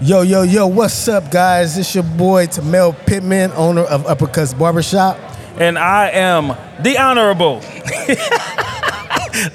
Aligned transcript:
Yo, 0.00 0.22
yo, 0.22 0.42
yo, 0.42 0.66
what's 0.66 1.06
up, 1.06 1.30
guys? 1.30 1.78
It's 1.78 1.94
your 1.94 2.02
boy 2.02 2.46
Timmel 2.46 2.94
Pittman, 3.06 3.52
owner 3.52 3.82
of 3.82 4.02
Uppercuts 4.06 4.58
Barbershop. 4.58 5.16
And 5.56 5.78
I 5.78 6.08
am 6.10 6.48
the 6.82 6.98
Honorable 6.98 7.62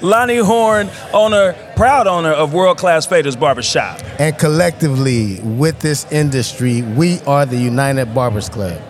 Lonnie 0.00 0.38
Horne, 0.38 0.88
owner, 1.12 1.52
proud 1.76 2.06
owner 2.06 2.30
of 2.30 2.54
World 2.54 2.78
Class 2.78 3.06
Faders 3.06 3.38
Barbershop. 3.38 4.00
And 4.18 4.36
collectively, 4.38 5.40
with 5.40 5.80
this 5.80 6.10
industry, 6.10 6.82
we 6.82 7.20
are 7.26 7.44
the 7.44 7.58
United 7.58 8.14
Barbers 8.14 8.48
Club. 8.48 8.80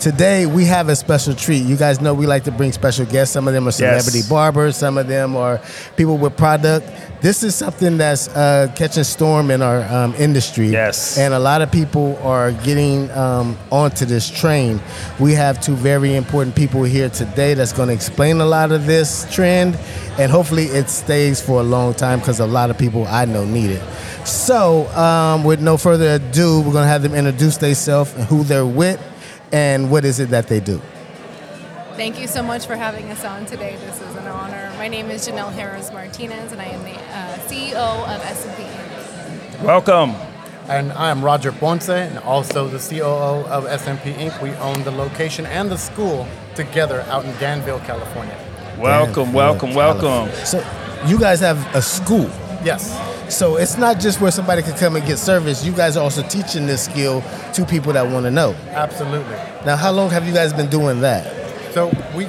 Today 0.00 0.46
we 0.46 0.64
have 0.66 0.88
a 0.88 0.96
special 0.96 1.34
treat. 1.34 1.62
You 1.64 1.76
guys 1.76 2.00
know 2.00 2.14
we 2.14 2.26
like 2.26 2.44
to 2.44 2.50
bring 2.52 2.72
special 2.72 3.06
guests. 3.06 3.32
Some 3.32 3.46
of 3.48 3.54
them 3.54 3.66
are 3.68 3.72
celebrity 3.72 4.18
Yes. 4.18 4.28
barbers. 4.28 4.76
Some 4.76 4.98
of 4.98 5.06
them 5.08 5.36
are 5.36 5.60
people 5.96 6.18
with 6.18 6.36
product. 6.36 6.86
This 7.20 7.42
is 7.44 7.54
something 7.54 7.98
that's 7.98 8.28
uh, 8.28 8.72
catching 8.74 9.04
storm 9.04 9.50
in 9.50 9.62
our 9.62 9.82
um, 9.94 10.14
industry. 10.18 10.68
Yes. 10.68 11.16
And 11.18 11.32
a 11.34 11.38
lot 11.38 11.62
of 11.62 11.70
people 11.70 12.18
are 12.22 12.50
getting 12.52 13.10
um, 13.12 13.56
onto 13.70 14.04
this 14.04 14.28
train. 14.28 14.80
We 15.20 15.32
have 15.34 15.60
two 15.60 15.74
very 15.76 16.16
important 16.16 16.56
people 16.56 16.82
here 16.82 17.08
today 17.08 17.54
that's 17.54 17.72
going 17.72 17.88
to 17.88 17.94
explain 17.94 18.40
a 18.40 18.46
lot 18.46 18.72
of 18.72 18.86
this 18.86 19.32
trend, 19.32 19.78
and 20.18 20.32
hopefully 20.32 20.64
it 20.64 20.88
stays 20.90 21.40
for 21.40 21.60
a 21.60 21.64
long 21.64 21.94
time 21.94 22.18
because 22.18 22.40
a 22.40 22.46
lot 22.46 22.70
of 22.70 22.78
people 22.78 23.06
I 23.06 23.24
know 23.24 23.44
need 23.44 23.70
it. 23.70 23.82
So, 24.26 24.86
um, 24.96 25.44
with 25.44 25.60
no 25.60 25.76
further 25.76 26.14
ado, 26.14 26.58
we're 26.60 26.72
going 26.72 26.84
to 26.84 26.88
have 26.88 27.02
them 27.02 27.14
introduce 27.14 27.56
themselves 27.56 28.12
and 28.14 28.24
who 28.24 28.42
they're 28.44 28.66
with, 28.66 29.00
and 29.52 29.90
what 29.90 30.04
is 30.04 30.18
it 30.18 30.30
that 30.30 30.48
they 30.48 30.60
do. 30.60 30.80
Thank 31.94 32.18
you 32.18 32.26
so 32.26 32.42
much 32.42 32.66
for 32.66 32.74
having 32.74 33.10
us 33.10 33.22
on 33.22 33.44
today. 33.44 33.76
This 33.76 34.00
is 34.00 34.16
an 34.16 34.26
honor. 34.26 34.72
My 34.78 34.88
name 34.88 35.10
is 35.10 35.28
Jennelle 35.28 35.52
Harris 35.52 35.92
Martinez, 35.92 36.50
and 36.50 36.60
I 36.60 36.64
am 36.64 36.82
the 36.84 36.98
uh, 36.98 37.38
CEO 37.46 37.74
of 37.74 38.20
SMP 38.22 38.60
Ink. 38.60 39.62
Welcome. 39.62 40.14
And 40.68 40.92
I 40.92 41.10
am 41.10 41.22
Rodger 41.22 41.52
Ponce, 41.52 41.90
and 41.90 42.18
also 42.20 42.66
the 42.66 42.78
COO 42.78 43.46
of 43.46 43.64
SMP 43.64 44.16
Ink. 44.16 44.40
We 44.40 44.50
own 44.54 44.82
the 44.84 44.90
location 44.90 45.44
and 45.44 45.70
the 45.70 45.76
school 45.76 46.26
together 46.54 47.02
out 47.02 47.24
in 47.26 47.32
Danville, 47.38 47.80
California. 47.80 48.38
Welcome, 48.78 49.32
Danville, 49.32 49.34
welcome, 49.34 49.74
welcome. 49.74 50.34
So, 50.46 50.64
you 51.06 51.18
guys 51.18 51.40
have 51.40 51.58
a 51.74 51.82
school. 51.82 52.30
Yes. 52.64 53.34
So 53.34 53.56
it's 53.56 53.76
not 53.76 53.98
just 53.98 54.20
where 54.20 54.30
somebody 54.30 54.62
can 54.62 54.76
come 54.76 54.96
and 54.96 55.06
get 55.06 55.18
service. 55.18 55.64
You 55.64 55.72
guys 55.72 55.96
are 55.96 56.02
also 56.02 56.22
teaching 56.22 56.66
this 56.66 56.84
skill 56.84 57.22
to 57.54 57.64
people 57.64 57.92
that 57.94 58.08
want 58.10 58.24
to 58.26 58.30
know. 58.30 58.54
Absolutely. 58.68 59.36
Now, 59.64 59.76
how 59.76 59.90
long 59.90 60.10
have 60.10 60.26
you 60.26 60.32
guys 60.32 60.52
been 60.52 60.68
doing 60.68 61.00
that? 61.00 61.24
So 61.72 61.86
we, 62.14 62.26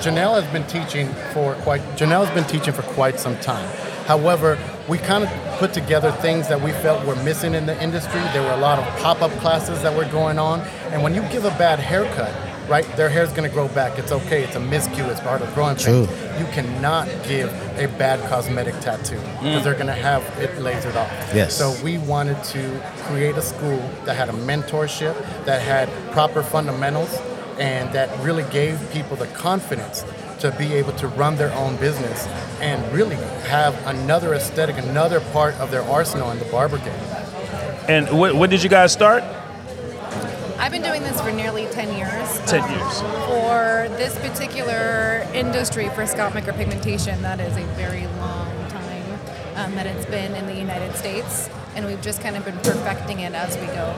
Jennelle 0.00 0.40
has 0.40 0.50
been 0.52 0.66
teaching 0.66 1.08
for 1.32 1.54
quite. 1.56 1.82
Jennelle's 1.96 2.30
been 2.30 2.44
teaching 2.44 2.72
for 2.72 2.82
quite 2.82 3.20
some 3.20 3.36
time. 3.40 3.68
However, 4.06 4.58
we 4.88 4.98
kind 4.98 5.24
of 5.24 5.30
put 5.58 5.72
together 5.74 6.12
things 6.12 6.48
that 6.48 6.60
we 6.60 6.70
felt 6.70 7.04
were 7.04 7.16
missing 7.24 7.54
in 7.54 7.66
the 7.66 7.80
industry. 7.82 8.20
There 8.32 8.42
were 8.42 8.52
a 8.52 8.56
lot 8.56 8.78
of 8.78 8.84
pop-up 9.00 9.32
classes 9.40 9.82
that 9.82 9.94
were 9.96 10.08
going 10.12 10.38
on, 10.38 10.60
and 10.92 11.02
when 11.02 11.12
you 11.12 11.22
give 11.22 11.44
a 11.44 11.50
bad 11.50 11.80
haircut, 11.80 12.32
right, 12.68 12.84
their 12.96 13.08
hair's 13.08 13.30
going 13.30 13.48
to 13.48 13.52
grow 13.52 13.68
back. 13.68 13.98
It's 13.98 14.12
okay. 14.12 14.44
It's 14.44 14.56
a 14.56 14.60
miscue. 14.60 15.08
It's 15.08 15.20
part 15.20 15.42
of 15.42 15.52
growing 15.54 15.76
True. 15.76 16.06
pains. 16.06 16.40
You 16.40 16.46
cannot 16.46 17.06
give 17.26 17.52
a 17.78 17.86
bad 17.98 18.20
cosmetic 18.28 18.78
tattoo 18.80 19.18
because 19.40 19.64
they're 19.64 19.74
going 19.74 19.86
to 19.86 19.92
have 19.92 20.22
it 20.40 20.50
lasered 20.56 20.96
off. 20.96 21.10
Yes. 21.34 21.56
So 21.56 21.74
we 21.82 21.98
wanted 21.98 22.42
to 22.44 22.82
create 23.04 23.36
a 23.36 23.42
school 23.42 23.78
that 24.04 24.16
had 24.16 24.28
a 24.28 24.32
mentorship, 24.32 25.14
that 25.44 25.62
had 25.62 25.88
proper 26.12 26.42
fundamentals, 26.42 27.14
and 27.58 27.92
that 27.94 28.08
really 28.24 28.44
gave 28.50 28.78
people 28.92 29.16
the 29.16 29.26
confidence 29.28 30.04
to 30.40 30.50
be 30.52 30.74
able 30.74 30.92
to 30.92 31.08
run 31.08 31.36
their 31.36 31.52
own 31.54 31.76
business 31.76 32.26
and 32.60 32.92
really 32.92 33.16
have 33.46 33.74
another 33.86 34.34
aesthetic, 34.34 34.76
another 34.76 35.20
part 35.32 35.54
of 35.54 35.70
their 35.70 35.82
arsenal 35.82 36.30
in 36.30 36.38
the 36.38 36.44
barber 36.46 36.78
game. 36.78 36.94
And 37.88 38.18
when, 38.18 38.36
when 38.38 38.50
did 38.50 38.62
you 38.62 38.68
guys 38.68 38.92
start? 38.92 39.22
I've 40.58 40.72
been 40.72 40.82
doing 40.82 41.02
this 41.02 41.20
for 41.20 41.30
nearly 41.32 41.66
10 41.66 41.96
years. 41.96 42.40
10 42.50 42.62
Um, 42.62 42.70
years. 42.70 43.00
For 43.00 43.88
this 43.96 44.16
particular 44.18 45.26
industry 45.34 45.88
for 45.90 46.06
scalp 46.06 46.32
micropigmentation, 46.34 47.20
that 47.20 47.40
is 47.40 47.56
a 47.56 47.62
very 47.76 48.06
long 48.18 48.48
time 48.68 49.18
um, 49.56 49.74
that 49.74 49.86
it's 49.86 50.06
been 50.06 50.34
in 50.34 50.46
the 50.46 50.54
United 50.54 50.94
States, 50.96 51.50
and 51.74 51.84
we've 51.86 52.00
just 52.00 52.22
kind 52.22 52.36
of 52.36 52.44
been 52.44 52.56
perfecting 52.58 53.20
it 53.20 53.34
as 53.34 53.56
we 53.58 53.66
go. 53.66 53.94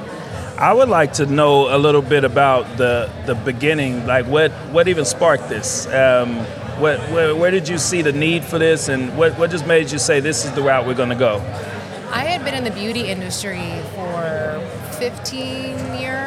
I 0.58 0.72
would 0.72 0.88
like 0.88 1.12
to 1.14 1.26
know 1.26 1.74
a 1.74 1.78
little 1.78 2.02
bit 2.02 2.24
about 2.24 2.76
the 2.76 3.08
the 3.26 3.36
beginning, 3.36 4.04
like 4.06 4.26
what 4.26 4.50
what 4.72 4.88
even 4.88 5.04
sparked 5.04 5.48
this. 5.48 5.86
Um, 5.86 6.36
what 6.80 6.98
where, 7.12 7.34
where 7.36 7.50
did 7.52 7.68
you 7.68 7.78
see 7.78 8.02
the 8.02 8.12
need 8.12 8.42
for 8.44 8.58
this, 8.58 8.88
and 8.88 9.16
what 9.16 9.38
what 9.38 9.50
just 9.52 9.66
made 9.66 9.92
you 9.92 9.98
say 9.98 10.18
this 10.18 10.44
is 10.44 10.50
the 10.52 10.62
route 10.62 10.84
we're 10.86 10.94
going 10.94 11.10
to 11.10 11.14
go? 11.14 11.36
I 12.10 12.24
had 12.24 12.42
been 12.44 12.54
in 12.54 12.64
the 12.64 12.70
beauty 12.72 13.02
industry 13.08 13.70
for 13.94 14.60
15 14.98 15.94
years. 16.00 16.17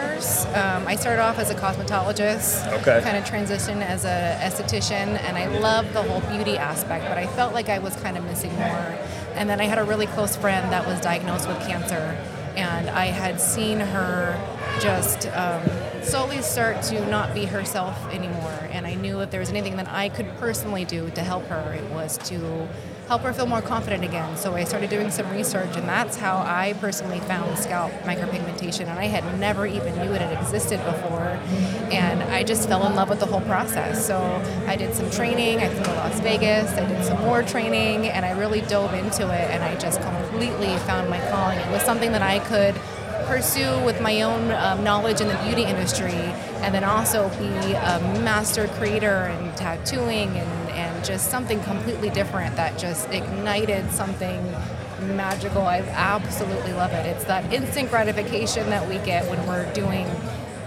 Um, 0.54 0.86
I 0.86 0.98
started 0.98 1.22
off 1.22 1.40
as 1.40 1.50
a 1.50 1.56
cosmetologist, 1.56 2.68
Okay. 2.82 3.02
kind 3.02 3.16
of 3.16 3.24
transitioned 3.24 3.82
as 3.82 4.04
a 4.04 4.38
esthetician, 4.42 5.18
and 5.24 5.38
I 5.38 5.46
loved 5.60 5.94
the 5.94 6.04
whole 6.04 6.20
beauty 6.30 6.58
aspect, 6.58 7.06
but 7.08 7.18
I 7.18 7.26
felt 7.28 7.54
like 7.54 7.70
I 7.70 7.80
was 7.80 7.96
kind 7.96 8.18
of 8.18 8.26
missing 8.26 8.54
more. 8.56 8.98
And 9.34 9.50
then 9.50 9.62
I 9.62 9.66
had 9.66 9.78
a 9.78 9.84
really 9.84 10.08
close 10.08 10.36
friend 10.36 10.70
that 10.74 10.86
was 10.86 11.00
diagnosed 11.00 11.48
with 11.48 11.58
cancer, 11.66 12.18
and 12.58 12.90
I 12.90 13.06
had 13.06 13.40
seen 13.40 13.80
her 13.80 14.38
just 14.82 15.28
um, 15.28 15.62
slowly 16.04 16.42
start 16.42 16.82
to 16.84 17.06
not 17.10 17.34
be 17.34 17.46
herself 17.46 17.96
anymore. 18.14 18.68
And 18.72 18.86
I 18.86 18.96
knew 18.96 19.22
if 19.22 19.32
there 19.32 19.40
was 19.40 19.50
anything 19.52 19.78
that 19.78 19.88
I 19.88 20.10
could 20.10 20.28
personally 20.38 20.84
do 20.84 21.10
to 21.12 21.22
help 21.22 21.46
her, 21.48 21.74
it 21.74 21.90
was 21.92 22.18
to 22.30 22.68
help 23.12 23.24
her 23.24 23.34
feel 23.34 23.46
more 23.46 23.62
confident 23.62 24.06
again. 24.06 24.38
So 24.38 24.54
I 24.54 24.64
started 24.64 24.90
doing 24.90 25.12
some 25.12 25.30
research, 25.32 25.76
and 25.76 25.86
that's 25.86 26.16
how 26.16 26.38
I 26.38 26.76
personally 26.80 27.20
found 27.20 27.60
scalp 27.60 27.92
micropigmentation. 28.04 28.88
And 28.88 28.98
I 28.98 29.08
had 29.08 29.38
never 29.38 29.68
even 29.68 29.94
knew 29.98 30.14
it 30.14 30.22
had 30.22 30.42
existed 30.42 30.82
before, 30.86 31.38
and 31.92 32.24
I 32.24 32.44
just 32.46 32.70
fell 32.70 32.88
in 32.88 32.96
love 32.96 33.10
with 33.10 33.20
the 33.20 33.26
whole 33.26 33.42
process. 33.42 34.08
So 34.08 34.18
I 34.66 34.78
did 34.78 34.94
some 34.94 35.12
training. 35.12 35.60
I 35.60 35.68
flew 35.68 35.84
to 35.84 35.92
Las 35.92 36.22
Vegas. 36.22 36.72
I 36.72 36.88
did 36.88 37.04
some 37.04 37.20
more 37.20 37.44
training, 37.44 38.08
and 38.08 38.26
I 38.26 38.32
really 38.32 38.62
dove 38.62 38.94
into 38.94 39.24
it. 39.24 39.52
And 39.52 39.62
I 39.62 39.76
just 39.76 40.00
completely 40.00 40.74
found 40.88 41.10
my 41.10 41.20
calling. 41.30 41.60
It 41.60 41.70
was 41.70 41.82
something 41.82 42.14
that 42.14 42.22
I 42.22 42.40
could 42.40 42.76
pursue 43.26 43.84
with 43.84 44.00
my 44.00 44.22
own 44.22 44.52
um, 44.52 44.86
knowledge 44.86 45.20
in 45.20 45.28
the 45.28 45.40
beauty 45.44 45.64
industry 45.64 46.22
and 46.64 46.74
then 46.74 46.84
also 46.84 47.30
be 47.38 47.74
a 47.74 48.00
master 48.24 48.68
creator 48.70 49.26
in 49.28 49.54
tattooing 49.56 50.30
and, 50.30 50.61
and 51.02 51.08
just 51.08 51.32
something 51.32 51.60
completely 51.64 52.10
different 52.12 52.56
that 52.56 52.78
just 52.78 53.10
ignited 53.10 53.90
something 53.92 54.42
magical. 55.16 55.64
I 55.64 55.80
absolutely 55.80 56.74
love 56.74 56.92
it. 56.92 57.06
It's 57.08 57.24
that 57.26 57.52
instant 57.52 57.90
gratification 57.90 58.70
that 58.70 58.88
we 58.88 58.98
get 59.00 59.28
when 59.30 59.46
we're 59.48 59.72
doing 59.74 60.08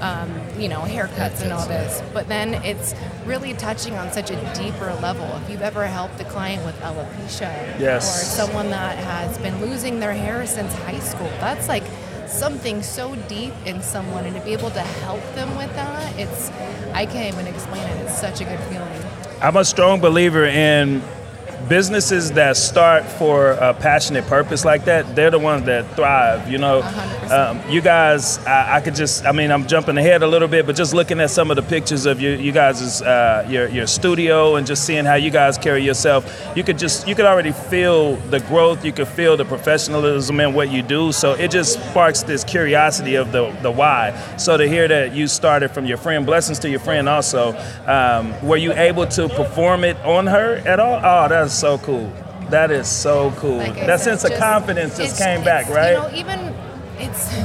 um, 0.00 0.28
you 0.58 0.68
know, 0.68 0.80
haircuts 0.80 1.40
and 1.42 1.52
all 1.52 1.66
this. 1.66 2.02
But 2.12 2.28
then 2.28 2.54
it's 2.64 2.94
really 3.24 3.54
touching 3.54 3.94
on 3.94 4.12
such 4.12 4.30
a 4.30 4.54
deeper 4.54 4.92
level. 5.00 5.24
If 5.42 5.48
you've 5.48 5.62
ever 5.62 5.86
helped 5.86 6.20
a 6.20 6.24
client 6.24 6.64
with 6.66 6.78
alopecia 6.80 7.78
Yes. 7.78 8.04
or 8.04 8.24
someone 8.24 8.70
that 8.70 8.98
has 8.98 9.38
been 9.38 9.60
losing 9.60 10.00
their 10.00 10.12
hair 10.12 10.46
since 10.46 10.74
high 10.74 10.98
school, 10.98 11.30
that's 11.40 11.68
like 11.68 11.84
something 12.26 12.82
so 12.82 13.14
deep 13.28 13.54
in 13.64 13.80
someone 13.80 14.24
and 14.26 14.34
to 14.34 14.42
be 14.42 14.52
able 14.52 14.70
to 14.72 14.80
help 14.80 15.22
them 15.36 15.56
with 15.56 15.72
that, 15.76 16.18
it's 16.18 16.50
I 16.92 17.06
can't 17.06 17.32
even 17.32 17.46
explain 17.46 17.82
it. 17.82 18.00
It's 18.02 18.18
such 18.20 18.40
a 18.40 18.44
good 18.44 18.60
feeling. 18.64 19.03
I'm 19.40 19.56
a 19.56 19.64
strong 19.64 20.00
believer 20.00 20.44
in 20.44 21.02
businesses 21.68 22.32
that 22.32 22.56
start 22.56 23.04
for 23.04 23.52
a 23.52 23.74
passionate 23.74 24.26
purpose 24.26 24.64
like 24.64 24.84
that. 24.84 25.14
They're 25.14 25.30
the 25.30 25.38
ones 25.38 25.66
that 25.66 25.88
thrive. 25.96 26.50
You 26.50 26.58
know, 26.58 26.82
um, 27.30 27.60
you 27.70 27.80
guys. 27.80 28.38
I, 28.46 28.76
I 28.76 28.80
could 28.80 28.94
just. 28.94 29.24
I 29.24 29.32
mean, 29.32 29.50
I'm 29.50 29.66
jumping 29.66 29.96
ahead 29.98 30.22
a 30.22 30.26
little 30.26 30.48
bit, 30.48 30.66
but 30.66 30.76
just 30.76 30.94
looking 30.94 31.20
at 31.20 31.30
some 31.30 31.50
of 31.50 31.56
the 31.56 31.62
pictures 31.62 32.06
of 32.06 32.20
you, 32.20 32.30
you 32.30 32.52
guys' 32.52 33.02
uh, 33.02 33.46
your 33.48 33.68
your 33.68 33.86
studio 33.86 34.56
and 34.56 34.66
just 34.66 34.84
seeing 34.84 35.04
how 35.04 35.14
you 35.14 35.30
guys 35.30 35.58
carry 35.58 35.82
yourself, 35.82 36.52
you 36.56 36.64
could 36.64 36.78
just 36.78 37.08
you 37.08 37.14
could 37.14 37.24
already 37.26 37.52
feel 37.52 38.16
the 38.16 38.40
growth. 38.40 38.84
You 38.84 38.92
could 38.92 39.08
feel 39.08 39.36
the 39.36 39.44
professionalism 39.44 40.40
in 40.40 40.54
what 40.54 40.70
you 40.70 40.82
do. 40.82 41.12
So 41.12 41.32
it 41.32 41.50
just 41.50 41.80
sparks 41.90 42.22
this 42.22 42.44
curiosity 42.44 43.14
of 43.14 43.32
the 43.32 43.50
the 43.62 43.70
why. 43.70 44.12
So 44.36 44.56
to 44.56 44.68
hear 44.68 44.88
that 44.88 45.14
you 45.14 45.26
started 45.26 45.70
from 45.70 45.86
your 45.86 45.98
friend, 45.98 46.26
blessings 46.26 46.58
to 46.60 46.70
your 46.70 46.80
friend 46.80 47.08
also. 47.08 47.56
Um, 47.86 48.34
were 48.46 48.56
you 48.56 48.72
able 48.72 49.06
to 49.06 49.28
perform 49.28 49.84
it 49.84 49.96
on 50.04 50.26
her 50.26 50.56
at 50.66 50.80
all? 50.80 51.00
Oh, 51.02 51.28
that's 51.28 51.53
so 51.56 51.78
cool. 51.78 52.12
That 52.50 52.70
is 52.70 52.86
so 52.88 53.32
cool. 53.38 53.56
Like 53.58 53.76
I 53.78 53.86
that 53.86 54.00
said, 54.00 54.18
sense 54.20 54.24
of 54.24 54.30
just- 54.30 54.42
confidence 54.42 54.96
just 54.98 55.18
came 55.18 55.42
back, 55.44 55.68
right? 55.68 55.92
You 55.92 55.98
know, 55.98 56.10
even 56.14 56.54
it's. 56.98 57.34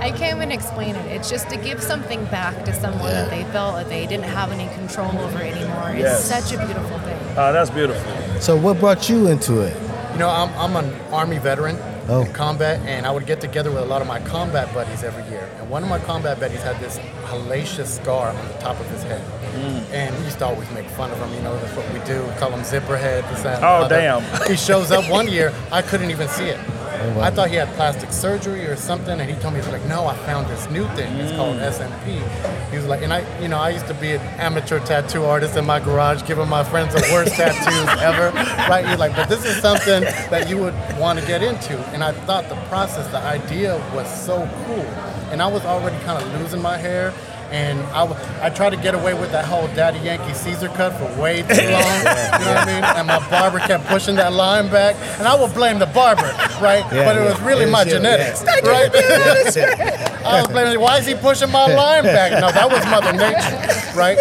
I 0.00 0.10
can't 0.12 0.38
even 0.38 0.50
explain 0.50 0.96
it. 0.96 1.04
It's 1.12 1.28
just 1.28 1.50
to 1.50 1.58
give 1.58 1.82
something 1.82 2.24
back 2.26 2.64
to 2.64 2.72
someone 2.72 3.10
that 3.10 3.28
they 3.28 3.44
felt 3.52 3.74
that 3.76 3.90
they 3.90 4.06
didn't 4.06 4.24
have 4.24 4.50
any 4.50 4.66
control 4.74 5.10
over 5.18 5.38
anymore. 5.40 5.90
It's 5.90 5.98
Yes. 5.98 6.24
such 6.24 6.54
a 6.58 6.64
beautiful 6.64 6.98
thing. 7.00 7.18
oh, 7.36 7.52
that's 7.52 7.68
beautiful. 7.68 8.40
So, 8.40 8.56
what 8.56 8.80
brought 8.80 9.10
you 9.10 9.28
into 9.28 9.60
it? 9.60 9.76
You 10.14 10.18
know, 10.20 10.30
I'm, 10.30 10.48
I'm 10.58 10.82
an 10.82 10.98
Army 11.12 11.36
veteran 11.36 11.76
Oh. 12.10 12.22
in 12.22 12.32
combat, 12.32 12.80
and 12.86 13.06
I 13.06 13.10
would 13.12 13.26
get 13.26 13.40
together 13.40 13.70
with 13.70 13.82
a 13.82 13.86
lot 13.86 14.02
of 14.02 14.08
my 14.08 14.18
combat 14.20 14.72
buddies 14.74 15.04
every 15.04 15.22
year. 15.30 15.48
And 15.58 15.70
one 15.70 15.82
of 15.82 15.88
my 15.88 16.00
combat 16.00 16.40
buddies 16.40 16.62
had 16.62 16.78
this 16.80 16.98
hellacious 17.26 17.86
scar 17.86 18.30
on 18.30 18.48
the 18.48 18.54
top 18.54 18.80
of 18.80 18.86
his 18.90 19.02
head. 19.04 19.22
Mm. 19.54 19.92
And 19.92 20.18
we 20.18 20.24
used 20.24 20.38
to 20.40 20.46
always 20.46 20.70
make 20.72 20.86
fun 20.86 21.10
of 21.12 21.18
him, 21.18 21.32
you 21.34 21.40
know, 21.42 21.56
that's 21.60 21.76
what 21.76 21.86
we 21.92 22.00
do. 22.00 22.22
We 22.24 22.32
call 22.34 22.50
him 22.50 22.60
Zipperhead. 22.60 23.28
This, 23.30 23.42
that, 23.42 23.62
Oh, 23.62 23.88
damn. 23.88 24.22
He 24.48 24.56
shows 24.56 24.90
up 24.90 25.08
one 25.08 25.28
year, 25.28 25.52
I 25.70 25.82
couldn't 25.82 26.10
even 26.10 26.28
see 26.28 26.46
it. 26.46 26.58
Wow. 27.08 27.20
I 27.20 27.30
thought 27.30 27.48
he 27.50 27.56
had 27.56 27.68
plastic 27.74 28.12
surgery 28.12 28.66
or 28.66 28.76
something, 28.76 29.20
and 29.20 29.30
he 29.30 29.36
told 29.36 29.54
me 29.54 29.60
he's 29.60 29.68
like, 29.68 29.84
no, 29.86 30.06
I 30.06 30.16
found 30.18 30.48
this 30.48 30.68
new 30.70 30.86
thing. 30.88 31.12
It's 31.16 31.32
called 31.32 31.56
mm. 31.56 31.70
SMP. 31.70 32.70
He 32.70 32.76
was 32.76 32.86
like, 32.86 33.02
and 33.02 33.12
I, 33.12 33.40
you 33.40 33.48
know, 33.48 33.58
I 33.58 33.70
used 33.70 33.86
to 33.86 33.94
be 33.94 34.12
an 34.12 34.20
amateur 34.38 34.80
tattoo 34.80 35.24
artist 35.24 35.56
in 35.56 35.64
my 35.64 35.80
garage, 35.80 36.22
giving 36.26 36.48
my 36.48 36.64
friends 36.64 36.94
the 36.94 37.08
worst 37.12 37.34
tattoos 37.36 38.02
ever. 38.02 38.30
Right? 38.68 38.86
He's 38.86 38.98
like, 38.98 39.16
but 39.16 39.28
this 39.28 39.44
is 39.44 39.56
something 39.60 40.02
that 40.02 40.48
you 40.48 40.58
would 40.58 40.74
want 40.98 41.18
to 41.18 41.26
get 41.26 41.42
into. 41.42 41.78
And 41.92 42.02
I 42.04 42.12
thought 42.12 42.48
the 42.48 42.56
process, 42.68 43.06
the 43.08 43.18
idea 43.18 43.76
was 43.94 44.08
so 44.24 44.48
cool. 44.66 44.86
And 45.30 45.40
I 45.40 45.46
was 45.46 45.64
already 45.64 45.98
kind 46.04 46.22
of 46.22 46.40
losing 46.40 46.60
my 46.60 46.76
hair. 46.76 47.12
And 47.50 47.80
I, 47.88 48.46
I 48.46 48.50
tried 48.50 48.70
to 48.70 48.76
get 48.76 48.94
away 48.94 49.12
with 49.14 49.32
that 49.32 49.44
whole 49.44 49.66
Daddy 49.68 49.98
Yankee 49.98 50.34
Caesar 50.34 50.68
cut 50.68 50.92
for 50.92 51.20
way 51.20 51.42
too 51.42 51.70
long. 51.70 52.00
You 52.40 52.46
know 52.46 52.54
what 52.54 52.58
I 52.58 52.66
mean? 52.66 52.84
And 52.84 53.06
my 53.08 53.28
barber 53.28 53.58
kept 53.58 53.86
pushing 53.86 54.16
that 54.16 54.32
line 54.32 54.70
back. 54.70 54.94
And 55.18 55.26
I 55.26 55.34
would 55.40 55.52
blame 55.52 55.78
the 55.78 55.86
barber, 55.86 56.22
right? 56.62 56.84
Yeah, 56.92 57.04
but 57.04 57.16
it 57.16 57.28
was 57.28 57.40
really 57.40 57.64
It 57.64 57.70
my 57.70 57.84
was 57.84 57.92
genetics, 57.92 58.42
right? 58.44 58.90
I 60.24 60.40
was 60.40 60.48
blaming, 60.48 60.80
why 60.80 60.98
is 60.98 61.06
he 61.06 61.14
pushing 61.14 61.50
my 61.50 61.66
line 61.66 62.04
back? 62.04 62.32
No, 62.40 62.50
that 62.52 62.70
was 62.70 62.84
Mother 62.86 63.12
Nature, 63.12 63.98
right? 63.98 64.18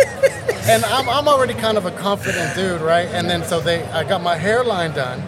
And 0.67 0.83
I'm, 0.85 1.07
I'm 1.09 1.27
already 1.27 1.53
kind 1.53 1.77
of 1.77 1.85
a 1.85 1.91
confident 1.91 2.55
dude, 2.55 2.81
right? 2.81 3.07
And 3.09 3.29
then 3.29 3.43
so 3.43 3.59
they, 3.61 3.83
I 3.85 4.03
got 4.03 4.21
my 4.21 4.35
hairline 4.35 4.91
done, 4.93 5.21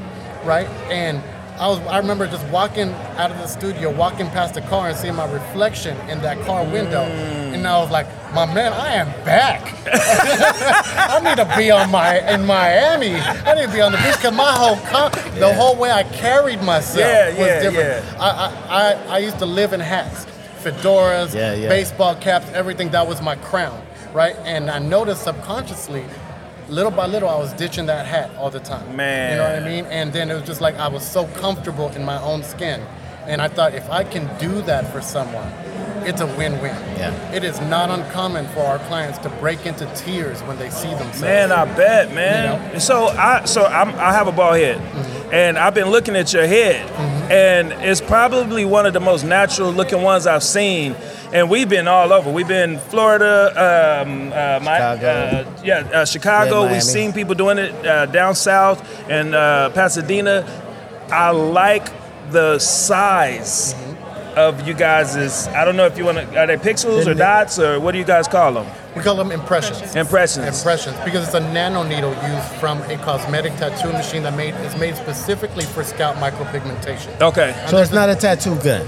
right? 0.44 0.68
And 0.90 1.22
I 1.62 1.68
was, 1.68 1.80
I 1.82 2.00
remember 2.00 2.26
just 2.26 2.44
walking 2.48 2.90
out 3.18 3.30
of 3.30 3.38
the 3.38 3.46
studio, 3.46 3.96
walking 3.96 4.26
past 4.32 4.56
the 4.56 4.62
car 4.62 4.90
and 4.90 4.98
seeing 4.98 5.14
my 5.14 5.32
reflection 5.32 5.96
in 6.10 6.20
that 6.24 6.44
car 6.44 6.64
window. 6.66 7.04
Mm. 7.06 7.54
And 7.54 7.68
I 7.68 7.78
was 7.78 7.92
like, 7.92 8.08
my 8.34 8.52
man, 8.52 8.74
I 8.74 8.94
am 8.96 9.06
back. 9.24 9.62
I 9.86 11.20
need 11.24 11.38
to 11.38 11.54
be 11.56 11.70
on 11.70 11.92
my 11.92 12.18
in 12.34 12.48
Miami. 12.48 13.14
I 13.14 13.54
need 13.54 13.68
to 13.68 13.72
be 13.74 13.80
on 13.80 13.92
the 13.92 14.00
beach 14.00 14.16
because 14.16 14.34
my 14.36 14.52
whole 14.52 14.78
con- 14.88 15.12
the 15.40 15.54
whole 15.54 15.76
way 15.76 15.92
I 15.92 16.02
carried 16.02 16.64
myself 16.64 16.98
Yeah, 16.98 17.30
was 17.30 17.38
yeah, 17.38 17.60
different. 17.62 18.06
yeah. 18.06 18.18
I, 18.20 18.30
I, 18.30 18.94
I, 18.94 19.16
I 19.16 19.18
used 19.20 19.38
to 19.38 19.46
live 19.46 19.74
in 19.74 19.80
hats, 19.82 20.26
fedoras, 20.64 21.36
Yeah, 21.36 21.54
yeah. 21.54 21.70
baseball 21.70 22.16
caps, 22.16 22.48
everything. 22.54 22.90
That 22.90 23.06
was 23.08 23.22
my 23.22 23.36
crown, 23.36 23.80
right? 24.14 24.36
And 24.46 24.68
I 24.72 24.80
noticed 24.80 25.26
subconsciously, 25.26 26.06
little 26.72 26.92
by 26.92 27.06
little, 27.06 27.30
I 27.30 27.38
was 27.38 27.54
ditching 27.54 27.86
that 27.88 28.06
hat 28.06 28.32
all 28.38 28.50
the 28.50 28.60
time. 28.60 28.96
Man. 28.96 29.32
you 29.32 29.38
know 29.38 29.44
what 29.44 29.62
I 29.62 29.66
mean? 29.66 29.86
And 29.86 30.12
then 30.14 30.32
it 30.32 30.34
was 30.34 30.44
just 30.44 30.62
like 30.62 30.76
I 30.78 30.88
was 30.88 31.06
so 31.06 31.28
comfortable 31.28 31.90
in 31.90 32.04
my 32.04 32.20
own 32.22 32.44
skin, 32.44 32.82
and 33.28 33.42
I 33.42 33.50
thought 33.50 33.76
if 33.76 33.90
I 33.90 34.04
can 34.04 34.26
do 34.40 34.62
that 34.64 34.92
for 34.92 35.02
someone. 35.02 35.52
It's 36.04 36.20
a 36.20 36.26
win-win. 36.26 36.76
Yeah. 36.98 37.32
It 37.32 37.44
is 37.44 37.62
not 37.62 37.92
uncommon 37.92 38.48
for 38.48 38.62
our 38.62 38.80
clients 38.80 39.20
to 39.20 39.30
break 39.30 39.68
into 39.68 39.86
tears 39.94 40.42
when 40.42 40.58
they 40.58 40.72
see 40.72 40.90
themselves. 40.90 41.22
Man, 41.22 41.52
I 41.52 41.66
bet, 41.66 42.12
man. 42.12 42.80
So 42.80 43.06
I 43.10 43.46
so 43.46 43.66
I'm, 43.66 43.90
I 43.90 44.12
have 44.12 44.28
a 44.28 44.32
bald 44.32 44.58
head, 44.58 44.78
mm-hmm. 44.78 45.30
and 45.32 45.60
I've 45.60 45.76
been 45.76 45.90
looking 45.90 46.16
at 46.16 46.34
your 46.34 46.48
head, 46.48 46.90
mm-hmm. 46.90 47.32
and 47.32 47.72
it's 47.84 48.02
probably 48.02 48.66
one 48.66 48.88
of 48.88 48.94
the 48.94 49.00
most 49.00 49.24
natural 49.24 49.72
looking 49.72 50.02
ones 50.02 50.26
I've 50.26 50.42
seen. 50.42 50.96
And 51.34 51.50
we've 51.50 51.70
been 51.70 51.88
all 51.88 52.12
over. 52.12 52.30
We've 52.30 52.48
been 52.48 52.78
Florida, 52.78 54.02
um, 54.06 54.34
uh, 54.34 54.60
my, 54.62 54.76
Chicago. 54.76 55.08
uh, 55.08 55.62
yeah, 55.64 55.78
uh, 55.94 56.06
Chicago. 56.06 56.66
Yeah, 56.66 56.74
We've 56.74 56.84
seen 56.84 57.14
people 57.14 57.36
doing 57.36 57.58
it 57.58 57.74
uh, 57.86 58.06
down 58.08 58.36
south 58.36 58.86
and 59.10 59.34
uh, 59.34 59.70
Pasadena. 59.70 60.46
I 61.10 61.32
like 61.32 61.88
the 62.32 62.60
size 62.60 63.76
of 64.36 64.66
you 64.68 64.74
guys' 64.74 65.16
Is 65.16 65.48
I 65.50 65.64
don't 65.66 65.76
know 65.78 65.86
if 65.86 65.98
you 65.98 66.06
want 66.06 66.18
to. 66.18 66.40
Are 66.40 66.48
they 66.48 66.58
pixels 66.58 67.02
or 67.02 67.04
Didn't 67.04 67.14
it- 67.14 67.20
dots 67.20 67.60
or 67.60 67.80
what 67.80 67.92
do 67.94 67.98
you 67.98 68.06
guys 68.06 68.28
call 68.28 68.54
them? 68.54 68.68
We 68.96 69.02
call 69.02 69.16
them 69.16 69.32
impressions. 69.32 69.96
Impressions. 69.96 70.46
Impressions, 70.60 70.98
because 71.06 71.26
it's 71.26 71.34
a 71.34 71.40
nano 71.40 71.84
needle 71.84 72.12
used 72.12 72.48
from 72.60 72.82
a 72.84 72.98
cosmetic 72.98 73.56
tattoo 73.56 73.94
machine 73.94 74.24
that 74.24 74.36
made 74.36 74.54
is 74.56 74.76
made 74.78 74.98
specifically 74.98 75.64
for 75.64 75.82
scalp 75.86 76.18
micropigmentation. 76.18 77.22
Okay. 77.22 77.56
So 77.70 77.78
it's 77.78 77.94
not 77.94 78.10
a 78.10 78.16
tattoo 78.16 78.56
gun. 78.62 78.86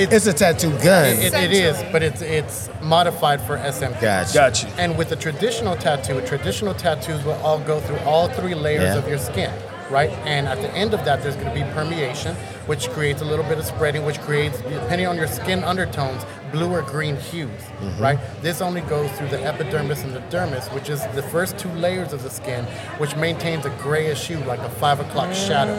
It's 0.00 0.26
a 0.26 0.32
tattoo 0.32 0.70
gun. 0.78 1.06
It, 1.06 1.34
it 1.34 1.52
is, 1.52 1.76
but 1.92 2.02
it's 2.02 2.22
it's 2.22 2.68
modified 2.82 3.40
for 3.40 3.56
SMP. 3.58 4.00
Gotcha. 4.00 4.32
Got 4.34 4.62
you. 4.62 4.68
And 4.78 4.96
with 4.96 5.10
a 5.12 5.16
traditional 5.16 5.76
tattoo, 5.76 6.20
traditional 6.26 6.74
tattoos 6.74 7.24
will 7.24 7.32
all 7.44 7.58
go 7.60 7.80
through 7.80 7.98
all 8.00 8.28
three 8.28 8.54
layers 8.54 8.82
Yeah. 8.94 8.98
of 8.98 9.08
your 9.08 9.18
skin, 9.18 9.52
right? 9.90 10.10
And 10.24 10.46
at 10.46 10.58
the 10.62 10.70
end 10.70 10.94
of 10.94 11.04
that, 11.04 11.22
there's 11.22 11.34
going 11.34 11.48
to 11.48 11.54
be 11.54 11.62
permeation, 11.72 12.36
which 12.66 12.88
creates 12.90 13.22
a 13.22 13.24
little 13.24 13.44
bit 13.44 13.58
of 13.58 13.64
spreading, 13.64 14.04
which 14.04 14.20
creates, 14.20 14.58
depending 14.60 15.06
on 15.08 15.16
your 15.16 15.26
skin 15.26 15.64
undertones, 15.64 16.24
blue 16.52 16.70
or 16.72 16.82
green 16.82 17.16
hues, 17.16 17.50
Mm-hmm. 17.80 18.00
right? 18.02 18.18
This 18.40 18.60
only 18.60 18.80
goes 18.82 19.10
through 19.12 19.28
the 19.28 19.42
epidermis 19.44 20.02
and 20.04 20.14
the 20.14 20.20
dermis, 20.30 20.72
which 20.74 20.88
is 20.88 21.04
the 21.14 21.22
first 21.22 21.58
two 21.58 21.70
layers 21.72 22.12
of 22.12 22.22
the 22.22 22.30
skin, 22.30 22.64
which 22.98 23.16
maintains 23.16 23.66
a 23.66 23.70
grayish 23.82 24.28
hue, 24.28 24.38
like 24.44 24.60
a 24.60 24.70
five 24.70 25.00
o'clock 25.00 25.32
shadow. 25.34 25.74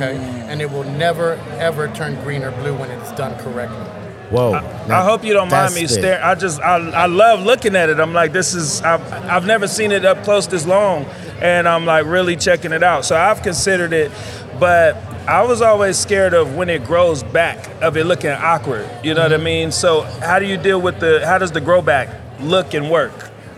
Okay, 0.00 0.16
mm. 0.16 0.22
and 0.48 0.62
it 0.62 0.70
will 0.70 0.84
never 0.84 1.34
ever 1.58 1.88
turn 1.88 2.14
green 2.22 2.42
or 2.42 2.52
blue 2.52 2.74
when 2.74 2.90
it's 2.90 3.12
done 3.12 3.38
correctly. 3.38 3.84
Whoa. 4.30 4.52
I 4.54 5.02
hope 5.02 5.24
you 5.24 5.34
don't 5.34 5.50
mind 5.50 5.74
me 5.74 5.80
That's 5.80 5.94
staring. 5.94 6.22
I 6.22 6.34
just 6.36 6.60
I, 6.60 6.76
I 6.90 7.06
love 7.06 7.40
looking 7.40 7.76
at 7.76 7.90
it. 7.90 7.98
I'm 8.00 8.14
like, 8.14 8.32
this 8.32 8.54
is 8.54 8.80
I've, 8.80 9.12
I've 9.12 9.44
never 9.44 9.68
seen 9.68 9.92
it 9.92 10.04
up 10.04 10.22
close 10.24 10.46
this 10.46 10.66
long, 10.66 11.04
and 11.42 11.68
I'm 11.68 11.84
like 11.84 12.06
really 12.06 12.36
checking 12.36 12.72
it 12.72 12.82
out. 12.82 13.04
So 13.04 13.16
I've 13.16 13.42
considered 13.42 13.92
it, 13.92 14.10
but 14.58 14.96
I 15.28 15.42
was 15.42 15.60
always 15.60 15.98
scared 15.98 16.32
of 16.32 16.56
when 16.56 16.70
it 16.70 16.84
grows 16.84 17.22
back 17.22 17.68
of 17.82 17.96
it 17.96 18.04
looking 18.04 18.30
awkward. 18.30 18.88
You 19.04 19.12
know 19.12 19.22
what 19.22 19.34
I 19.34 19.36
mean? 19.36 19.70
So 19.70 20.02
how 20.02 20.38
do 20.38 20.46
you 20.46 20.56
deal 20.56 20.80
with 20.80 21.00
the 21.00 21.26
how 21.26 21.36
does 21.36 21.52
the 21.52 21.60
grow 21.60 21.82
back 21.82 22.08
look 22.40 22.72
and 22.72 22.90
work? 22.90 23.12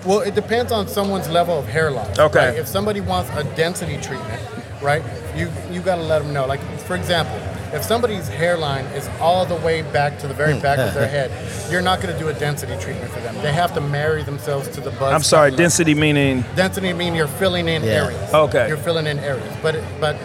Well, 0.05 0.21
it 0.21 0.35
depends 0.35 0.73
on 0.73 0.89
someone's 0.89 1.29
level 1.29 1.57
of 1.57 1.69
hair 1.69 1.93
loss. 1.93 2.19
Okay. 2.19 2.49
right? 2.49 2.59
If 2.59 2.67
somebody 2.67 3.01
wants 3.01 3.31
a 3.37 3.45
density 3.55 3.99
treatment, 3.99 4.43
right, 4.83 5.03
you 5.37 5.51
you 5.71 5.81
got 5.81 5.97
to 5.97 6.03
let 6.03 6.23
them 6.23 6.33
know. 6.33 6.47
Like 6.47 6.61
for 6.81 6.97
example, 6.97 7.37
if 7.73 7.83
somebody's 7.83 8.29
hairline 8.29 8.85
is 8.87 9.09
all 9.21 9.47
the 9.47 9.57
way 9.57 9.83
back 9.83 10.19
to 10.19 10.29
the 10.29 10.35
very 10.35 10.59
back 10.61 10.79
of 10.79 10.93
their 10.95 11.07
hmm. 11.07 11.33
head, 11.33 11.71
you're 11.71 11.83
not 11.83 12.03
going 12.03 12.13
to 12.13 12.21
do 12.21 12.29
a 12.29 12.35
density 12.35 12.77
treatment 12.79 13.11
for 13.11 13.21
them. 13.21 13.35
They 13.37 13.53
have 13.53 13.73
to 13.75 13.81
marry 13.81 14.23
themselves 14.23 14.69
to 14.69 14.81
the 14.81 14.91
buzz. 14.91 15.13
I'm 15.13 15.23
sorry, 15.23 15.51
density 15.53 15.95
meaning 15.95 16.45
Density 16.55 16.93
mean 16.93 17.15
you're 17.15 17.27
filling 17.27 17.69
in 17.69 17.83
Yeah. 17.83 18.05
areas. 18.05 18.35
Okay. 18.35 18.69
You're 18.69 18.77
filling 18.77 19.07
in 19.07 19.19
areas, 19.19 19.55
but 19.63 19.77
it, 19.77 19.85
but 20.01 20.17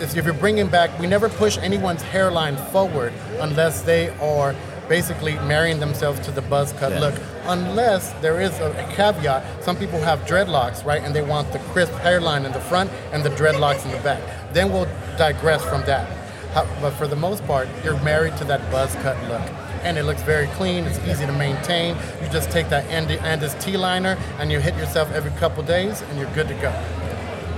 if 0.00 0.16
if 0.16 0.24
you're 0.24 0.34
bringing 0.34 0.68
back, 0.68 0.96
we 0.98 1.06
never 1.06 1.28
push 1.28 1.58
anyone's 1.58 2.02
hairline 2.02 2.56
forward 2.56 3.12
unless 3.40 3.82
they 3.82 4.08
are 4.20 4.54
basically 4.88 5.34
marrying 5.40 5.78
themselves 5.80 6.18
to 6.20 6.30
the 6.30 6.42
buzz 6.42 6.72
cut 6.74 6.92
Yeah. 6.92 7.00
look. 7.00 7.14
Unless 7.46 8.12
there 8.20 8.40
is 8.40 8.52
a, 8.60 8.70
a 8.72 8.94
caveat, 8.94 9.42
some 9.64 9.76
people 9.76 10.00
have 10.00 10.20
dreadlocks, 10.26 10.84
right, 10.84 11.02
and 11.02 11.14
they 11.14 11.22
want 11.22 11.52
the 11.52 11.58
crisp 11.72 11.92
hairline 11.94 12.44
in 12.44 12.52
the 12.52 12.60
front 12.60 12.90
and 13.12 13.22
the 13.22 13.30
dreadlocks 13.30 13.84
in 13.84 13.90
the 13.92 13.98
back. 13.98 14.20
Then 14.52 14.72
we'll 14.72 14.88
digress 15.16 15.62
from 15.64 15.82
that. 15.86 16.08
How, 16.54 16.66
but 16.80 16.90
for 16.92 17.06
the 17.06 17.16
most 17.16 17.46
part, 17.46 17.68
you're 17.84 18.00
married 18.02 18.36
to 18.38 18.44
that 18.44 18.60
buzz 18.72 18.94
cut 18.96 19.16
look. 19.28 19.42
And 19.84 19.96
it 19.96 20.02
looks 20.04 20.22
very 20.22 20.48
clean. 20.58 20.84
It's 20.84 20.98
easy 21.06 21.24
to 21.26 21.32
maintain. 21.32 21.94
You 22.22 22.28
just 22.30 22.50
take 22.50 22.68
that 22.70 22.84
Andy, 22.86 23.16
Andis 23.18 23.54
T-liner 23.62 24.18
and 24.38 24.50
you 24.50 24.58
hit 24.58 24.74
yourself 24.76 25.10
every 25.12 25.30
couple 25.32 25.62
days, 25.62 26.02
and 26.02 26.18
you're 26.18 26.32
good 26.34 26.48
to 26.48 26.54
go. 26.54 26.72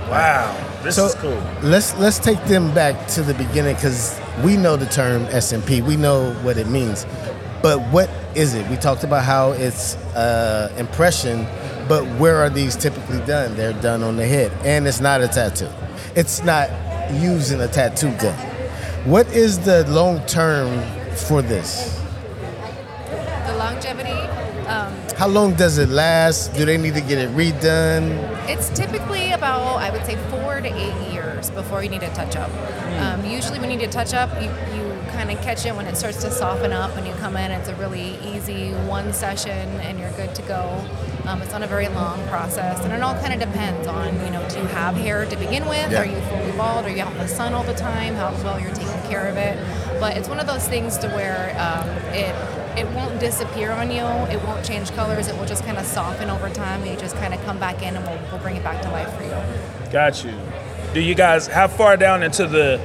wow, 0.09 0.55
this 0.83 0.95
So 0.97 1.05
is 1.07 1.15
cool. 1.15 1.41
let's 1.63 1.97
let's 1.97 2.19
take 2.19 2.41
them 2.45 2.73
back 2.73 3.07
to 3.15 3.23
the 3.23 3.33
beginning 3.33 3.75
because 3.75 4.19
we 4.43 4.57
know 4.57 4.77
the 4.77 4.85
term 4.85 5.25
SMP. 5.27 5.81
We 5.85 5.95
know 5.95 6.33
what 6.41 6.57
it 6.57 6.67
means, 6.67 7.05
but 7.61 7.79
what 7.91 8.09
is 8.35 8.53
it? 8.53 8.67
We 8.69 8.77
talked 8.77 9.03
about 9.03 9.23
how 9.23 9.51
it's 9.51 9.95
uh, 10.15 10.73
impression, 10.77 11.45
but 11.87 12.03
where 12.19 12.37
are 12.37 12.49
these 12.49 12.75
typically 12.75 13.19
done? 13.25 13.55
They're 13.55 13.73
done 13.81 14.03
on 14.03 14.15
the 14.15 14.25
head, 14.25 14.51
and 14.65 14.87
it's 14.87 14.99
not 14.99 15.21
a 15.21 15.27
tattoo. 15.27 15.69
It's 16.15 16.43
not 16.43 16.69
using 17.13 17.61
a 17.61 17.67
tattoo 17.67 18.15
gun. 18.17 18.37
What 19.05 19.27
is 19.27 19.59
the 19.59 19.85
long 19.89 20.25
term 20.25 20.81
for 21.15 21.41
this? 21.41 21.99
The 23.47 23.55
longevity, 23.57 24.11
um, 24.67 24.93
How 25.21 25.27
long 25.27 25.53
does 25.53 25.77
it 25.77 25.89
last? 25.89 26.55
Do 26.55 26.65
they 26.65 26.79
need 26.79 26.95
to 26.95 26.99
get 26.99 27.19
it 27.19 27.29
redone? 27.35 28.09
it's 28.49 28.69
typically 28.69 29.33
about, 29.33 29.77
I 29.77 29.91
would 29.91 30.03
say, 30.03 30.15
four 30.31 30.59
to 30.59 30.67
eight 30.67 31.13
years 31.13 31.51
before 31.51 31.83
you 31.83 31.89
need 31.89 32.01
a 32.01 32.11
touch 32.15 32.35
up. 32.35 32.49
Um, 32.99 33.23
usually, 33.23 33.59
when 33.59 33.69
you 33.69 33.77
need 33.77 33.87
a 33.87 33.91
touch 33.91 34.15
up, 34.15 34.33
you, 34.41 34.49
you 34.75 34.99
kind 35.11 35.29
of 35.29 35.39
catch 35.41 35.63
it 35.63 35.75
when 35.75 35.85
it 35.85 35.95
starts 35.95 36.23
to 36.23 36.31
soften 36.31 36.73
up. 36.73 36.95
When 36.95 37.05
you 37.05 37.13
come 37.13 37.37
in, 37.37 37.51
it's 37.51 37.69
a 37.69 37.75
really 37.75 38.17
easy 38.33 38.71
one 38.89 39.13
session 39.13 39.67
and 39.81 39.99
you're 39.99 40.11
good 40.13 40.33
to 40.33 40.41
go. 40.41 40.83
Um, 41.25 41.43
it's 41.43 41.51
not 41.51 41.61
a 41.61 41.67
very 41.67 41.87
long 41.89 42.27
process, 42.27 42.83
and 42.83 42.91
it 42.91 43.03
all 43.03 43.13
kind 43.21 43.31
of 43.31 43.47
depends 43.47 43.87
on, 43.87 44.15
you 44.25 44.31
know, 44.31 44.43
do 44.49 44.57
you 44.57 44.65
have 44.65 44.95
hair 44.95 45.25
to 45.25 45.35
begin 45.35 45.67
with? 45.67 45.91
Yeah. 45.91 46.01
Are 46.01 46.05
you 46.05 46.19
fully 46.21 46.51
bald? 46.53 46.85
Are 46.85 46.89
you 46.89 47.03
out 47.03 47.11
in 47.11 47.19
the 47.19 47.27
sun 47.27 47.53
all 47.53 47.63
the 47.63 47.75
time? 47.75 48.15
How 48.15 48.31
well 48.43 48.59
you're 48.59 48.73
taking 48.73 49.01
care 49.03 49.27
of 49.27 49.37
it? 49.37 49.55
But 49.99 50.17
it's 50.17 50.27
one 50.27 50.39
of 50.39 50.47
those 50.47 50.67
things 50.67 50.97
to 50.97 51.07
where 51.09 51.55
um, 51.59 51.87
it 52.11 52.33
it 52.77 52.87
won't 52.91 53.19
disappear 53.19 53.71
on 53.71 53.91
you. 53.91 54.03
It 54.33 54.41
won't 54.45 54.65
change 54.65 54.91
colors. 54.91 55.27
It 55.27 55.37
will 55.37 55.45
just 55.45 55.63
kind 55.65 55.77
of 55.77 55.85
soften 55.85 56.29
over 56.29 56.49
time. 56.49 56.81
And 56.81 56.91
you 56.91 56.97
just 56.97 57.15
kind 57.17 57.33
of 57.33 57.43
come 57.45 57.59
back 57.59 57.81
in, 57.83 57.95
and 57.95 58.05
we'll, 58.05 58.19
we'll 58.31 58.41
bring 58.41 58.55
it 58.55 58.63
back 58.63 58.81
to 58.83 58.89
life 58.91 59.11
for 59.15 59.23
you. 59.23 59.91
Got 59.91 60.23
you. 60.23 60.33
Do 60.93 61.01
you 61.01 61.15
guys 61.15 61.47
how 61.47 61.67
far 61.67 61.97
down 61.97 62.23
into 62.23 62.47
the 62.47 62.79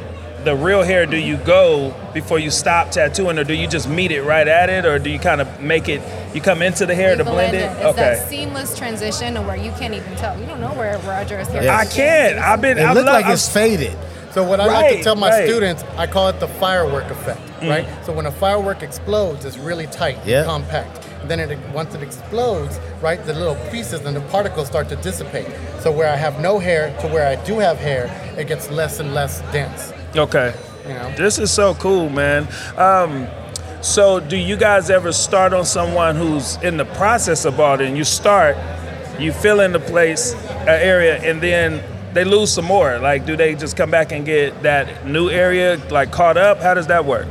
the 0.44 0.54
real 0.54 0.84
hair 0.84 1.06
do 1.06 1.16
you 1.16 1.36
go 1.38 1.92
before 2.14 2.38
you 2.38 2.52
stop 2.52 2.92
tattooing, 2.92 3.36
or 3.36 3.42
do 3.42 3.52
you 3.54 3.66
just 3.66 3.88
meet 3.88 4.12
it 4.12 4.22
right 4.22 4.46
at 4.46 4.70
it, 4.70 4.84
or 4.84 4.96
do 5.00 5.10
you 5.10 5.18
kind 5.18 5.40
of 5.40 5.60
make 5.60 5.88
it? 5.88 6.00
You 6.34 6.40
come 6.40 6.62
into 6.62 6.86
the 6.86 6.94
hair 6.94 7.12
We 7.16 7.24
to 7.24 7.24
blend 7.24 7.56
it. 7.56 7.70
It's 7.80 7.96
that 7.96 8.28
seamless 8.28 8.78
transition 8.78 9.34
to 9.34 9.42
where 9.42 9.56
you 9.56 9.72
can't 9.72 9.94
even 9.94 10.14
tell. 10.16 10.38
You 10.38 10.46
don't 10.46 10.60
know 10.60 10.72
where 10.74 10.98
Rodger's 10.98 11.48
hair. 11.48 11.64
Yeah. 11.64 11.76
I 11.76 11.84
can't. 11.86 12.38
I've 12.38 12.60
been. 12.60 12.78
It 12.78 12.84
I've 12.84 12.94
looked 12.94 13.06
lo- 13.06 13.12
like 13.12 13.24
I've- 13.24 13.34
it's 13.34 13.48
faded. 13.52 13.96
So 14.36 14.44
what 14.44 14.60
I 14.60 14.66
like 14.66 14.98
to 14.98 15.02
tell 15.02 15.16
my 15.16 15.30
right. 15.30 15.48
students, 15.48 15.82
I 15.96 16.06
call 16.06 16.28
it 16.28 16.40
the 16.40 16.46
firework 16.46 17.10
effect, 17.10 17.40
Mm. 17.62 17.70
right? 17.70 17.86
So 18.04 18.12
when 18.12 18.26
a 18.26 18.30
firework 18.30 18.82
explodes, 18.82 19.46
it's 19.46 19.56
really 19.56 19.86
tight, 19.86 20.18
Yeah. 20.26 20.44
compact. 20.44 21.06
And 21.22 21.30
then 21.30 21.40
it, 21.40 21.58
once 21.72 21.94
it 21.94 22.02
explodes, 22.02 22.78
right, 23.00 23.24
the 23.24 23.32
little 23.32 23.56
pieces 23.70 24.04
and 24.04 24.14
the 24.14 24.20
particles 24.20 24.66
start 24.66 24.90
to 24.90 24.96
dissipate. 24.96 25.46
So 25.80 25.90
where 25.90 26.12
I 26.12 26.16
have 26.16 26.38
no 26.38 26.58
hair 26.58 26.94
to 27.00 27.06
where 27.06 27.26
I 27.26 27.36
do 27.46 27.58
have 27.60 27.78
hair, 27.78 28.10
it 28.36 28.46
gets 28.46 28.70
less 28.70 29.00
and 29.00 29.14
less 29.14 29.40
dense. 29.52 29.94
Okay. 30.14 30.52
You 30.86 30.92
know? 30.92 31.10
This 31.16 31.38
is 31.38 31.50
so 31.50 31.72
cool, 31.72 32.10
man. 32.10 32.46
Um, 32.76 33.28
so, 33.80 34.20
do 34.20 34.36
you 34.36 34.56
guys 34.58 34.90
ever 34.90 35.12
start 35.12 35.54
on 35.54 35.64
someone 35.64 36.14
who's 36.14 36.58
in 36.62 36.76
the 36.76 36.84
process 36.84 37.46
of 37.46 37.56
balding? 37.56 37.96
You 37.96 38.04
start, 38.04 38.58
you 39.18 39.32
fill 39.32 39.60
in 39.60 39.72
the 39.72 39.80
place, 39.80 40.34
uh, 40.34 40.92
area, 40.92 41.16
and 41.22 41.40
then 41.40 41.82
they 42.16 42.24
lose 42.24 42.52
some 42.52 42.64
more. 42.64 42.98
Like, 42.98 43.26
do 43.26 43.36
they 43.36 43.54
just 43.54 43.76
come 43.76 43.90
back 43.90 44.12
and 44.12 44.24
get 44.24 44.62
that 44.62 45.06
new 45.06 45.28
area 45.28 45.76
like 45.90 46.10
caught 46.10 46.36
up? 46.36 46.60
How 46.60 46.74
does 46.74 46.86
that 46.88 47.04
work? 47.04 47.28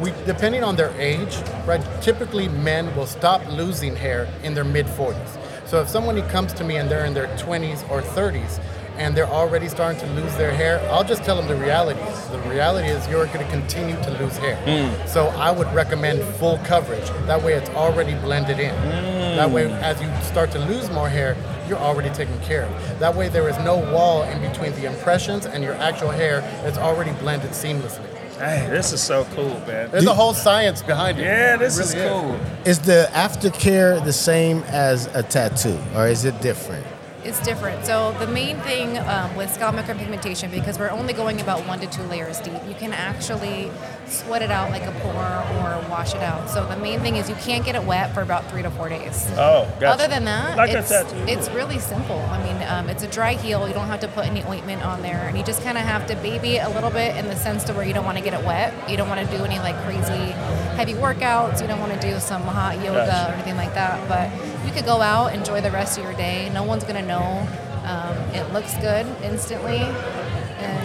we 0.00 0.12
depending 0.26 0.62
on 0.62 0.76
their 0.76 0.90
age, 1.00 1.36
right? 1.66 1.82
Typically, 2.02 2.48
men 2.48 2.94
will 2.96 3.06
stop 3.06 3.46
losing 3.48 3.96
hair 3.96 4.28
in 4.42 4.54
their 4.54 4.64
mid 4.64 4.86
40s. 4.86 5.38
So 5.66 5.80
if 5.80 5.88
someone 5.88 6.20
comes 6.28 6.52
to 6.54 6.64
me 6.64 6.76
and 6.76 6.88
they're 6.90 7.06
in 7.06 7.14
their 7.14 7.26
20s 7.38 7.88
or 7.90 8.00
30s 8.00 8.60
and 8.98 9.16
they're 9.16 9.26
already 9.26 9.68
starting 9.68 10.00
to 10.00 10.06
lose 10.14 10.34
their 10.36 10.52
hair, 10.52 10.80
I'll 10.90 11.04
just 11.04 11.24
tell 11.24 11.36
them 11.36 11.48
the 11.48 11.56
reality. 11.56 12.00
The 12.30 12.38
reality 12.48 12.88
is 12.88 13.06
you're 13.08 13.26
going 13.26 13.44
to 13.44 13.50
continue 13.50 13.96
to 13.96 14.10
lose 14.22 14.36
hair. 14.36 14.56
Mm. 14.64 15.08
So 15.08 15.26
I 15.28 15.50
would 15.50 15.70
recommend 15.74 16.22
full 16.36 16.58
coverage. 16.58 17.08
That 17.26 17.42
way, 17.42 17.54
it's 17.54 17.68
already 17.70 18.14
blended 18.14 18.60
in. 18.60 18.74
Mm. 18.74 19.36
That 19.36 19.50
way, 19.50 19.70
as 19.72 20.00
you 20.00 20.08
start 20.22 20.50
to 20.52 20.58
lose 20.60 20.88
more 20.90 21.08
hair, 21.08 21.36
you're 21.68 21.78
already 21.78 22.10
taken 22.10 22.38
care 22.40 22.64
of. 22.64 22.98
That 22.98 23.14
way, 23.14 23.28
there 23.28 23.48
is 23.48 23.58
no 23.58 23.76
wall 23.92 24.22
in 24.24 24.40
between 24.40 24.72
the 24.72 24.86
impressions 24.86 25.46
and 25.46 25.62
your 25.62 25.74
actual 25.74 26.10
hair. 26.10 26.42
It's 26.64 26.78
already 26.78 27.12
blended 27.12 27.50
seamlessly. 27.50 28.06
Hey, 28.38 28.68
this 28.70 28.92
is 28.92 29.02
so 29.02 29.24
cool, 29.34 29.60
man. 29.66 29.90
There's 29.90 30.04
a 30.04 30.14
whole 30.14 30.34
science 30.34 30.82
behind 30.82 31.18
it. 31.18 31.22
Yeah, 31.22 31.56
this 31.56 31.78
It 31.78 31.82
is 31.82 31.94
really 31.94 32.08
cool. 32.08 32.40
Is 32.66 32.80
the 32.80 33.08
aftercare 33.12 34.04
the 34.04 34.12
same 34.12 34.62
as 34.64 35.06
a 35.14 35.22
tattoo, 35.22 35.78
or 35.94 36.06
is 36.06 36.26
it 36.26 36.38
different? 36.42 36.86
It's 37.26 37.40
different. 37.40 37.84
So 37.84 38.12
the 38.20 38.26
main 38.28 38.56
thing 38.60 38.98
um, 38.98 39.34
with 39.34 39.52
scalp 39.52 39.74
micropigmentation, 39.74 40.48
because 40.52 40.78
we're 40.78 40.90
only 40.90 41.12
going 41.12 41.40
about 41.40 41.66
one 41.66 41.80
to 41.80 41.86
two 41.88 42.04
layers 42.04 42.38
deep, 42.38 42.60
you 42.68 42.74
can 42.74 42.92
actually 42.92 43.70
sweat 44.06 44.42
it 44.42 44.52
out 44.52 44.70
like 44.70 44.82
a 44.84 44.92
pore 45.00 45.12
or 45.12 45.90
wash 45.90 46.14
it 46.14 46.22
out. 46.22 46.48
So 46.48 46.64
the 46.68 46.76
main 46.76 47.00
thing 47.00 47.16
is 47.16 47.28
you 47.28 47.34
can't 47.34 47.64
get 47.64 47.74
it 47.74 47.82
wet 47.82 48.14
for 48.14 48.22
about 48.22 48.48
three 48.48 48.62
to 48.62 48.70
four 48.70 48.88
days. 48.88 49.26
Oh, 49.32 49.64
gotcha. 49.80 49.88
Other 49.88 50.08
than 50.08 50.24
that, 50.26 50.56
Like 50.56 50.70
it's, 50.70 50.92
it's 50.92 51.50
really 51.50 51.80
simple. 51.80 52.20
I 52.20 52.42
mean, 52.44 52.62
um, 52.68 52.88
it's 52.88 53.02
a 53.02 53.08
dry 53.08 53.34
heal. 53.34 53.66
You 53.66 53.74
don't 53.74 53.88
have 53.88 54.00
to 54.00 54.08
put 54.08 54.26
any 54.26 54.44
ointment 54.44 54.84
on 54.84 55.02
there, 55.02 55.26
and 55.26 55.36
you 55.36 55.42
just 55.42 55.64
kind 55.64 55.76
of 55.76 55.82
have 55.82 56.06
to 56.06 56.14
baby 56.16 56.56
it 56.58 56.64
a 56.64 56.68
little 56.68 56.90
bit 56.90 57.16
in 57.16 57.26
the 57.26 57.34
sense 57.36 57.64
to 57.64 57.72
where 57.72 57.84
you 57.84 57.92
don't 57.92 58.04
want 58.04 58.18
to 58.18 58.22
get 58.24 58.34
it 58.38 58.46
wet. 58.46 58.72
You 58.88 58.96
don't 58.96 59.08
want 59.08 59.28
to 59.28 59.36
do 59.36 59.44
any 59.44 59.58
like 59.58 59.74
crazy 59.82 60.32
heavy 60.76 60.94
workouts. 60.94 61.60
You 61.60 61.66
don't 61.66 61.80
want 61.80 61.92
to 61.92 62.00
do 62.00 62.20
some 62.20 62.42
hot 62.42 62.76
yoga 62.76 63.06
Gotcha. 63.06 63.30
or 63.30 63.34
anything 63.34 63.56
like 63.56 63.74
that. 63.74 64.08
But 64.08 64.30
you 64.66 64.72
could 64.72 64.84
go 64.84 65.00
out, 65.00 65.32
enjoy 65.32 65.60
the 65.60 65.70
rest 65.70 65.96
of 65.96 66.04
your 66.04 66.12
day. 66.14 66.50
No 66.52 66.64
one's 66.64 66.84
gonna 66.84 67.06
know. 67.06 67.46
Um, 67.84 68.16
it 68.34 68.52
looks 68.52 68.76
good 68.78 69.06
instantly. 69.22 69.78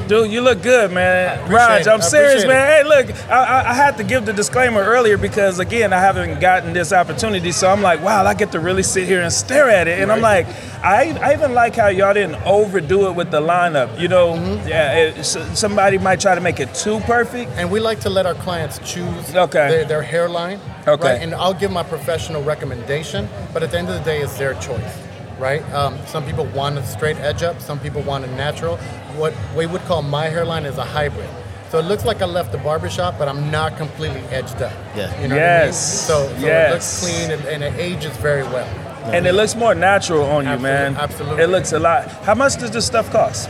Dude, 0.07 0.29
you 0.29 0.41
look 0.41 0.61
good, 0.61 0.91
man. 0.91 1.49
Raj. 1.49 1.87
I'm 1.87 2.01
serious, 2.01 2.45
man. 2.45 2.67
Hey, 2.67 2.83
look, 2.83 3.15
I, 3.29 3.43
I, 3.61 3.69
I 3.69 3.73
had 3.73 3.95
to 3.97 4.03
give 4.03 4.25
the 4.25 4.33
disclaimer 4.33 4.81
earlier 4.81 5.17
because, 5.17 5.59
again, 5.59 5.93
I 5.93 5.99
haven't 5.99 6.41
gotten 6.41 6.73
this 6.73 6.91
opportunity. 6.91 7.53
So 7.53 7.69
I'm 7.69 7.81
like, 7.81 8.01
wow, 8.01 8.25
I 8.25 8.33
get 8.33 8.51
to 8.51 8.59
really 8.59 8.83
sit 8.83 9.07
here 9.07 9.21
and 9.21 9.31
stare 9.31 9.69
at 9.69 9.87
it. 9.87 9.99
And 10.01 10.11
I'm 10.11 10.19
like, 10.19 10.47
I, 10.83 11.17
I 11.21 11.33
even 11.33 11.53
like 11.53 11.75
how 11.77 11.87
y'all 11.87 12.13
didn't 12.13 12.35
overdo 12.45 13.07
it 13.07 13.15
with 13.15 13.31
the 13.31 13.39
lineup. 13.39 13.97
You 13.99 14.09
know, 14.09 14.33
Mm-hmm. 14.33 14.67
yeah, 14.67 14.95
it, 14.97 15.23
somebody 15.23 15.97
might 15.97 16.19
try 16.19 16.35
to 16.35 16.41
make 16.41 16.59
it 16.59 16.73
too 16.75 16.99
perfect. 17.01 17.51
And 17.51 17.71
we 17.71 17.79
like 17.79 18.01
to 18.01 18.09
let 18.09 18.25
our 18.25 18.35
clients 18.35 18.79
choose 18.79 19.33
Okay. 19.33 19.69
their, 19.69 19.85
their 19.85 20.01
hairline. 20.01 20.59
Okay. 20.87 21.13
Right? 21.13 21.21
And 21.21 21.33
I'll 21.33 21.53
give 21.53 21.71
my 21.71 21.83
professional 21.83 22.43
recommendation, 22.43 23.29
but 23.53 23.63
at 23.63 23.71
the 23.71 23.79
end 23.79 23.87
of 23.87 23.95
the 23.95 24.03
day, 24.03 24.19
it's 24.21 24.37
their 24.37 24.55
choice. 24.55 24.97
Right? 25.39 25.63
Um, 25.73 25.97
some 26.05 26.23
people 26.25 26.45
want 26.47 26.77
a 26.77 26.85
straight 26.85 27.17
edge 27.17 27.41
up, 27.43 27.59
some 27.61 27.79
people 27.79 28.01
want 28.03 28.25
a 28.25 28.27
natural. 28.35 28.77
What 29.17 29.33
we 29.55 29.65
would 29.65 29.81
call 29.81 30.01
my 30.01 30.25
hairline 30.27 30.65
is 30.65 30.77
a 30.77 30.85
hybrid. 30.85 31.29
So 31.69 31.79
it 31.79 31.83
looks 31.85 32.03
like 32.05 32.21
I 32.21 32.25
left 32.25 32.51
the 32.51 32.57
barbershop, 32.57 33.17
but 33.17 33.29
I'm 33.29 33.49
not 33.49 33.77
completely 33.77 34.19
edged 34.29 34.61
up. 34.61 34.73
Yeah. 34.95 35.21
You 35.21 35.27
know 35.29 35.35
Yes. 35.35 36.09
what 36.09 36.15
I 36.15 36.23
mean? 36.23 36.33
So, 36.33 36.41
so 36.41 36.47
it 36.47 36.71
looks 36.71 36.99
clean 37.01 37.31
and, 37.31 37.45
and 37.45 37.63
it 37.63 37.73
ages 37.79 38.15
very 38.17 38.43
well. 38.43 38.67
And 39.05 39.25
it 39.25 39.33
looks 39.33 39.55
more 39.55 39.73
natural 39.73 40.23
on 40.25 40.45
you, 40.47 40.59
man. 40.59 40.95
Absolutely. 40.95 41.43
It 41.43 41.47
looks 41.47 41.71
a 41.71 41.79
lot. 41.79 42.07
How 42.25 42.35
much 42.35 42.57
does 42.57 42.71
this 42.71 42.85
stuff 42.85 43.09
cost? 43.11 43.49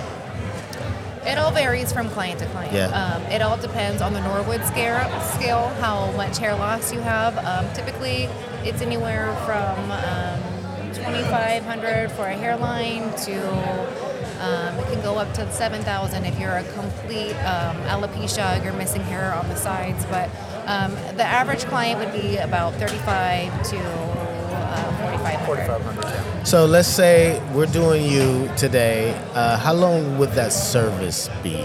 It 1.25 1.38
all 1.38 1.51
varies 1.51 1.91
from 1.91 2.10
client 2.10 2.39
to 2.39 2.46
client. 2.48 2.74
Yeah. 2.74 2.88
Um, 2.88 3.22
it 3.24 3.41
all 3.41 3.58
depends 3.58 4.01
on 4.01 4.13
the 4.13 4.22
Norwood 4.22 4.63
scale, 4.65 4.98
scale 5.36 5.68
how 5.80 6.12
much 6.13 6.38
hair 6.38 6.56
loss 6.56 6.94
you 6.94 7.00
have. 7.01 7.38
Um, 7.39 7.72
typically, 7.74 8.30
it's 8.63 8.82
anywhere 8.82 9.34
from 9.46 9.91
um, 9.91 10.94
2,500 10.94 12.12
for 12.12 12.25
a 12.27 12.34
hairline 12.34 13.13
to 13.25 14.11
um, 14.42 14.78
it 14.80 14.92
can 14.92 15.02
go 15.02 15.18
up 15.18 15.34
to 15.36 15.52
7,000 15.52 16.26
if 16.26 16.40
you're 16.40 16.58
a 16.58 16.64
complete 16.74 17.36
um, 17.46 17.78
alopecia, 17.84 18.64
you're 18.64 18.74
missing 18.74 19.02
hair 19.02 19.34
on 19.34 19.48
the 19.50 19.56
sides. 19.56 20.04
But 20.06 20.30
um, 20.66 20.94
the 21.16 21.24
average 21.24 21.64
client 21.66 22.00
would 22.00 22.12
be 22.12 22.38
about 22.38 22.74
35 22.76 23.70
to 23.70 23.78
uh, 23.78 25.12
4,500. 25.18 25.66
4,500. 25.68 26.04
yeah. 26.04 26.44
So 26.44 26.66
let's 26.66 26.88
say 26.88 27.42
we're 27.54 27.68
doing 27.68 28.04
you 28.04 28.50
today. 28.58 29.14
Uh, 29.34 29.58
how 29.58 29.74
long 29.74 30.18
would 30.18 30.32
that 30.32 30.52
service 30.52 31.30
be? 31.44 31.62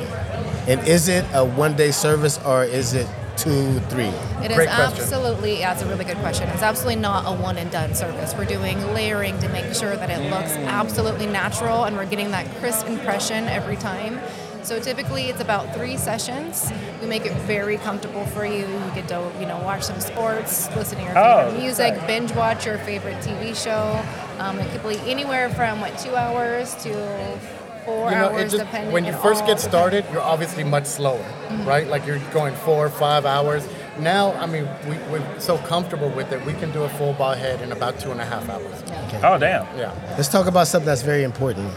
And 0.69 0.87
is 0.87 1.09
it 1.09 1.25
a 1.33 1.45
one-day 1.45 1.93
service 1.93 2.39
or 2.45 2.65
is 2.65 2.93
it 2.93 3.07
two, 3.37 3.79
three? 3.91 4.05
It 4.45 4.51
is 4.51 4.57
Great 4.57 4.69
absolutely, 4.69 5.61
yeah, 5.61 5.73
it's 5.73 5.83
a 5.83 5.87
really 5.87 6.05
good 6.05 6.17
question. 6.19 6.49
It's 6.51 6.63
absolutely 6.63 7.01
not 7.01 7.25
a 7.27 7.41
one 7.41 7.59
and 7.59 7.71
done 7.71 7.95
service. 7.95 8.35
We're 8.35 8.45
doing 8.45 8.79
layering 8.95 9.39
to 9.41 9.49
make 9.49 9.75
sure 9.75 9.97
that 9.97 10.11
it 10.11 10.31
looks 10.31 10.53
absolutely 10.53 11.27
natural 11.27 11.85
and 11.85 11.97
we're 11.97 12.07
getting 12.07 12.31
that 12.33 12.47
crisp 12.57 12.87
impression 12.87 13.45
every 13.45 13.77
time. 13.77 14.21
So 14.63 14.81
typically 14.81 15.25
it's 15.29 15.41
about 15.41 15.73
three 15.75 15.97
sessions. 15.97 16.73
We 17.01 17.07
make 17.07 17.25
it 17.25 17.33
very 17.43 17.77
comfortable 17.77 18.27
for 18.27 18.45
you. 18.45 18.67
You 18.67 18.91
get 18.97 19.07
to, 19.09 19.31
you 19.39 19.47
know, 19.47 19.59
watch 19.63 19.83
some 19.85 20.01
sports, 20.01 20.69
listen 20.75 20.99
to 20.99 21.05
your 21.05 21.17
Oh, 21.17 21.45
favorite 21.45 21.61
music, 21.63 21.93
right. 21.99 22.07
binge 22.09 22.33
watch 22.33 22.67
your 22.67 22.79
favorite 22.79 23.19
TV 23.23 23.55
show. 23.55 24.03
Um, 24.41 24.59
it 24.59 24.69
could 24.73 24.83
be 24.83 24.99
anywhere 25.11 25.51
from 25.51 25.81
what 25.81 25.97
two 25.99 26.17
hours 26.17 26.75
to 26.83 27.39
four 27.87 28.11
you 28.11 28.17
know, 28.17 28.29
hours, 28.29 28.53
just 28.53 28.65
depending. 28.65 28.93
when 28.93 29.05
you 29.05 29.13
it 29.13 29.23
first 29.23 29.43
all 29.43 29.47
get 29.47 29.61
started, 29.61 30.05
you're 30.13 30.21
obviously 30.21 30.65
much 30.65 30.85
slower, 30.85 31.19
mm-hmm. 31.19 31.65
right? 31.65 31.87
Like 31.87 32.05
you're 32.05 32.19
going 32.33 32.55
four 32.55 32.85
or 32.85 32.91
five 32.91 33.25
hours. 33.25 33.67
Now, 33.99 34.33
I 34.35 34.45
mean, 34.45 34.69
we, 34.87 34.97
we're 35.11 35.41
so 35.41 35.57
comfortable 35.57 36.11
with 36.11 36.31
it. 36.33 36.45
We 36.45 36.53
can 36.53 36.71
do 36.73 36.83
a 36.83 36.89
full 36.91 37.15
bald 37.15 37.39
head 37.39 37.63
in 37.63 37.73
about 37.73 37.99
two 37.99 38.11
and 38.11 38.21
a 38.21 38.27
half 38.27 38.47
hours. 38.51 38.83
Oh, 39.25 39.39
damn. 39.39 39.65
Yeah. 39.79 39.95
Let's 40.17 40.29
talk 40.29 40.47
about 40.47 40.67
something 40.67 40.87
that's 40.87 41.03
very 41.03 41.23
important. 41.23 41.73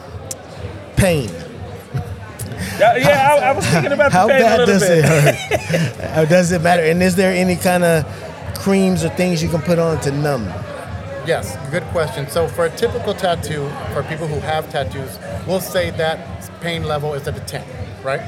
Pain. 0.97 1.29
Yeah, 2.77 2.97
yeah 2.97 3.29
I, 3.31 3.49
I 3.49 3.51
was 3.53 3.65
thinking 3.65 3.93
about 3.93 4.11
the 4.11 4.17
How 4.17 4.27
pain 4.27 4.37
a 4.37 4.43
bad 4.43 4.59
little 4.59 4.73
does 4.73 4.87
bit. 4.87 4.97
it 4.99 5.05
hurt? 5.05 6.09
How 6.11 6.25
does 6.25 6.51
it 6.51 6.61
matter? 6.61 6.83
And 6.83 7.01
is 7.01 7.15
there 7.15 7.31
any 7.31 7.55
kind 7.55 7.85
of 7.85 8.05
creams 8.55 9.05
or 9.05 9.09
things 9.09 9.41
you 9.41 9.47
can 9.47 9.61
put 9.61 9.79
on 9.79 10.01
to 10.01 10.11
numb? 10.11 10.45
Yes, 11.29 11.55
good 11.69 11.83
question. 11.91 12.27
So 12.27 12.47
for 12.47 12.65
a 12.65 12.71
typical 12.75 13.13
tattoo, 13.13 13.69
for 13.93 14.01
people 14.01 14.25
who 14.25 14.39
have 14.39 14.67
tattoos, 14.71 15.19
we'll 15.45 15.61
say 15.61 15.91
that 15.91 16.17
pain 16.59 16.85
level 16.85 17.13
is 17.13 17.27
at 17.27 17.37
a 17.37 17.39
10, 17.41 17.63
right? 18.03 18.19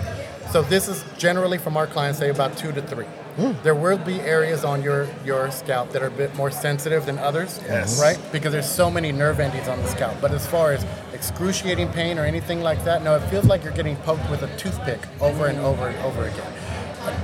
So 0.51 0.61
this 0.61 0.87
is 0.87 1.03
generally 1.17 1.57
from 1.57 1.77
our 1.77 1.87
clients, 1.87 2.19
say 2.19 2.29
about 2.29 2.55
two 2.59 2.71
to 2.73 2.79
three. 2.83 3.05
Hmm. 3.37 3.53
There 3.63 3.73
will 3.73 3.97
be 3.97 4.19
areas 4.21 4.63
on 4.63 4.83
your, 4.83 5.07
your 5.25 5.49
scalp 5.49 5.91
that 5.93 6.03
are 6.03 6.09
a 6.09 6.11
bit 6.11 6.35
more 6.35 6.51
sensitive 6.51 7.07
than 7.07 7.17
others, 7.17 7.59
Yes. 7.65 7.99
right? 7.99 8.19
Because 8.31 8.51
there's 8.51 8.69
so 8.69 8.91
many 8.91 9.11
nerve 9.11 9.39
endings 9.39 9.67
on 9.67 9.79
the 9.79 9.87
scalp. 9.87 10.21
But 10.21 10.31
as 10.31 10.45
far 10.45 10.71
as 10.71 10.85
excruciating 11.11 11.89
pain 11.93 12.19
or 12.19 12.25
anything 12.25 12.61
like 12.61 12.83
that, 12.83 13.01
no, 13.01 13.15
it 13.15 13.21
feels 13.31 13.45
like 13.45 13.63
you're 13.63 13.73
getting 13.73 13.95
poked 14.05 14.29
with 14.29 14.43
a 14.43 14.57
toothpick 14.57 14.99
over 15.19 15.47
and 15.47 15.57
over 15.57 15.87
and 15.87 15.97
over 16.05 16.25
again. 16.25 16.53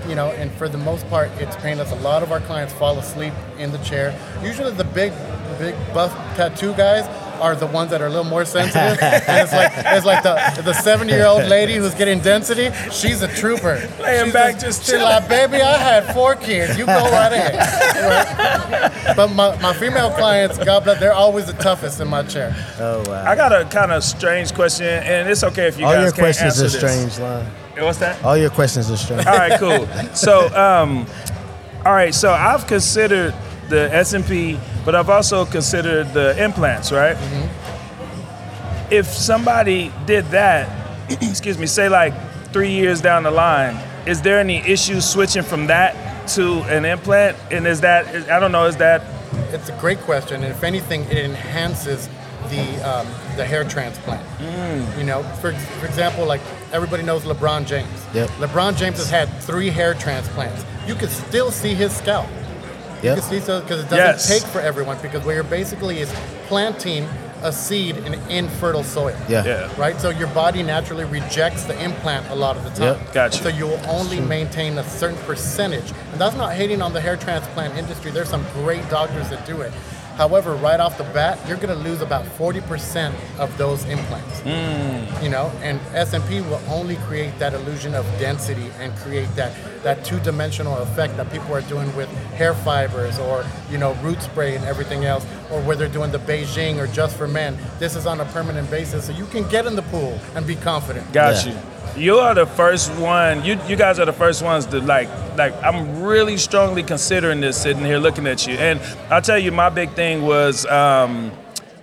You 0.09 0.15
know, 0.15 0.29
and 0.29 0.51
for 0.53 0.67
the 0.67 0.77
most 0.79 1.07
part, 1.07 1.29
it's 1.37 1.55
painless. 1.57 1.91
A 1.91 1.95
lot 1.95 2.23
of 2.23 2.31
our 2.31 2.39
clients 2.39 2.73
fall 2.73 2.97
asleep 2.97 3.33
in 3.59 3.71
the 3.71 3.77
chair. 3.79 4.17
Usually, 4.41 4.71
the 4.71 4.83
big, 4.83 5.13
big 5.57 5.75
buff 5.93 6.13
tattoo 6.35 6.73
guys 6.73 7.05
are 7.41 7.55
the 7.55 7.67
ones 7.67 7.91
that 7.91 8.01
are 8.01 8.07
a 8.07 8.09
little 8.09 8.23
more 8.23 8.45
sensitive. 8.45 8.97
and 9.01 9.41
it's 9.43 9.53
like 9.53 9.71
it's 9.75 10.05
like 10.05 10.23
the 10.23 10.61
the 10.61 10.73
70 10.73 11.11
year 11.11 11.25
old 11.25 11.43
lady 11.45 11.75
who's 11.75 11.93
getting 11.93 12.19
density. 12.19 12.71
She's 12.91 13.21
a 13.21 13.27
trooper. 13.27 13.87
Laying 13.99 14.25
She's 14.25 14.33
back, 14.33 14.53
just, 14.53 14.79
just 14.79 14.85
she's 14.85 14.99
like, 15.01 15.27
baby, 15.29 15.61
I 15.61 15.77
had 15.77 16.13
four 16.13 16.35
kids. 16.35 16.77
You 16.77 16.85
go 16.85 16.93
right 17.11 17.31
ahead. 17.33 17.55
Right? 17.55 19.15
But 19.15 19.27
my, 19.29 19.59
my 19.61 19.73
female 19.73 20.11
clients, 20.11 20.57
God 20.57 20.83
bless, 20.83 20.99
they're 20.99 21.13
always 21.13 21.45
the 21.45 21.53
toughest 21.53 21.99
in 21.99 22.07
my 22.07 22.23
chair. 22.23 22.55
Oh 22.79 23.03
wow! 23.07 23.23
I 23.25 23.35
got 23.35 23.53
a 23.53 23.65
kind 23.65 23.91
of 23.91 24.03
strange 24.03 24.53
question, 24.53 24.85
and 24.85 25.29
it's 25.29 25.43
okay 25.43 25.67
if 25.67 25.79
you 25.79 25.85
All 25.85 25.93
guys 25.93 26.03
your 26.03 26.11
can't 26.11 26.19
questions 26.21 26.61
answer 26.61 26.77
are 26.77 26.81
this. 26.81 27.11
strange, 27.11 27.19
line. 27.19 27.45
What's 27.85 27.99
that? 27.99 28.23
All 28.23 28.37
your 28.37 28.49
questions 28.49 28.89
are 28.89 28.97
strange. 28.97 29.25
All 29.25 29.37
right, 29.37 29.59
cool. 29.59 29.87
So, 30.15 30.47
um, 30.55 31.05
all 31.85 31.93
right, 31.93 32.13
so 32.13 32.31
I've 32.31 32.65
considered 32.67 33.33
the 33.69 33.93
S 33.93 34.13
and 34.13 34.25
P, 34.25 34.59
but 34.85 34.95
I've 34.95 35.09
also 35.09 35.45
considered 35.45 36.13
the 36.13 36.41
implants, 36.43 36.91
right? 36.91 37.17
If 38.89 39.05
somebody 39.07 39.91
did 40.05 40.25
that, 40.27 40.69
excuse 41.09 41.57
me, 41.57 41.65
say 41.65 41.89
like 41.89 42.13
three 42.53 42.71
years 42.71 43.01
down 43.01 43.23
the 43.23 43.31
line, 43.31 43.77
is 44.05 44.21
there 44.21 44.39
any 44.39 44.57
issues 44.59 45.07
switching 45.07 45.43
from 45.43 45.67
that 45.67 46.27
to 46.29 46.61
an 46.63 46.85
implant? 46.85 47.37
And 47.51 47.67
is 47.67 47.81
that 47.81 48.13
is, 48.15 48.27
I 48.29 48.39
don't 48.39 48.51
know, 48.53 48.65
is 48.65 48.77
that 48.77 49.03
It's 49.51 49.69
a 49.69 49.77
great 49.79 49.99
question, 49.99 50.43
and 50.43 50.51
if 50.51 50.63
anything, 50.63 51.03
it 51.03 51.17
enhances 51.17 52.07
the 52.49 52.63
um, 52.89 53.07
the 53.35 53.45
hair 53.45 53.63
transplant. 53.65 54.25
Mm. 54.39 54.97
You 54.97 55.03
know, 55.03 55.23
for 55.41 55.51
for 55.53 55.85
example, 55.85 56.25
like 56.25 56.41
everybody 56.71 57.03
knows 57.03 57.23
LeBron 57.23 57.65
James. 57.65 58.05
Yep. 58.13 58.29
LeBron 58.39 58.77
James 58.77 58.97
has 58.97 59.09
had 59.09 59.27
three 59.41 59.69
hair 59.69 59.93
transplants. 59.93 60.63
You 60.87 60.95
can 60.95 61.09
still 61.09 61.51
see 61.51 61.73
his 61.73 61.95
scalp. 61.95 62.27
You 63.01 63.09
Yep. 63.09 63.19
can 63.19 63.23
see 63.29 63.39
so 63.39 63.61
because 63.61 63.79
it 63.81 63.89
doesn't 63.89 63.97
Yes. 63.97 64.27
take 64.27 64.43
for 64.43 64.59
everyone 64.59 64.97
because 65.01 65.23
what 65.23 65.35
you're 65.35 65.43
basically 65.43 65.99
is 66.01 66.09
planting 66.47 67.07
a 67.43 67.51
seed 67.51 67.97
in 67.97 68.15
infertile 68.29 68.83
soil. 68.83 69.15
Yeah. 69.29 69.43
Yeah. 69.45 69.69
Right? 69.77 69.99
So 70.01 70.09
your 70.09 70.27
body 70.29 70.63
naturally 70.63 71.05
rejects 71.05 71.63
the 71.65 71.79
implant 71.79 72.25
a 72.31 72.35
lot 72.35 72.57
of 72.57 72.63
the 72.63 72.71
time. 72.71 72.97
Yep. 72.99 73.13
Gotcha. 73.13 73.43
So 73.43 73.49
you 73.49 73.67
will 73.67 73.79
only 73.87 74.19
maintain 74.19 74.77
a 74.79 74.83
certain 74.89 75.17
percentage. 75.17 75.91
And 76.11 76.19
that's 76.19 76.35
not 76.35 76.53
hating 76.53 76.81
on 76.81 76.93
the 76.93 77.01
hair 77.01 77.15
transplant 77.15 77.77
industry. 77.77 78.09
There's 78.09 78.29
some 78.29 78.43
great 78.55 78.89
doctors 78.89 79.29
that 79.29 79.45
do 79.45 79.61
it. 79.61 79.71
However, 80.17 80.55
right 80.55 80.79
off 80.79 80.97
the 80.97 81.03
bat, 81.05 81.39
you're 81.47 81.57
going 81.57 81.69
to 81.69 81.89
lose 81.89 82.01
about 82.01 82.25
40% 82.25 83.13
of 83.37 83.55
those 83.57 83.85
implants. 83.85 84.41
Mm. 84.41 85.23
You 85.23 85.29
know, 85.29 85.51
and 85.61 85.79
SMP 85.93 86.41
will 86.49 86.61
only 86.67 86.95
create 87.07 87.37
that 87.39 87.53
illusion 87.53 87.93
of 87.93 88.05
density 88.19 88.69
and 88.79 88.95
create 88.97 89.33
that 89.35 89.53
that 89.83 90.03
two-dimensional 90.03 90.75
effect 90.79 91.15
that 91.17 91.31
people 91.31 91.53
are 91.53 91.61
doing 91.61 91.95
with 91.95 92.09
hair 92.33 92.53
fibers 92.55 93.19
or 93.19 93.45
you 93.69 93.77
know 93.77 93.93
root 94.01 94.21
spray 94.21 94.55
and 94.55 94.65
everything 94.65 95.05
else, 95.05 95.25
or 95.51 95.61
where 95.61 95.75
they're 95.75 95.87
doing 95.87 96.11
the 96.11 96.19
Beijing 96.19 96.77
or 96.77 96.87
just 96.87 97.15
for 97.15 97.27
men. 97.27 97.55
This 97.79 97.95
is 97.95 98.05
on 98.07 98.19
a 98.19 98.25
permanent 98.25 98.69
basis, 98.71 99.05
so 99.05 99.13
you 99.13 99.25
can 99.27 99.47
get 99.49 99.65
in 99.67 99.75
the 99.75 99.83
pool 99.83 100.19
and 100.35 100.45
be 100.47 100.55
confident. 100.55 101.11
Got 101.13 101.45
Yeah. 101.45 101.53
you. 101.53 101.57
You 101.95 102.19
are 102.19 102.35
the 102.35 102.45
first 102.45 102.91
one. 102.93 103.43
You 103.43 103.59
you 103.67 103.75
guys 103.75 103.99
are 103.99 104.05
the 104.05 104.13
first 104.13 104.43
ones 104.43 104.65
to 104.67 104.81
like 104.81 105.09
like. 105.37 105.53
I'm 105.63 106.03
really 106.03 106.37
strongly 106.37 106.83
considering 106.83 107.41
this 107.41 107.59
sitting 107.61 107.83
here 107.83 107.97
looking 107.97 108.27
at 108.27 108.45
you. 108.45 108.55
And 108.55 108.79
I'll 109.11 109.21
tell 109.21 109.39
you, 109.39 109.51
my 109.51 109.69
big 109.69 109.91
thing 109.91 110.21
was 110.21 110.65
um, 110.67 111.31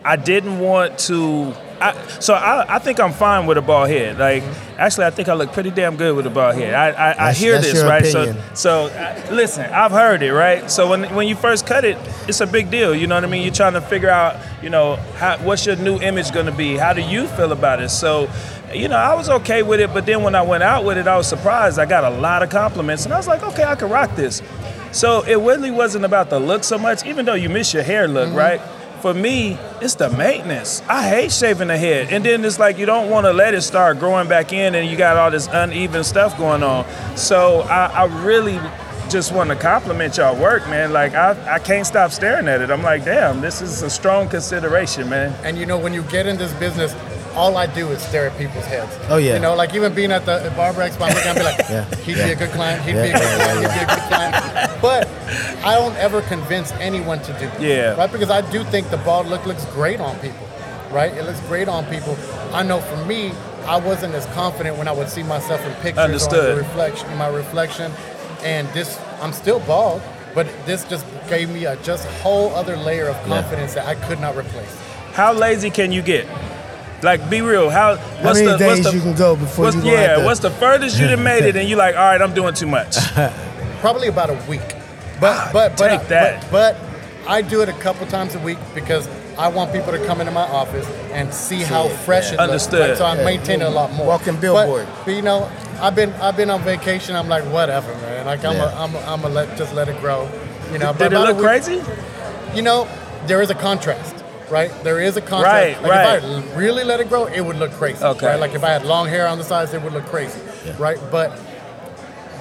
I 0.04 0.16
didn't 0.16 0.58
want 0.60 0.98
to. 1.00 1.54
I, 1.80 1.92
so 2.20 2.34
I, 2.34 2.76
I 2.76 2.78
think 2.78 3.00
I'm 3.00 3.12
fine 3.12 3.46
with 3.46 3.58
a 3.58 3.62
bald 3.62 3.88
head. 3.88 4.18
Like 4.18 4.42
actually, 4.78 5.06
I 5.06 5.10
think 5.10 5.28
I 5.28 5.34
look 5.34 5.52
pretty 5.52 5.70
damn 5.70 5.96
good 5.96 6.14
with 6.14 6.26
a 6.26 6.30
bald 6.30 6.54
head. 6.54 6.74
I 6.74 6.90
I, 6.90 7.28
I 7.28 7.32
hear 7.32 7.60
this 7.60 7.82
right. 7.82 8.04
opinion. 8.06 8.36
So 8.54 8.88
so 8.88 8.94
uh, 8.94 9.28
listen, 9.32 9.64
I've 9.72 9.90
heard 9.90 10.22
it 10.22 10.32
right. 10.32 10.70
So 10.70 10.88
when 10.88 11.12
when 11.14 11.26
you 11.26 11.34
first 11.34 11.66
cut 11.66 11.84
it, 11.84 11.98
it's 12.28 12.40
a 12.40 12.46
big 12.46 12.70
deal. 12.70 12.94
You 12.94 13.06
know 13.06 13.16
what 13.16 13.24
I 13.24 13.28
mean? 13.28 13.42
You're 13.42 13.52
trying 13.52 13.72
to 13.74 13.80
figure 13.80 14.10
out, 14.10 14.36
you 14.62 14.70
know, 14.70 14.96
how, 15.16 15.38
what's 15.38 15.66
your 15.66 15.76
new 15.76 15.98
image 15.98 16.32
going 16.32 16.46
to 16.46 16.52
be? 16.52 16.76
How 16.76 16.92
do 16.92 17.02
you 17.02 17.26
feel 17.28 17.52
about 17.52 17.82
it? 17.82 17.88
So, 17.88 18.30
you 18.72 18.88
know, 18.88 18.96
I 18.96 19.14
was 19.14 19.28
okay 19.28 19.62
with 19.62 19.80
it, 19.80 19.92
but 19.92 20.06
then 20.06 20.22
when 20.22 20.34
I 20.34 20.42
went 20.42 20.62
out 20.62 20.84
with 20.84 20.98
it, 20.98 21.06
I 21.08 21.16
was 21.16 21.28
surprised. 21.28 21.78
I 21.78 21.86
got 21.86 22.04
a 22.04 22.10
lot 22.10 22.42
of 22.42 22.50
compliments, 22.50 23.04
and 23.04 23.14
I 23.14 23.16
was 23.16 23.26
like, 23.26 23.42
okay, 23.42 23.64
I 23.64 23.74
can 23.74 23.90
rock 23.90 24.14
this. 24.16 24.42
So 24.92 25.22
it 25.22 25.36
really 25.36 25.72
wasn't 25.72 26.04
about 26.04 26.30
the 26.30 26.38
look 26.38 26.62
so 26.62 26.78
much, 26.78 27.04
even 27.04 27.24
though 27.24 27.34
you 27.34 27.48
miss 27.48 27.74
your 27.74 27.82
hair 27.82 28.06
look, 28.06 28.32
right? 28.32 28.60
For 29.04 29.12
me, 29.12 29.58
it's 29.82 29.96
the 29.96 30.08
maintenance. 30.08 30.80
I 30.88 31.06
hate 31.06 31.30
shaving 31.30 31.68
the 31.68 31.76
head. 31.76 32.10
And 32.10 32.24
then 32.24 32.42
it's 32.42 32.58
like 32.58 32.78
you 32.78 32.86
don't 32.86 33.10
want 33.10 33.26
to 33.26 33.34
let 33.34 33.52
it 33.52 33.60
start 33.60 33.98
growing 33.98 34.30
back 34.30 34.54
in 34.54 34.74
and 34.74 34.88
you 34.88 34.96
got 34.96 35.18
all 35.18 35.30
this 35.30 35.46
uneven 35.52 36.02
stuff 36.04 36.38
going 36.38 36.62
on. 36.62 36.86
So 37.14 37.60
I, 37.68 37.84
I 37.88 38.24
really 38.24 38.58
just 39.10 39.30
want 39.30 39.50
to 39.50 39.56
compliment 39.56 40.16
y'all 40.16 40.34
work, 40.34 40.66
man. 40.70 40.94
Like 40.94 41.12
I, 41.12 41.56
I 41.56 41.58
can't 41.58 41.86
stop 41.86 42.12
staring 42.12 42.48
at 42.48 42.62
it. 42.62 42.70
I'm 42.70 42.82
like, 42.82 43.04
damn, 43.04 43.42
this 43.42 43.60
is 43.60 43.82
a 43.82 43.90
strong 43.90 44.26
consideration, 44.26 45.10
man. 45.10 45.34
And 45.44 45.58
you 45.58 45.66
know, 45.66 45.76
when 45.78 45.92
you 45.92 46.00
get 46.04 46.26
in 46.26 46.38
this 46.38 46.54
business, 46.54 46.94
all 47.34 47.56
I 47.58 47.66
do 47.66 47.88
is 47.88 48.00
stare 48.00 48.28
at 48.28 48.38
people's 48.38 48.64
heads. 48.64 48.96
Oh, 49.10 49.16
yeah. 49.18 49.34
You 49.34 49.40
know, 49.40 49.54
like 49.54 49.74
even 49.74 49.94
being 49.94 50.12
at 50.12 50.24
the 50.24 50.50
barber 50.56 50.80
expo, 50.80 51.02
I'm 51.02 51.14
looking, 51.14 51.28
I'll 51.28 51.34
be 51.34 51.42
like, 51.42 51.58
Yeah, 51.68 51.94
he'd 51.96 52.16
yeah. 52.16 52.26
be 52.28 52.32
a 52.32 52.36
good 52.36 52.50
client, 52.52 52.82
he'd 52.84 52.94
Yeah, 52.94 53.02
be 53.02 53.10
a 53.10 53.12
good 53.12 53.20
client, 53.20 53.60
he'd 53.60 53.74
be 53.74 53.84
a 53.84 53.86
good 53.86 54.04
client. 54.08 54.33
But 55.64 55.70
I 55.70 55.74
don't 55.76 55.96
ever 55.96 56.20
convince 56.22 56.72
anyone 56.72 57.20
to 57.22 57.32
do 57.34 57.38
this. 57.38 57.60
Yeah. 57.60 57.94
Right? 57.94 58.10
Because 58.12 58.30
I 58.30 58.42
do 58.50 58.64
think 58.64 58.90
the 58.90 58.98
bald 58.98 59.26
look 59.28 59.46
looks 59.46 59.64
great 59.66 59.98
on 60.00 60.18
people. 60.20 60.46
Right? 60.90 61.12
It 61.12 61.24
looks 61.24 61.40
great 61.40 61.68
on 61.68 61.86
people. 61.86 62.16
I 62.52 62.62
know 62.62 62.80
for 62.80 63.02
me, 63.06 63.32
I 63.66 63.78
wasn't 63.78 64.14
as 64.14 64.26
confident 64.26 64.76
when 64.76 64.88
I 64.88 64.92
would 64.92 65.08
see 65.08 65.22
myself 65.22 65.64
in 65.64 65.72
pictures 65.76 66.26
or 66.28 66.36
in 66.36 66.56
the 66.56 66.56
reflection, 66.56 67.10
in 67.10 67.16
my 67.18 67.28
reflection. 67.28 67.90
And 68.42 68.68
this, 68.68 69.00
I'm 69.22 69.32
still 69.32 69.58
bald, 69.60 70.02
but 70.34 70.46
this 70.66 70.84
just 70.84 71.06
gave 71.28 71.48
me 71.48 71.64
a 71.64 71.76
just 71.76 72.06
whole 72.20 72.54
other 72.54 72.76
layer 72.76 73.06
of 73.08 73.16
confidence 73.24 73.72
that 73.74 73.86
I 73.86 73.94
could 73.94 74.20
not 74.20 74.36
replace. 74.36 74.78
How 75.12 75.32
lazy 75.32 75.70
can 75.70 75.92
you 75.92 76.02
get? 76.02 76.26
Like, 77.02 77.30
be 77.30 77.40
real. 77.40 77.70
How? 77.70 77.96
What's 77.96 78.40
many 78.40 78.52
the, 78.52 78.58
days 78.58 78.78
what's 78.84 78.90
the, 78.90 78.96
you 78.96 79.00
can 79.00 79.14
go 79.14 79.34
before 79.34 79.64
what's, 79.66 79.76
you 79.76 79.82
gonna 79.82 79.94
Yeah. 79.94 80.08
have 80.08 80.18
to- 80.18 80.24
What's 80.24 80.40
the 80.40 80.50
furthest 80.50 80.98
you 80.98 81.06
done 81.06 81.22
made 81.22 81.44
it, 81.44 81.56
and 81.56 81.68
you're 81.68 81.78
like, 81.78 81.96
all 81.96 82.02
right, 82.02 82.20
I'm 82.20 82.34
doing 82.34 82.54
too 82.54 82.66
much. 82.66 82.96
Probably 83.80 84.08
about 84.08 84.30
a 84.30 84.38
week. 84.48 84.73
But 85.24 85.52
but 85.52 85.76
but, 85.78 85.88
take 85.98 86.08
that. 86.08 86.50
but 86.50 86.76
but 86.76 87.30
I 87.30 87.40
do 87.42 87.62
it 87.62 87.68
a 87.68 87.72
couple 87.74 88.06
times 88.06 88.34
a 88.34 88.38
week 88.40 88.58
because 88.74 89.08
I 89.38 89.48
want 89.48 89.72
people 89.72 89.92
to 89.92 90.06
come 90.06 90.20
into 90.20 90.32
my 90.32 90.42
office 90.46 90.86
and 91.12 91.32
see 91.32 91.62
how 91.62 91.88
fresh 91.88 92.32
it 92.32 92.38
Understood. 92.38 92.80
looks. 92.80 92.88
Right? 92.90 92.98
So 92.98 93.04
I 93.06 93.16
Yeah. 93.16 93.24
maintain 93.24 93.62
it 93.62 93.64
a 93.64 93.70
lot 93.70 93.92
more. 93.92 94.06
Walking 94.06 94.34
But- 94.34 94.40
billboard. 94.42 94.86
But, 95.04 95.14
you 95.14 95.22
know, 95.22 95.48
I've 95.80 95.94
been 95.96 96.12
I've 96.20 96.36
been 96.36 96.50
on 96.50 96.62
vacation. 96.62 97.16
I'm 97.16 97.28
like 97.28 97.44
whatever, 97.44 97.92
man. 98.02 98.26
Like 98.26 98.44
I'm 98.44 98.56
Yeah. 98.56 98.70
a, 98.78 98.82
I'm 98.82 98.94
a, 98.94 98.98
I'm 99.12 99.24
a 99.24 99.28
let 99.28 99.56
just 99.56 99.72
let 99.74 99.88
it 99.88 99.98
grow. 100.00 100.28
You 100.72 100.78
know. 100.78 100.92
but 100.92 100.98
Did 100.98 101.12
it 101.12 101.16
about 101.16 101.24
a 101.28 101.32
look 101.32 101.36
week- 101.38 101.46
crazy? 101.46 101.82
You 102.54 102.62
know, 102.62 102.86
there 103.26 103.40
is 103.42 103.50
a 103.50 103.54
contrast. 103.54 104.14
Right, 104.50 104.70
there 104.84 105.00
is 105.00 105.16
a 105.16 105.22
contrast. 105.22 105.54
Right, 105.54 105.82
like 105.82 105.90
right. 105.90 106.22
If 106.22 106.54
I 106.54 106.58
really 106.58 106.84
let 106.84 107.00
it 107.00 107.08
grow, 107.08 107.24
it 107.24 107.40
would 107.40 107.56
look 107.58 107.72
crazy. 107.72 108.04
Okay. 108.04 108.26
Right? 108.26 108.38
Like 108.38 108.54
if 108.54 108.62
I 108.62 108.68
had 108.68 108.84
long 108.84 109.08
hair 109.08 109.26
on 109.26 109.38
the 109.38 109.44
sides, 109.44 109.72
it 109.72 109.80
would 109.82 109.94
look 109.94 110.04
crazy. 110.06 110.38
Right, 110.78 110.98
but 111.10 111.32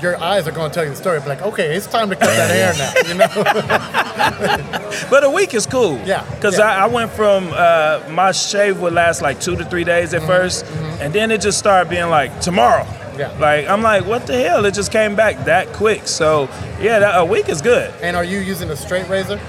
your 0.03 0.21
eyes 0.21 0.47
are 0.47 0.51
going 0.51 0.69
to 0.69 0.73
tell 0.75 0.83
you 0.83 0.89
the 0.91 0.95
story. 0.95 1.19
Be 1.21 1.27
like, 1.27 1.41
okay, 1.41 1.75
it's 1.75 1.87
time 1.87 2.09
to 2.09 2.15
cut 2.15 2.27
that 2.27 2.51
hair 2.51 2.73
now. 2.77 2.93
You 3.07 3.15
know. 3.15 4.83
But 5.09 5.23
a 5.23 5.29
week 5.29 5.53
is 5.55 5.65
cool. 5.65 5.99
Yeah, 6.05 6.23
Because 6.35 6.57
yeah. 6.59 6.65
I, 6.65 6.83
I 6.83 6.87
went 6.87 7.11
from 7.11 7.49
uh, 7.53 8.03
my 8.11 8.31
shave 8.31 8.79
would 8.81 8.93
last 8.93 9.21
like 9.21 9.39
two 9.39 9.55
to 9.55 9.65
three 9.65 9.83
days 9.83 10.13
at 10.13 10.21
1st 10.21 10.99
and 11.01 11.13
then 11.13 11.31
it 11.31 11.41
just 11.41 11.57
started 11.57 11.89
being 11.89 12.09
like 12.09 12.39
tomorrow. 12.41 12.83
Mm-hmm, 12.83 13.19
Yeah. 13.19 13.31
Like 13.39 13.67
I'm 13.67 13.81
like, 13.81 14.05
what 14.05 14.27
the 14.27 14.37
hell? 14.39 14.65
It 14.65 14.73
just 14.75 14.91
came 14.91 15.15
back 15.15 15.45
that 15.45 15.67
quick. 15.73 16.07
So 16.07 16.43
yeah, 16.79 16.99
that, 16.99 17.19
a 17.19 17.25
week 17.25 17.49
is 17.49 17.61
good. 17.61 17.91
And 18.01 18.15
are 18.15 18.23
you 18.23 18.39
using 18.39 18.69
a 18.69 18.75
straight 18.75 19.07
razor? 19.09 19.39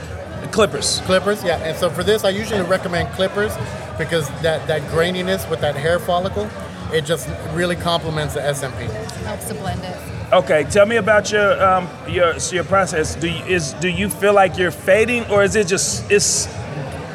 Clippers. 0.52 1.00
Clippers, 1.04 1.42
yeah. 1.44 1.58
And 1.58 1.76
so 1.76 1.90
for 1.90 2.02
this, 2.04 2.24
I 2.24 2.30
usually 2.30 2.62
recommend 2.62 3.08
clippers 3.14 3.52
because 3.98 4.28
that, 4.42 4.66
that 4.66 4.82
graininess 4.92 5.48
with 5.50 5.60
that 5.60 5.74
hair 5.76 5.98
follicle, 5.98 6.48
it 6.92 7.04
just 7.04 7.28
really 7.52 7.76
complements 7.76 8.34
the 8.34 8.40
SMP. 8.40 8.88
Helps 9.24 9.48
to 9.48 9.54
blend 9.54 9.82
it. 9.82 9.96
Okay, 10.34 10.64
tell 10.64 10.84
me 10.86 10.96
about 10.96 11.30
your 11.30 11.62
um, 11.62 11.88
your 12.08 12.40
so 12.40 12.56
your 12.56 12.64
process. 12.64 13.14
Do 13.14 13.28
you, 13.28 13.44
is 13.44 13.72
do 13.74 13.88
you 13.88 14.08
feel 14.08 14.32
like 14.34 14.58
you're 14.58 14.72
fading, 14.72 15.24
or 15.30 15.44
is 15.44 15.54
it 15.54 15.68
just 15.68 16.10
it's 16.10 16.46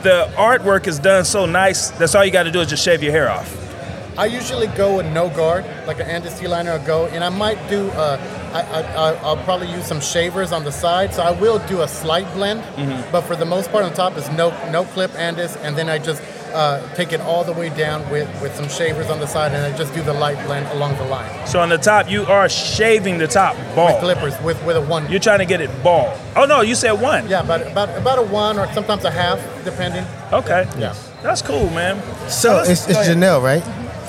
the 0.04 0.32
artwork 0.38 0.88
is 0.88 1.00
done 1.00 1.26
so 1.26 1.46
nice? 1.46 1.90
That's 1.92 2.16
all 2.16 2.24
you 2.24 2.32
got 2.32 2.44
to 2.44 2.52
do 2.52 2.62
is 2.62 2.70
just 2.70 2.82
shave 2.84 3.04
your 3.04 3.12
hair 3.12 3.30
off. 3.30 3.50
I 4.18 4.26
usually 4.28 4.68
go 4.68 4.98
with 4.98 5.06
no 5.08 5.30
guard, 5.30 5.66
like 5.86 6.00
an 6.00 6.08
Andis 6.08 6.42
liner 6.48 6.74
or 6.74 6.80
go, 6.80 7.08
and 7.08 7.24
I 7.24 7.30
might 7.30 7.58
do, 7.70 7.90
uh, 7.92 8.18
I, 8.54 8.62
I, 8.62 8.82
I- 9.12 9.16
I'll 9.24 9.38
probably 9.46 9.72
use 9.72 9.86
some 9.86 10.02
shavers 10.02 10.52
on 10.52 10.66
the 10.66 10.72
side, 10.74 11.14
so 11.14 11.22
I 11.24 11.32
will 11.32 11.60
do 11.68 11.82
a 11.84 11.88
slight 11.88 12.28
blend, 12.34 12.62
Mm-hmm. 12.62 13.12
but 13.14 13.22
for 13.22 13.38
the 13.38 13.46
most 13.46 13.70
part 13.72 13.86
on 13.86 13.94
top 13.94 14.18
is 14.18 14.30
no 14.32 14.50
no 14.72 14.84
clip 14.86 15.12
Andis, 15.12 15.58
and 15.64 15.76
then 15.78 15.90
I 15.90 16.00
just 16.00 16.22
uh, 16.54 16.82
take 16.96 17.14
it 17.14 17.22
all 17.22 17.44
the 17.44 17.54
way 17.54 17.70
down 17.70 18.10
with, 18.10 18.28
with 18.42 18.56
some 18.56 18.68
shavers 18.70 19.10
on 19.10 19.20
the 19.20 19.28
side, 19.28 19.52
and 19.54 19.66
I 19.66 19.78
just 19.78 19.94
do 19.94 20.02
the 20.02 20.14
light 20.14 20.44
blend 20.46 20.68
along 20.68 20.96
the 20.98 21.06
line. 21.06 21.48
So 21.48 21.60
on 21.60 21.70
the 21.70 21.78
top, 21.78 22.10
you 22.10 22.24
are 22.24 22.48
shaving 22.50 23.18
the 23.18 23.28
top 23.28 23.56
With 23.76 24.00
clippers, 24.00 24.40
with, 24.42 24.64
with 24.66 24.78
a 24.78 24.82
one. 24.82 25.10
You're 25.10 25.20
trying 25.20 25.40
to 25.40 25.46
get 25.46 25.62
it 25.62 25.70
bald. 25.84 26.18
Oh 26.36 26.46
no, 26.46 26.62
you 26.62 26.76
said 26.76 26.94
one. 26.94 27.28
Yeah, 27.28 27.44
about, 27.44 27.62
about, 27.66 27.98
about 27.98 28.20
a 28.20 28.24
one 28.24 28.58
or 28.60 28.72
sometimes 28.74 29.06
a 29.06 29.12
half, 29.12 29.40
depending. 29.64 30.06
Okay. 30.32 30.68
Yeah. 30.78 30.96
That's 31.22 31.42
cool, 31.42 31.70
man. 31.72 32.02
So 32.30 32.54
let's- 32.54 32.70
it's, 32.70 32.90
it's. 32.90 33.00
Jennelle, 33.10 33.42
right? 33.44 33.64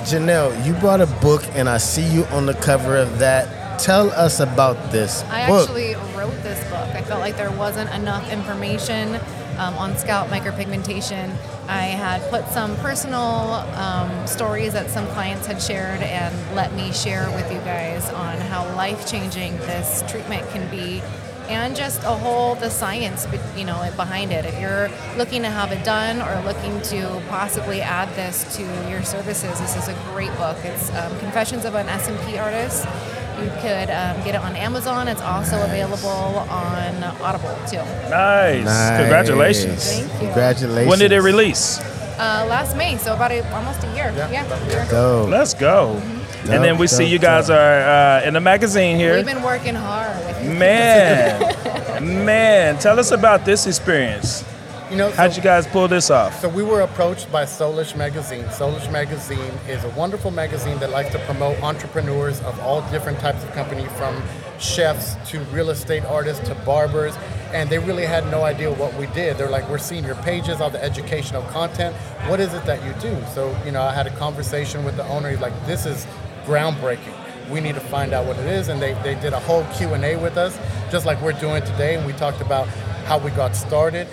Jennelle, 0.04 0.64
you 0.66 0.72
brought 0.74 1.00
a 1.00 1.06
book, 1.06 1.42
and 1.54 1.68
I 1.68 1.78
see 1.78 2.04
you 2.04 2.24
on 2.26 2.46
the 2.46 2.54
cover 2.54 2.96
of 2.96 3.18
that. 3.18 3.78
Tell 3.80 4.10
us 4.10 4.40
about 4.40 4.92
this 4.92 5.22
I 5.24 5.46
book. 5.46 5.62
actually 5.68 5.94
wrote 6.16 6.42
this 6.42 6.62
book. 6.70 6.88
I 6.94 7.02
felt 7.02 7.20
like 7.20 7.36
there 7.36 7.50
wasn't 7.50 7.90
enough 7.94 8.30
information 8.30 9.18
um, 9.58 9.74
on 9.74 9.96
scalp 9.96 10.28
micropigmentation. 10.28 11.30
I 11.68 11.82
had 11.82 12.22
put 12.30 12.46
some 12.48 12.76
personal 12.76 13.18
um, 13.20 14.26
stories 14.26 14.72
that 14.72 14.90
some 14.90 15.06
clients 15.08 15.46
had 15.46 15.62
shared 15.62 16.02
and 16.02 16.34
let 16.56 16.72
me 16.74 16.92
share 16.92 17.30
with 17.30 17.50
you 17.52 17.58
guys 17.60 18.08
on 18.10 18.38
how 18.38 18.64
life 18.74 19.08
changing 19.10 19.56
this 19.58 20.02
treatment 20.08 20.48
can 20.50 20.68
be. 20.70 21.02
And 21.48 21.74
just 21.74 22.04
a 22.04 22.14
whole 22.14 22.54
the 22.54 22.70
science, 22.70 23.26
you 23.56 23.64
know, 23.64 23.90
behind 23.96 24.30
it. 24.30 24.44
If 24.44 24.60
you're 24.60 24.88
looking 25.16 25.42
to 25.42 25.50
have 25.50 25.72
it 25.72 25.84
done 25.84 26.22
or 26.22 26.44
looking 26.44 26.80
to 26.82 27.20
possibly 27.28 27.80
add 27.80 28.08
this 28.14 28.56
to 28.56 28.62
your 28.88 29.02
services, 29.02 29.58
this 29.58 29.76
is 29.76 29.88
a 29.88 29.94
great 30.12 30.30
book. 30.36 30.56
It's 30.64 30.92
um, 30.94 31.18
Confessions 31.18 31.64
of 31.64 31.74
an 31.74 31.88
SMP 31.88 32.40
Artist. 32.40 32.86
You 33.42 33.50
could 33.60 33.90
um, 33.90 34.16
get 34.24 34.34
it 34.34 34.40
on 34.40 34.54
Amazon. 34.56 35.08
It's 35.08 35.22
also 35.22 35.62
available 35.64 36.08
on 36.50 37.02
Audible 37.22 37.56
too. 37.68 37.76
Nice. 38.10 38.64
Nice. 38.64 39.00
Congratulations. 39.00 39.84
Thank 39.84 40.12
you. 40.12 40.18
Congratulations. 40.26 40.88
When 40.90 40.98
did 40.98 41.12
it 41.12 41.20
release? 41.20 41.78
Uh, 42.18 42.44
last 42.48 42.76
May, 42.76 42.98
so 42.98 43.14
about 43.14 43.32
a, 43.32 43.40
almost 43.54 43.82
a 43.82 43.86
year. 43.94 44.12
Yeah, 44.14 44.30
Yeah, 44.30 44.46
about 44.46 44.60
a 44.62 44.66
year. 44.70 44.86
Go. 44.90 45.26
Let's 45.30 45.54
go. 45.54 45.94
and 46.50 46.62
then 46.64 46.76
we 46.76 46.86
see 46.86 47.04
you 47.06 47.18
guys 47.18 47.46
dope. 47.48 47.56
are 47.58 48.20
uh, 48.20 48.26
in 48.26 48.34
the 48.34 48.40
magazine 48.40 48.96
here. 48.96 49.16
We've 49.16 49.24
been 49.24 49.42
working 49.42 49.74
hard. 49.74 50.16
Man, 50.44 52.24
man, 52.24 52.78
tell 52.78 52.98
us 52.98 53.10
about 53.10 53.44
this 53.44 53.66
experience. 53.66 54.42
You 54.90 54.96
know, 54.96 55.10
How'd 55.12 55.30
so- 55.32 55.36
you 55.36 55.42
guys 55.42 55.68
pull 55.68 55.86
this 55.86 56.10
off? 56.10 56.40
So 56.40 56.48
we 56.48 56.64
were 56.64 56.80
approached 56.80 57.30
by 57.30 57.44
Soulish 57.44 57.96
Magazine. 57.96 58.42
Soulish 58.46 58.90
Magazine 58.90 59.52
is 59.68 59.84
a 59.84 59.88
wonderful 59.90 60.32
magazine 60.32 60.80
that 60.80 60.90
likes 60.90 61.10
to 61.12 61.18
promote 61.20 61.62
entrepreneurs 61.62 62.40
of 62.40 62.58
all 62.58 62.82
different 62.90 63.20
types 63.20 63.44
of 63.44 63.52
company, 63.52 63.86
from 63.96 64.20
chefs 64.58 65.14
to 65.30 65.38
real 65.52 65.70
estate 65.70 66.04
artists 66.04 66.46
to 66.48 66.56
barbers. 66.66 67.14
And 67.52 67.70
they 67.70 67.78
really 67.78 68.04
had 68.04 68.28
no 68.32 68.42
idea 68.42 68.72
what 68.72 68.92
we 68.94 69.06
did. 69.08 69.38
They're 69.38 69.48
like, 69.48 69.68
we're 69.68 69.78
seeing 69.78 70.04
your 70.04 70.16
pages, 70.16 70.60
all 70.60 70.70
the 70.70 70.82
educational 70.82 71.42
content. 71.44 71.94
What 72.26 72.40
is 72.40 72.52
it 72.52 72.64
that 72.64 72.84
you 72.84 72.92
do? 73.00 73.16
So, 73.32 73.56
you 73.64 73.70
know, 73.70 73.82
I 73.82 73.92
had 73.92 74.08
a 74.08 74.16
conversation 74.16 74.84
with 74.84 74.96
the 74.96 75.06
owner. 75.06 75.30
He's 75.30 75.40
like, 75.40 75.54
this 75.66 75.86
is 75.86 76.04
groundbreaking. 76.46 77.14
We 77.48 77.60
need 77.60 77.76
to 77.76 77.80
find 77.80 78.12
out 78.12 78.26
what 78.26 78.38
it 78.38 78.46
is. 78.46 78.66
And 78.68 78.82
they, 78.82 78.94
they 79.04 79.14
did 79.14 79.34
a 79.34 79.40
whole 79.40 79.64
Q&A 79.76 80.16
with 80.16 80.36
us, 80.36 80.58
just 80.90 81.06
like 81.06 81.20
we're 81.22 81.32
doing 81.32 81.62
today. 81.62 81.94
And 81.94 82.04
we 82.04 82.12
talked 82.12 82.40
about 82.40 82.66
how 83.06 83.18
we 83.18 83.30
got 83.32 83.54
started, 83.56 84.06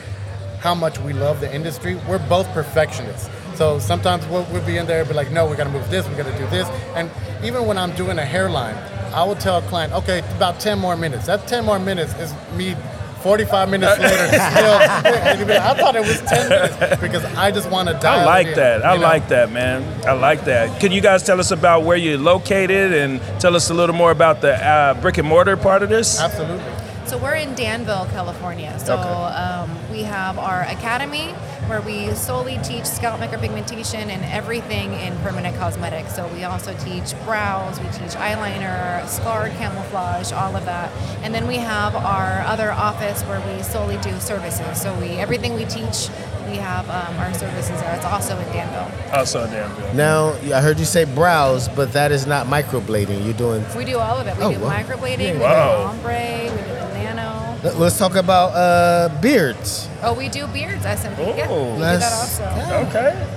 how 0.67 0.75
much 0.75 0.99
we 0.99 1.13
love 1.13 1.39
the 1.39 1.49
industry. 1.55 1.95
We're 2.09 2.27
both 2.27 2.45
perfectionists. 2.49 3.29
So 3.55 3.79
sometimes 3.79 4.27
we'll, 4.27 4.45
we'll 4.51 4.65
be 4.65 4.75
in 4.75 4.85
there 4.85 4.99
and 4.99 5.07
be 5.07 5.15
like, 5.15 5.31
no, 5.31 5.47
we 5.49 5.55
gotta 5.55 5.69
move 5.69 5.89
this, 5.89 6.05
we 6.09 6.15
gotta 6.15 6.37
do 6.37 6.45
this. 6.47 6.67
And 6.93 7.09
even 7.41 7.65
when 7.65 7.77
I'm 7.77 7.95
doing 7.95 8.19
a 8.19 8.25
hairline, 8.25 8.75
I 9.13 9.23
will 9.23 9.37
tell 9.37 9.59
a 9.59 9.61
client, 9.61 9.93
okay, 9.93 10.19
about 10.35 10.59
10 10.59 10.77
more 10.77 10.97
minutes. 10.97 11.27
That 11.27 11.47
10 11.47 11.63
more 11.63 11.79
minutes 11.79 12.13
is 12.15 12.33
me 12.57 12.75
45 13.21 13.69
minutes 13.69 13.97
later 13.99 14.27
still. 14.27 14.77
and 15.15 15.39
you'll 15.39 15.47
be 15.47 15.53
like, 15.53 15.63
I 15.63 15.73
thought 15.79 15.95
it 15.95 16.05
was 16.05 16.19
10 16.23 16.49
minutes 16.49 17.01
because 17.01 17.23
I 17.37 17.49
just 17.49 17.71
wanna 17.71 17.97
die. 18.01 18.23
I 18.23 18.25
like 18.25 18.53
that. 18.55 18.85
I 18.85 18.97
know? 18.97 19.03
like 19.03 19.29
that, 19.29 19.49
man. 19.49 20.05
I 20.05 20.11
like 20.11 20.43
that. 20.43 20.81
Can 20.81 20.91
you 20.91 20.99
guys 20.99 21.23
tell 21.23 21.39
us 21.39 21.51
about 21.51 21.83
where 21.83 21.95
you're 21.95 22.17
located 22.17 22.91
and 22.91 23.21
tell 23.39 23.55
us 23.55 23.69
a 23.69 23.73
little 23.73 23.95
more 23.95 24.11
about 24.11 24.41
the 24.41 24.53
uh, 24.53 24.95
brick 24.95 25.17
and 25.17 25.29
mortar 25.29 25.55
part 25.55 25.81
of 25.81 25.87
this? 25.87 26.19
Absolutely. 26.19 26.76
So 27.07 27.17
we're 27.17 27.35
in 27.35 27.55
Danville, 27.55 28.05
California. 28.11 28.77
So 28.79 28.95
Okay. 28.97 29.07
um, 29.09 29.69
we 29.89 30.03
have 30.03 30.37
our 30.37 30.63
academy 30.63 31.29
where 31.67 31.79
we 31.81 32.13
solely 32.15 32.59
teach 32.63 32.85
scalp 32.85 33.19
micropigmentation 33.21 34.07
and 34.09 34.23
everything 34.25 34.93
in 34.93 35.17
permanent 35.19 35.57
cosmetics. 35.57 36.13
So 36.15 36.27
we 36.33 36.43
also 36.43 36.73
teach 36.83 37.13
brows, 37.25 37.79
we 37.79 37.85
teach 37.87 38.11
eyeliner, 38.15 39.07
scar 39.07 39.49
camouflage, 39.49 40.33
all 40.33 40.55
of 40.55 40.65
that. 40.65 40.91
And 41.23 41.33
then 41.33 41.47
we 41.47 41.55
have 41.57 41.95
our 41.95 42.41
other 42.45 42.71
office 42.73 43.21
where 43.23 43.39
we 43.41 43.63
solely 43.63 43.97
do 43.97 44.11
services. 44.19 44.81
So 44.81 44.93
we 44.95 45.11
everything 45.11 45.53
we 45.55 45.63
teach, 45.65 46.09
we 46.49 46.57
have 46.57 46.89
um, 46.89 47.17
our 47.19 47.33
services 47.33 47.79
there. 47.81 47.95
It's 47.95 48.05
also 48.05 48.37
in 48.37 48.45
Danville. 48.51 48.91
Also 49.13 49.43
in 49.45 49.51
Danville. 49.51 49.93
Now, 49.93 50.33
I 50.53 50.61
heard 50.61 50.77
you 50.79 50.85
say 50.85 51.05
brows, 51.05 51.67
but 51.69 51.93
that 51.93 52.11
is 52.11 52.25
not 52.27 52.47
microblading. 52.47 53.23
You're 53.25 53.33
doing. 53.33 53.65
We 53.77 53.85
do 53.85 53.97
all 53.97 54.17
of 54.17 54.27
it. 54.27 54.37
We 54.37 54.43
Oh, 54.43 54.51
do 54.53 54.59
wow. 54.59 54.71
microblading, 54.77 55.33
we 55.35 55.39
Wow. 55.39 55.77
do 55.77 55.83
ombre, 55.89 56.43
we 56.43 56.47
do 56.49 56.53
the 56.53 56.55
nano. 56.55 56.75
Let- 56.75 56.76
Let's 57.63 57.97
talk 57.97 58.15
about 58.15 58.49
uh, 58.53 59.09
beards. 59.21 59.89
Oh, 60.03 60.13
we 60.13 60.29
do 60.29 60.45
beards, 60.47 60.85
SMP. 60.85 61.35
yeah, 61.37 61.47
Oh. 61.49 61.71
we 61.71 61.75
do 61.77 61.81
Let's- 61.81 62.37
that 62.37 62.57
also. 62.57 62.89
Okay. 62.89 63.27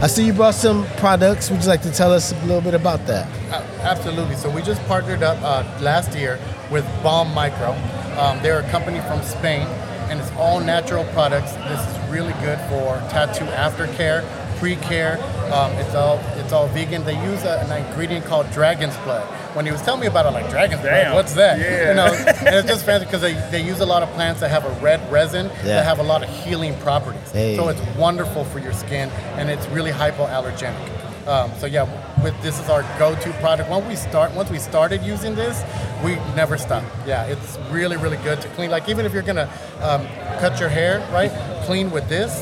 I 0.00 0.06
see 0.06 0.26
you 0.26 0.32
brought 0.32 0.54
some 0.54 0.86
products. 0.98 1.50
Would 1.50 1.62
you 1.62 1.68
like 1.68 1.82
to 1.82 1.90
tell 1.90 2.12
us 2.12 2.32
a 2.32 2.36
little 2.46 2.60
bit 2.60 2.74
about 2.74 3.06
that? 3.06 3.26
Uh, 3.50 3.62
absolutely. 3.82 4.36
So 4.36 4.50
we 4.50 4.62
just 4.62 4.82
partnered 4.86 5.22
up 5.22 5.38
uh, 5.42 5.64
last 5.80 6.14
year 6.16 6.38
with 6.70 6.84
Balm 7.02 7.32
Micro. 7.34 7.72
Um, 8.18 8.38
they're 8.42 8.60
a 8.60 8.68
company 8.70 9.00
from 9.08 9.22
Spain, 9.22 9.66
and 10.10 10.20
it's 10.20 10.30
all 10.32 10.60
natural 10.60 11.04
products. 11.12 11.52
This 11.52 11.80
is 11.80 12.10
really 12.10 12.34
good 12.34 12.58
for 12.68 12.98
tattoo 13.10 13.44
aftercare, 13.46 14.22
pre-care. 14.58 15.18
Um, 15.52 15.72
it's 15.72 15.94
all 15.94 16.18
it's 16.36 16.52
all 16.52 16.66
vegan. 16.68 17.04
They 17.04 17.20
use 17.24 17.44
a, 17.44 17.60
an 17.60 17.86
ingredient 17.86 18.24
called 18.24 18.50
dragon's 18.50 18.96
blood. 18.98 19.24
When 19.54 19.64
he 19.66 19.72
was 19.72 19.82
telling 19.82 20.00
me 20.00 20.06
about 20.08 20.24
it, 20.26 20.28
I'm 20.28 20.34
like 20.34 20.50
dragon's 20.50 20.82
Damn. 20.82 21.12
blood, 21.12 21.14
what's 21.14 21.34
that? 21.34 21.58
Yeah. 21.60 21.88
You 21.90 21.94
know, 21.94 22.06
and 22.46 22.54
it's 22.56 22.68
just 22.68 22.84
fancy 22.84 23.04
because 23.06 23.20
they, 23.20 23.34
they 23.50 23.62
use 23.62 23.80
a 23.80 23.86
lot 23.86 24.02
of 24.02 24.10
plants 24.10 24.40
that 24.40 24.50
have 24.50 24.64
a 24.64 24.80
red 24.80 25.00
resin 25.12 25.46
Yeah. 25.46 25.62
that 25.62 25.84
have 25.84 25.98
a 26.00 26.02
lot 26.02 26.22
of 26.24 26.28
healing 26.44 26.76
properties. 26.80 27.30
Hey. 27.30 27.56
So 27.56 27.68
it's 27.68 27.80
wonderful 27.96 28.44
for 28.44 28.58
your 28.58 28.72
skin, 28.72 29.10
and 29.38 29.48
it's 29.50 29.66
really 29.68 29.92
hypoallergenic. 29.92 30.90
Um, 31.28 31.50
so 31.58 31.66
yeah, 31.66 31.84
with 32.22 32.38
this 32.42 32.60
is 32.60 32.68
our 32.68 32.82
go-to 32.98 33.32
product. 33.34 33.70
Once 33.70 33.86
we 33.86 33.96
start, 33.96 34.34
once 34.34 34.50
we 34.50 34.58
started 34.58 35.02
using 35.02 35.34
this, 35.34 35.62
we 36.04 36.16
never 36.36 36.58
stop. 36.58 36.82
Yeah, 37.06 37.24
it's 37.24 37.56
really 37.70 37.96
really 37.96 38.18
good 38.18 38.42
to 38.42 38.48
clean. 38.48 38.70
Like 38.70 38.88
even 38.90 39.06
if 39.06 39.14
you're 39.14 39.22
gonna 39.22 39.48
um, 39.80 40.06
cut 40.40 40.60
your 40.60 40.68
hair, 40.68 40.98
right, 41.12 41.30
clean 41.64 41.90
with 41.90 42.08
this, 42.10 42.40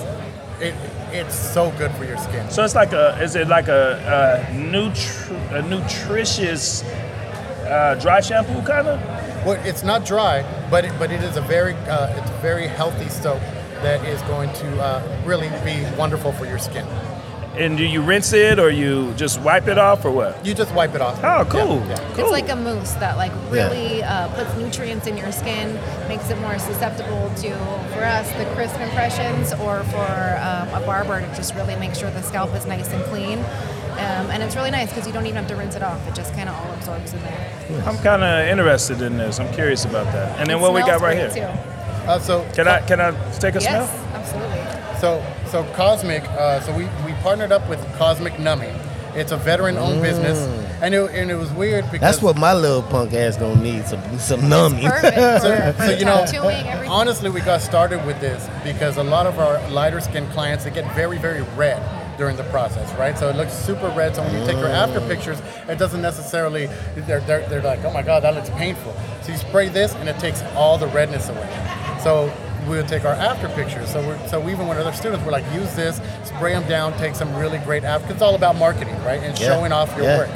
it 0.60 0.74
it's 1.14 1.34
so 1.34 1.70
good 1.78 1.90
for 1.92 2.04
your 2.04 2.18
skin. 2.18 2.48
So 2.50 2.64
it's 2.64 2.74
like 2.74 2.92
a, 2.92 3.18
is 3.22 3.36
it 3.36 3.48
like 3.48 3.68
a, 3.68 4.46
a, 4.50 4.52
nutri- 4.54 5.52
a 5.52 5.62
nutritious 5.62 6.82
uh, 6.84 7.98
dry 8.00 8.20
shampoo 8.20 8.62
kind 8.62 8.88
of? 8.88 9.00
Well, 9.46 9.60
it's 9.66 9.82
not 9.82 10.04
dry, 10.04 10.42
but 10.70 10.84
it, 10.84 10.92
but 10.98 11.10
it 11.10 11.22
is 11.22 11.36
a 11.36 11.40
very 11.42 11.74
uh, 11.74 12.16
it's 12.18 12.30
a 12.30 12.34
very 12.40 12.66
healthy 12.66 13.08
soap 13.08 13.40
that 13.82 14.04
is 14.06 14.22
going 14.22 14.52
to 14.54 14.80
uh, 14.80 15.22
really 15.24 15.48
be 15.64 15.84
wonderful 15.96 16.32
for 16.32 16.46
your 16.46 16.58
skin. 16.58 16.86
And 17.56 17.76
do 17.76 17.84
you 17.84 18.00
rinse 18.02 18.32
it 18.32 18.58
or 18.58 18.70
you 18.70 19.12
just 19.14 19.40
wipe 19.42 19.68
it 19.68 19.76
off 19.76 20.04
or 20.06 20.10
what? 20.10 20.44
You 20.44 20.54
just 20.54 20.74
wipe 20.74 20.94
it 20.94 21.02
off. 21.02 21.22
Oh, 21.22 21.46
cool. 21.50 21.76
Yeah, 21.80 21.88
yeah. 21.88 22.14
cool. 22.14 22.24
It's 22.24 22.32
like 22.32 22.48
a 22.48 22.56
mousse 22.56 22.94
that 22.94 23.16
like 23.18 23.32
really 23.50 24.02
uh, 24.02 24.28
puts 24.34 24.56
nutrients 24.56 25.06
in 25.06 25.16
your 25.18 25.30
skin, 25.32 25.74
makes 26.08 26.30
it 26.30 26.38
more 26.40 26.58
susceptible 26.58 27.30
to, 27.42 27.50
for 27.92 28.04
us, 28.04 28.30
the 28.32 28.46
crisp 28.54 28.80
impressions, 28.80 29.52
or 29.54 29.84
for 29.84 30.38
um, 30.40 30.68
a 30.70 30.82
barber 30.86 31.20
to 31.20 31.26
just 31.36 31.54
really 31.54 31.76
make 31.76 31.94
sure 31.94 32.10
the 32.10 32.22
scalp 32.22 32.54
is 32.54 32.64
nice 32.66 32.90
and 32.90 33.04
clean. 33.04 33.38
Um, 33.92 34.30
and 34.30 34.42
it's 34.42 34.56
really 34.56 34.70
nice 34.70 34.88
because 34.88 35.06
you 35.06 35.12
don't 35.12 35.26
even 35.26 35.36
have 35.36 35.48
to 35.48 35.54
rinse 35.56 35.74
it 35.76 35.82
off; 35.82 36.08
it 36.08 36.14
just 36.14 36.32
kind 36.32 36.48
of 36.48 36.54
all 36.56 36.72
absorbs 36.72 37.12
in 37.12 37.20
there. 37.20 37.82
I'm 37.86 37.98
kind 37.98 38.24
of 38.24 38.46
interested 38.48 39.02
in 39.02 39.18
this. 39.18 39.38
I'm 39.38 39.52
curious 39.52 39.84
about 39.84 40.06
that. 40.06 40.38
And 40.40 40.48
then 40.48 40.56
It 40.58 40.60
what 40.60 40.72
we 40.72 40.80
got 40.80 41.02
right 41.02 41.16
here? 41.16 41.30
Too. 41.30 41.42
Uh, 42.08 42.18
so 42.18 42.48
Can 42.54 42.66
I 42.66 42.80
can 42.80 43.00
I 43.00 43.10
take 43.38 43.54
a 43.54 43.60
Yes, 43.60 43.88
smell? 43.90 44.01
Absolutely. 45.02 45.44
So, 45.50 45.64
so 45.64 45.74
Cosmic, 45.74 46.22
uh, 46.24 46.60
so 46.60 46.72
we, 46.76 46.84
we 47.04 47.12
partnered 47.22 47.52
up 47.52 47.68
with 47.68 47.80
Cosmic 47.96 48.38
Numbing. 48.38 48.74
It's 49.14 49.30
a 49.30 49.36
veteran-owned 49.36 50.00
business, 50.00 50.38
and 50.80 50.94
it, 50.94 51.10
and 51.10 51.30
it 51.30 51.34
was 51.34 51.50
weird 51.52 51.84
because 51.90 51.98
Mm. 51.98 52.00
That's 52.00 52.22
what 52.22 52.38
my 52.38 52.54
little 52.54 52.82
punk 52.82 53.12
ass 53.12 53.36
gonna 53.36 53.60
need 53.60 53.84
some 53.86 54.18
some 54.18 54.48
numbing. 54.48 54.88
Perfect 54.88 55.14
for, 55.14 55.72
for 55.76 55.86
so 55.86 55.90
you 55.98 56.06
know, 56.06 56.24
honestly, 56.88 57.28
we 57.28 57.42
got 57.42 57.60
started 57.60 58.06
with 58.06 58.18
this 58.20 58.48
because 58.64 58.96
a 58.96 59.02
lot 59.02 59.26
of 59.26 59.38
our 59.38 59.68
lighter 59.68 60.00
skinned 60.00 60.30
clients 60.30 60.64
they 60.64 60.70
get 60.70 60.90
very 60.94 61.18
very 61.18 61.42
red 61.56 61.82
during 62.16 62.36
the 62.36 62.44
process, 62.44 62.90
right? 62.98 63.18
So 63.18 63.28
it 63.28 63.36
looks 63.36 63.52
super 63.52 63.88
red. 63.90 64.14
So 64.16 64.22
when 64.22 64.32
you 64.34 64.46
take 64.46 64.56
your 64.56 64.68
after 64.68 65.00
pictures, 65.02 65.42
it 65.68 65.78
doesn't 65.78 66.00
necessarily 66.00 66.66
they're, 66.94 67.20
they're, 67.20 67.46
they're 67.48 67.62
like, 67.62 67.84
oh 67.84 67.92
my 67.92 68.02
god, 68.02 68.22
that 68.22 68.34
looks 68.34 68.50
painful. 68.50 68.94
So 69.22 69.32
you 69.32 69.38
spray 69.38 69.68
this, 69.68 69.94
and 69.94 70.08
it 70.08 70.18
takes 70.18 70.42
all 70.54 70.78
the 70.78 70.86
redness 70.88 71.28
away. 71.28 71.98
So 72.02 72.32
we 72.68 72.76
would 72.76 72.88
take 72.88 73.04
our 73.04 73.12
after 73.14 73.48
pictures. 73.50 73.90
So 73.90 74.00
we're, 74.06 74.28
so 74.28 74.48
even 74.48 74.68
with 74.68 74.78
other 74.78 74.92
students, 74.92 75.24
we're 75.24 75.32
like, 75.32 75.44
use 75.52 75.74
this, 75.74 76.00
spray 76.24 76.52
them 76.52 76.66
down, 76.68 76.92
take 76.98 77.14
some 77.14 77.34
really 77.36 77.58
great 77.58 77.84
after. 77.84 78.12
It's 78.12 78.22
all 78.22 78.34
about 78.34 78.56
marketing, 78.56 78.94
right? 79.04 79.20
And 79.22 79.38
Yeah. 79.38 79.46
showing 79.48 79.72
off 79.72 79.94
your 79.96 80.06
Yeah. 80.06 80.18
work. 80.18 80.30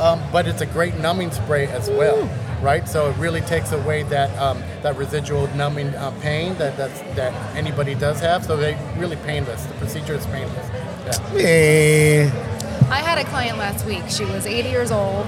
Um, 0.00 0.22
but 0.32 0.46
it's 0.46 0.62
a 0.62 0.66
great 0.66 0.98
numbing 0.98 1.30
spray 1.30 1.66
as 1.66 1.90
well, 1.90 2.28
right? 2.62 2.88
So 2.88 3.10
it 3.10 3.16
really 3.18 3.42
takes 3.42 3.72
away 3.72 4.02
that 4.04 4.30
um, 4.38 4.62
that 4.82 4.96
residual 4.96 5.46
numbing 5.54 5.94
uh, 5.94 6.10
pain 6.22 6.56
that 6.56 6.76
that's, 6.78 7.00
that 7.16 7.32
anybody 7.54 7.94
does 7.94 8.18
have. 8.20 8.44
So 8.46 8.56
they 8.56 8.78
really 8.96 9.16
painless. 9.16 9.64
The 9.66 9.74
procedure 9.74 10.14
is 10.14 10.24
painless. 10.26 10.66
Yeah. 11.34 11.34
Man, 11.34 12.32
I 12.90 13.00
had 13.00 13.18
a 13.18 13.24
client 13.24 13.58
last 13.58 13.84
week. 13.84 14.04
She 14.08 14.24
was 14.24 14.46
80 14.46 14.68
years 14.70 14.90
old, 14.90 15.26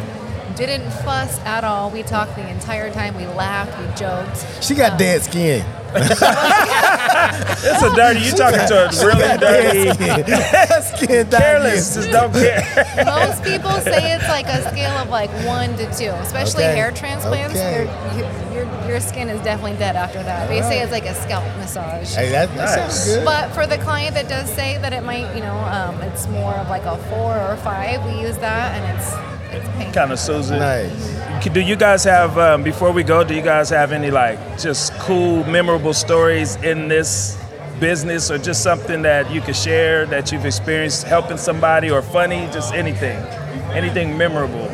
didn't 0.56 0.90
fuss 0.90 1.38
at 1.40 1.64
all. 1.64 1.90
We 1.90 2.02
talked 2.02 2.36
the 2.36 2.48
entire 2.48 2.90
time. 2.92 3.16
We 3.16 3.26
laughed, 3.26 3.78
we 3.78 3.86
joked. 3.94 4.62
she 4.64 4.74
got 4.74 4.98
dead 4.98 5.22
skin. 5.22 5.64
It's 5.94 7.82
a 7.82 7.94
dirty. 7.94 8.20
You 8.20 8.32
talking 8.32 8.66
to 8.66 8.88
a 8.88 9.06
really 9.06 9.38
dirty, 9.38 9.98
Dead 10.24 10.80
skin. 10.84 11.28
down 11.28 11.40
careless. 11.40 11.94
Just 11.94 12.10
don't 12.10 12.32
care. 12.32 12.64
Most 13.04 13.44
people 13.44 13.70
say 13.72 14.12
it's 14.14 14.26
like 14.28 14.46
a 14.46 14.68
scale 14.70 14.96
of 14.98 15.08
like 15.10 15.30
one 15.46 15.76
to 15.76 15.84
two, 15.96 16.10
especially 16.22 16.64
Okay. 16.64 16.76
hair 16.76 16.90
transplants. 16.92 17.54
Okay. 17.54 17.84
Your, 18.16 18.64
your, 18.64 18.88
your 18.88 19.00
skin 19.00 19.28
is 19.28 19.40
definitely 19.42 19.76
dead 19.78 19.96
after 19.96 20.22
that. 20.22 20.48
They 20.48 20.62
say 20.62 20.80
it's 20.80 20.92
like 20.92 21.04
a 21.06 21.14
scalp 21.14 21.44
massage. 21.58 22.14
Hey, 22.14 22.30
that, 22.30 22.48
that 22.56 22.56
Nice. 22.56 22.74
sounds 23.04 23.04
good. 23.16 23.24
But 23.24 23.50
for 23.52 23.66
the 23.66 23.78
client 23.78 24.14
that 24.14 24.28
does 24.28 24.50
say 24.52 24.78
that 24.78 24.92
it 24.92 25.02
might, 25.02 25.34
you 25.34 25.42
know, 25.42 25.56
um, 25.58 26.00
it's 26.02 26.26
more 26.28 26.54
of 26.54 26.68
like 26.68 26.84
a 26.84 26.96
four 27.10 27.36
or 27.38 27.56
five, 27.58 28.04
we 28.04 28.20
use 28.20 28.38
that 28.38 28.74
and 28.80 28.98
it's 28.98 29.06
it's 29.12 29.14
painful. 29.14 29.31
Kind 29.92 30.12
of 30.12 30.18
Susan. 30.18 30.58
nice. 30.58 31.22
Do 31.52 31.60
you 31.60 31.74
guys 31.74 32.04
have 32.04 32.38
um, 32.38 32.62
before 32.62 32.92
we 32.92 33.02
go? 33.02 33.24
Do 33.24 33.34
you 33.34 33.42
guys 33.42 33.68
have 33.70 33.90
any 33.92 34.10
like 34.10 34.38
just 34.58 34.92
cool, 35.00 35.44
memorable 35.44 35.92
stories 35.92 36.56
in 36.56 36.88
this 36.88 37.36
business, 37.80 38.30
or 38.30 38.38
just 38.38 38.62
something 38.62 39.02
that 39.02 39.30
you 39.32 39.40
could 39.40 39.56
share 39.56 40.06
that 40.06 40.30
you've 40.30 40.46
experienced 40.46 41.04
helping 41.04 41.36
somebody, 41.36 41.90
or 41.90 42.00
funny, 42.00 42.48
just 42.52 42.72
anything, 42.72 43.16
anything 43.72 44.16
memorable? 44.16 44.70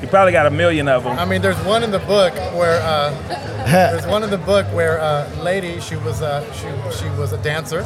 You 0.00 0.08
probably 0.08 0.32
got 0.32 0.46
a 0.46 0.50
million 0.50 0.88
of 0.88 1.04
them. 1.04 1.18
I 1.18 1.26
mean, 1.26 1.42
there's 1.42 1.62
one 1.66 1.82
in 1.82 1.90
the 1.90 1.98
book 1.98 2.32
where 2.54 2.80
uh, 2.82 3.10
there's 3.66 4.06
one 4.06 4.22
in 4.22 4.30
the 4.30 4.38
book 4.38 4.64
where 4.72 4.96
a 4.96 5.28
lady 5.42 5.80
she 5.80 5.96
was 5.96 6.22
uh, 6.22 6.50
she 6.54 6.68
she 6.98 7.10
was 7.18 7.32
a 7.34 7.38
dancer, 7.38 7.84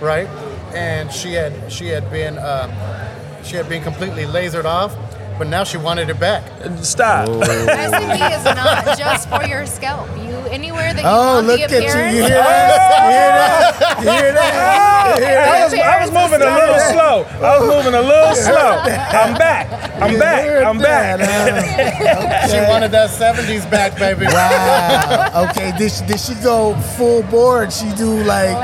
right? 0.00 0.28
And 0.72 1.12
she 1.12 1.32
had 1.32 1.72
she 1.72 1.88
had 1.88 2.08
been 2.12 2.38
uh, 2.38 3.42
she 3.42 3.56
had 3.56 3.68
been 3.68 3.82
completely 3.82 4.24
lasered 4.24 4.66
off, 4.66 4.94
but 5.38 5.46
now 5.46 5.64
she 5.64 5.76
wanted 5.78 6.10
it 6.10 6.18
back. 6.20 6.42
Stop. 6.82 7.28
SMP 7.28 8.36
is 8.36 8.44
not 8.44 8.98
just 8.98 9.28
for 9.28 9.44
your 9.44 9.64
scalp. 9.66 10.08
You 10.18 10.36
anywhere 10.50 10.92
that 10.94 11.02
you 11.02 11.08
Oh, 11.08 11.34
want 11.36 11.46
look 11.46 11.58
the 11.58 11.64
at 11.64 11.70
you. 11.70 11.78
appearance. 11.78 12.14
You 12.16 12.22
hear 12.22 12.28
that? 12.30 12.98
You 12.98 13.10
hear 13.14 13.30
that? 13.38 13.98
You 14.02 14.10
hear 14.10 14.32
that? 14.32 15.14
Oh, 15.16 15.18
you 15.20 15.26
hear 15.26 15.38
I 15.38 15.64
was, 15.64 15.74
I 15.74 16.00
was 16.02 16.10
moving 16.10 16.42
a 16.46 16.54
little 16.54 16.78
slow. 16.92 17.46
I 17.46 17.58
was 17.58 17.68
moving 17.68 17.94
a 17.94 18.02
little 18.02 18.34
slow. 18.34 18.78
I'm 18.82 19.34
back. 19.38 19.68
I'm 20.02 20.12
You 20.12 20.18
back. 20.18 20.64
I'm 20.66 20.78
that, 20.78 21.18
back. 21.18 22.48
She 22.50 22.56
wanted 22.70 22.90
that 22.92 23.10
70s 23.10 23.68
back, 23.70 23.96
baby. 23.98 24.26
Wow. 24.26 25.48
Okay. 25.50 25.72
Did 25.76 25.92
she, 25.92 26.04
did 26.06 26.20
she 26.20 26.34
go 26.42 26.74
full 26.96 27.22
board? 27.24 27.72
She 27.72 27.90
do 27.96 28.22
like 28.24 28.56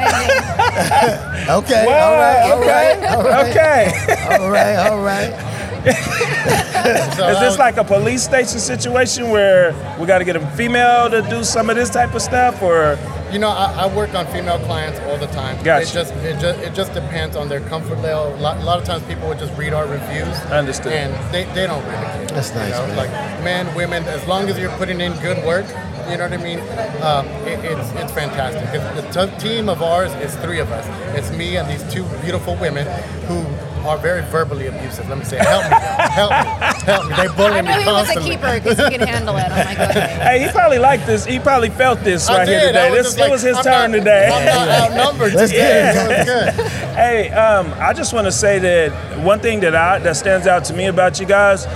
oh, 1.49 1.59
okay. 1.65 1.85
All 1.85 2.17
right. 2.17 2.51
All 2.51 2.61
right. 2.61 3.15
All 3.15 3.23
right. 3.25 3.51
Okay. 3.51 4.37
All 4.39 4.51
right. 4.51 4.77
All 4.89 5.03
right. 5.03 5.33
So 5.33 5.54
Is 6.85 7.41
this 7.41 7.59
like 7.59 7.77
a 7.77 7.85
police 7.85 8.23
station 8.23 8.59
situation 8.59 9.31
where 9.31 9.73
we 9.99 10.07
got 10.07 10.19
to 10.19 10.25
get 10.25 10.37
a 10.37 10.47
female 10.53 11.11
to 11.11 11.23
do 11.23 11.45
some 11.45 11.71
of 11.71 11.77
this 11.77 11.91
type 11.91 12.15
of 12.15 12.23
stuff, 12.23 12.63
or 12.63 12.99
You 13.33 13.39
know, 13.39 13.49
I, 13.51 13.85
I 13.85 13.95
work 13.95 14.15
on 14.15 14.27
female 14.27 14.59
clients 14.61 14.99
all 15.01 15.17
the 15.19 15.27
time. 15.29 15.63
Gotcha. 15.65 15.83
It 15.83 15.93
just 15.93 16.15
it 16.15 16.41
just 16.41 16.59
it 16.61 16.75
just 16.75 16.93
depends 16.95 17.37
on 17.37 17.49
their 17.49 17.61
comfort 17.61 17.99
level. 18.01 18.35
A 18.35 18.41
lot, 18.41 18.57
a 18.59 18.65
lot 18.65 18.79
of 18.79 18.85
times 18.85 19.03
people 19.05 19.29
would 19.29 19.39
just 19.39 19.57
read 19.59 19.73
our 19.73 19.87
reviews. 19.87 20.37
I 20.51 20.59
understood. 20.59 20.93
And 20.93 21.13
they, 21.35 21.45
they 21.55 21.67
don't 21.67 21.83
really 21.85 21.97
care. 21.97 22.27
That's 22.29 22.51
you 22.51 22.57
nice, 22.57 22.71
know? 22.73 22.87
man. 22.87 22.97
Like 22.97 23.11
men, 23.45 23.75
women, 23.75 24.05
as 24.05 24.27
long 24.27 24.49
as 24.49 24.59
you're 24.59 24.77
putting 24.77 25.01
in 25.01 25.13
good 25.21 25.45
work, 25.45 25.67
you 26.11 26.17
know 26.19 26.29
what 26.29 26.33
I 26.33 26.37
mean. 26.43 26.61
Um, 27.03 27.27
it, 27.49 27.61
it's 27.65 27.91
it's 27.93 28.13
fantastic. 28.13 28.69
It's, 28.73 29.15
the 29.17 29.27
t- 29.27 29.39
team 29.49 29.69
of 29.69 29.83
ours 29.83 30.13
is 30.15 30.35
three 30.37 30.61
of 30.61 30.71
us. 30.71 30.87
It's 31.17 31.31
me 31.37 31.57
and 31.57 31.69
these 31.69 31.85
two 31.93 32.05
beautiful 32.23 32.57
women 32.57 32.87
who 33.27 33.45
are 33.87 33.99
very 33.99 34.23
verbally 34.23 34.67
abusive. 34.67 35.09
Let 35.09 35.19
me 35.19 35.25
say, 35.25 35.37
help 35.39 35.65
me, 35.65 35.77
help 35.77 36.31
me, 36.31 36.83
help 36.85 37.07
me. 37.09 37.15
They 37.17 37.27
bully 37.37 37.59
I 37.59 37.63
me 37.63 37.69
knew 37.75 37.81
he 37.81 37.87
was 37.87 38.11
a 38.17 38.21
keeper 38.21 38.55
because 38.61 38.79
he 38.79 38.97
can 38.97 39.07
handle 39.07 39.37
it. 39.37 39.45
I'm 39.51 39.67
like, 39.67 39.91
okay. 39.91 40.19
hey, 40.23 40.43
he 40.47 40.49
probably 40.53 40.79
liked 40.79 41.07
this. 41.07 41.25
He 41.25 41.39
probably 41.39 41.71
felt 41.71 42.01
this 42.01 42.29
I 42.29 42.39
right 42.39 42.49
here 42.49 42.61
did. 42.61 42.77
I 42.77 42.89
today. 42.89 42.91
was 42.91 42.97
This 42.99 43.07
just 43.07 43.19
it 43.19 43.21
like, 43.23 43.31
was 43.31 43.43
his 43.43 43.57
I'm 43.59 43.65
turn 43.65 43.91
not- 43.93 43.99
today. 43.99 44.29
I'm 44.33 44.45
not 44.45 44.69
outnumbered. 44.99 45.35
Let's 45.35 45.51
today, 45.53 45.93
get 45.95 46.11
it. 46.21 46.27
good. 46.27 46.67
Hey, 46.95 47.31
um, 47.31 47.73
I 47.79 47.93
just 47.93 48.13
want 48.13 48.27
to 48.27 48.33
say 48.33 48.59
that 48.59 49.21
one 49.25 49.41
thing 49.41 49.61
that 49.61 49.75
I 49.75 49.99
that 49.99 50.17
stands 50.17 50.47
out 50.47 50.65
to 50.67 50.73
me 50.75 50.87
about 50.87 51.21
you 51.21 51.27
guys 51.27 51.67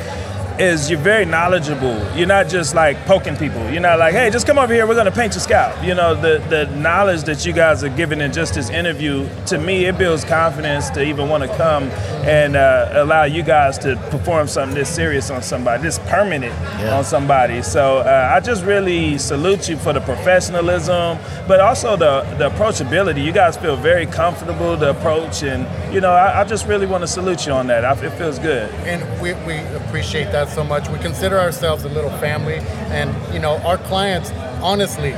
is 0.61 0.91
you're 0.91 0.99
very 1.01 1.25
knowledgeable. 1.25 1.97
You're 2.17 2.27
not 2.27 2.49
just 2.49 2.75
like 2.75 2.97
poking 3.07 3.37
people. 3.37 3.63
You're 3.71 3.81
not 3.81 3.99
like, 3.99 4.13
hey, 4.15 4.31
just 4.31 4.47
come 4.47 4.59
over 4.59 4.73
here. 4.73 4.87
We're 4.87 4.95
gonna 4.97 5.11
paint 5.13 5.35
your 5.35 5.41
scalp. 5.41 5.83
You 5.85 5.95
know, 5.95 6.15
the 6.15 6.39
the 6.49 6.67
knowledge 6.77 7.23
that 7.25 7.47
you 7.47 7.53
guys 7.53 7.85
are 7.85 7.89
giving 7.91 8.21
in 8.21 8.33
just 8.33 8.55
this 8.55 8.71
interview 8.71 9.29
to 9.47 9.59
me, 9.59 9.85
it 9.87 9.97
builds 9.99 10.25
confidence 10.25 10.91
to 10.91 11.03
even 11.05 11.29
want 11.29 11.45
to 11.45 11.57
come 11.57 11.85
and 12.27 12.57
uh, 12.57 12.91
allow 12.95 13.25
you 13.25 13.43
guys 13.43 13.79
to 13.79 13.97
perform 14.11 14.49
something 14.49 14.75
this 14.77 14.89
serious 14.95 15.31
on 15.31 15.43
somebody, 15.43 15.83
this 15.83 15.99
permanent 16.01 16.55
Yeah. 16.81 16.97
on 16.99 17.05
somebody. 17.05 17.63
So 17.63 17.99
uh, 17.99 18.33
I 18.35 18.41
just 18.41 18.65
really 18.65 19.19
salute 19.19 19.69
you 19.69 19.77
for 19.77 19.93
the 19.93 20.01
professionalism, 20.01 21.19
but 21.47 21.61
also 21.61 21.97
the 21.97 22.23
the 22.39 22.51
approachability. 22.51 23.25
You 23.25 23.33
guys 23.33 23.57
feel 23.57 23.77
very 23.77 24.07
comfortable 24.07 24.77
to 24.79 24.91
approach, 24.91 25.43
and 25.43 25.67
you 25.95 26.01
know, 26.01 26.11
I, 26.13 26.41
I 26.41 26.45
just 26.45 26.67
really 26.67 26.87
want 26.87 27.03
to 27.03 27.09
salute 27.09 27.47
you 27.47 27.53
on 27.53 27.67
that. 27.69 27.85
I, 27.85 27.93
it 27.99 28.11
feels 28.13 28.39
good. 28.39 28.71
and 28.87 29.03
we, 29.21 29.35
we 29.47 29.59
appreciate 29.77 30.31
that 30.33 30.48
so 30.49 30.65
much. 30.65 30.89
We 30.89 30.99
consider 30.99 31.39
ourselves 31.39 31.85
a 31.85 31.89
little 31.89 32.11
family, 32.19 32.59
and 32.91 33.15
you 33.35 33.41
know, 33.41 33.59
our 33.59 33.79
clients 33.79 34.31
honestly 34.63 35.15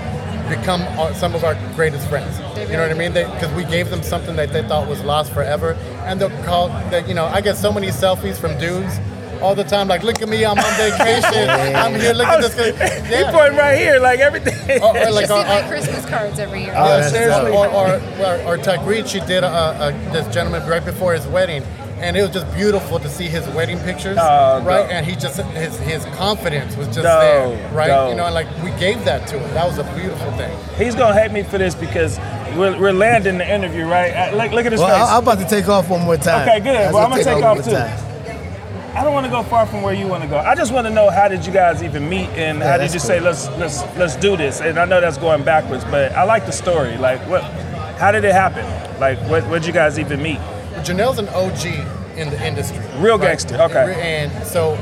become 0.49 0.83
some 1.14 1.35
of 1.35 1.45
our 1.45 1.55
greatest 1.77 2.09
friends. 2.09 2.38
You 2.59 2.77
know 2.77 2.83
what 2.83 2.90
I 2.90 2.95
mean? 2.95 3.12
Because 3.12 3.53
we 3.55 3.64
gave 3.64 3.88
them 3.90 4.03
something 4.03 4.37
that 4.37 4.53
they 4.53 4.62
thought 4.62 4.88
was 4.88 5.03
lost 5.03 5.33
forever, 5.33 5.75
and 6.05 6.21
they'll 6.21 6.45
call 6.45 6.69
that. 6.69 7.09
You 7.09 7.14
know, 7.14 7.27
I 7.27 7.40
get 7.40 7.57
so 7.57 7.73
many 7.73 7.88
selfies 7.88 8.37
from 8.38 8.59
dudes. 8.59 8.99
All 9.40 9.55
the 9.55 9.64
time, 9.64 9.88
like, 9.88 10.03
look 10.03 10.21
at 10.21 10.29
me, 10.29 10.45
I'm 10.45 10.59
on 10.59 10.75
vacation. 10.77 11.49
I'm 11.75 11.99
here, 11.99 12.12
look 12.12 12.27
at 12.27 12.43
this. 12.43 12.55
guy." 12.55 13.01
He 13.16 13.25
pointing 13.33 13.57
right 13.59 13.79
here, 13.79 13.99
like 13.99 14.21
everything. 14.21 14.83
Or, 14.83 14.88
or 14.95 14.99
You 15.09 15.12
like 15.14 15.29
see 15.29 15.33
our, 15.33 15.45
my 15.45 15.62
our, 15.62 15.69
Christmas 15.69 16.05
cards 16.05 16.38
every 16.38 16.64
year. 16.64 16.75
Oh, 16.77 16.85
Yeah, 16.85 17.01
that's 17.01 17.12
seriously. 17.12 17.53
Or, 17.53 17.66
or, 17.66 17.95
or, 17.95 18.55
or 18.55 18.59
Tagreed, 18.59 19.09
she 19.09 19.21
did 19.21 19.43
a, 19.43 19.49
a, 19.49 19.93
this 20.12 20.29
gentleman 20.35 20.69
right 20.69 20.85
before 20.85 21.14
his 21.14 21.27
wedding, 21.27 21.62
and 22.02 22.16
it 22.16 22.22
was 22.22 22.30
just 22.30 22.52
beautiful 22.54 22.98
to 22.98 23.08
see 23.08 23.26
his 23.28 23.46
wedding 23.48 23.78
pictures, 23.80 24.16
Oh, 24.20 24.60
right? 24.62 24.82
dope. 24.82 24.90
And 24.92 25.06
he 25.06 25.14
just 25.16 25.40
his 25.40 25.78
his 25.80 26.04
confidence 26.16 26.76
was 26.76 26.86
just 26.88 27.02
Dope, 27.02 27.20
there, 27.20 27.72
right? 27.72 27.86
dope. 27.88 28.10
You 28.10 28.16
know, 28.16 28.26
and 28.26 28.34
like 28.34 28.46
we 28.64 28.70
gave 28.80 29.04
that 29.04 29.26
to 29.28 29.38
him. 29.38 29.54
That 29.54 29.66
was 29.66 29.78
a 29.78 29.84
beautiful 29.94 30.30
thing. 30.32 30.56
He's 30.76 30.94
gonna 30.94 31.18
hate 31.20 31.32
me 31.32 31.42
for 31.42 31.58
this 31.58 31.74
because 31.74 32.18
we're, 32.56 32.78
we're 32.80 32.92
landing 32.92 33.38
the 33.38 33.48
interview, 33.48 33.84
right? 33.86 34.10
Uh, 34.32 34.36
Look, 34.36 34.52
look 34.52 34.66
at 34.66 34.72
his 34.72 34.80
Well, 34.80 34.88
face. 34.88 35.08
I, 35.10 35.16
I'm 35.16 35.22
about 35.22 35.38
to 35.38 35.46
take 35.48 35.68
off 35.68 35.88
one 35.88 36.00
more 36.02 36.16
time. 36.16 36.48
Okay, 36.48 36.60
good. 36.60 36.74
I 36.76 36.84
was 36.86 36.94
Well, 36.94 37.04
I'm 37.04 37.10
gonna 37.10 37.24
take 37.24 37.34
one 37.34 37.44
off 37.58 37.64
too. 37.64 37.70
time. 37.72 38.06
I 38.92 39.04
don't 39.04 39.14
want 39.14 39.24
to 39.24 39.30
go 39.30 39.44
far 39.44 39.66
from 39.66 39.82
where 39.82 39.94
you 39.94 40.08
want 40.08 40.24
to 40.24 40.28
go. 40.28 40.36
I 40.38 40.54
just 40.56 40.72
want 40.72 40.86
to 40.88 40.92
know 40.92 41.10
how 41.10 41.28
did 41.28 41.46
you 41.46 41.52
guys 41.52 41.82
even 41.82 42.08
meet, 42.08 42.28
and 42.30 42.58
Yeah, 42.58 42.64
how 42.66 42.72
did 42.72 42.82
that's 42.84 42.94
you 42.94 42.98
say 43.00 43.20
let's 43.20 43.48
let's 43.50 43.82
let's 43.96 44.16
do 44.16 44.36
this? 44.36 44.60
And 44.60 44.78
I 44.78 44.84
know 44.84 45.00
that's 45.00 45.16
going 45.16 45.44
backwards, 45.44 45.84
but 45.84 46.12
I 46.12 46.24
like 46.24 46.44
the 46.44 46.50
story. 46.52 46.96
Like, 46.98 47.20
what? 47.28 47.42
How 47.98 48.10
did 48.10 48.24
it 48.24 48.32
happen? 48.32 48.64
Like, 48.98 49.18
what? 49.30 49.44
Where'd 49.44 49.64
you 49.64 49.72
guys 49.72 49.96
even 49.98 50.20
meet? 50.20 50.40
Jennelle's 50.81 51.19
an 51.19 51.29
OG 51.29 51.66
in 52.16 52.31
the 52.31 52.47
industry. 52.47 52.85
Real 52.97 53.19
gangster, 53.19 53.57
okay. 53.62 53.95
And 54.01 54.47
so 54.47 54.75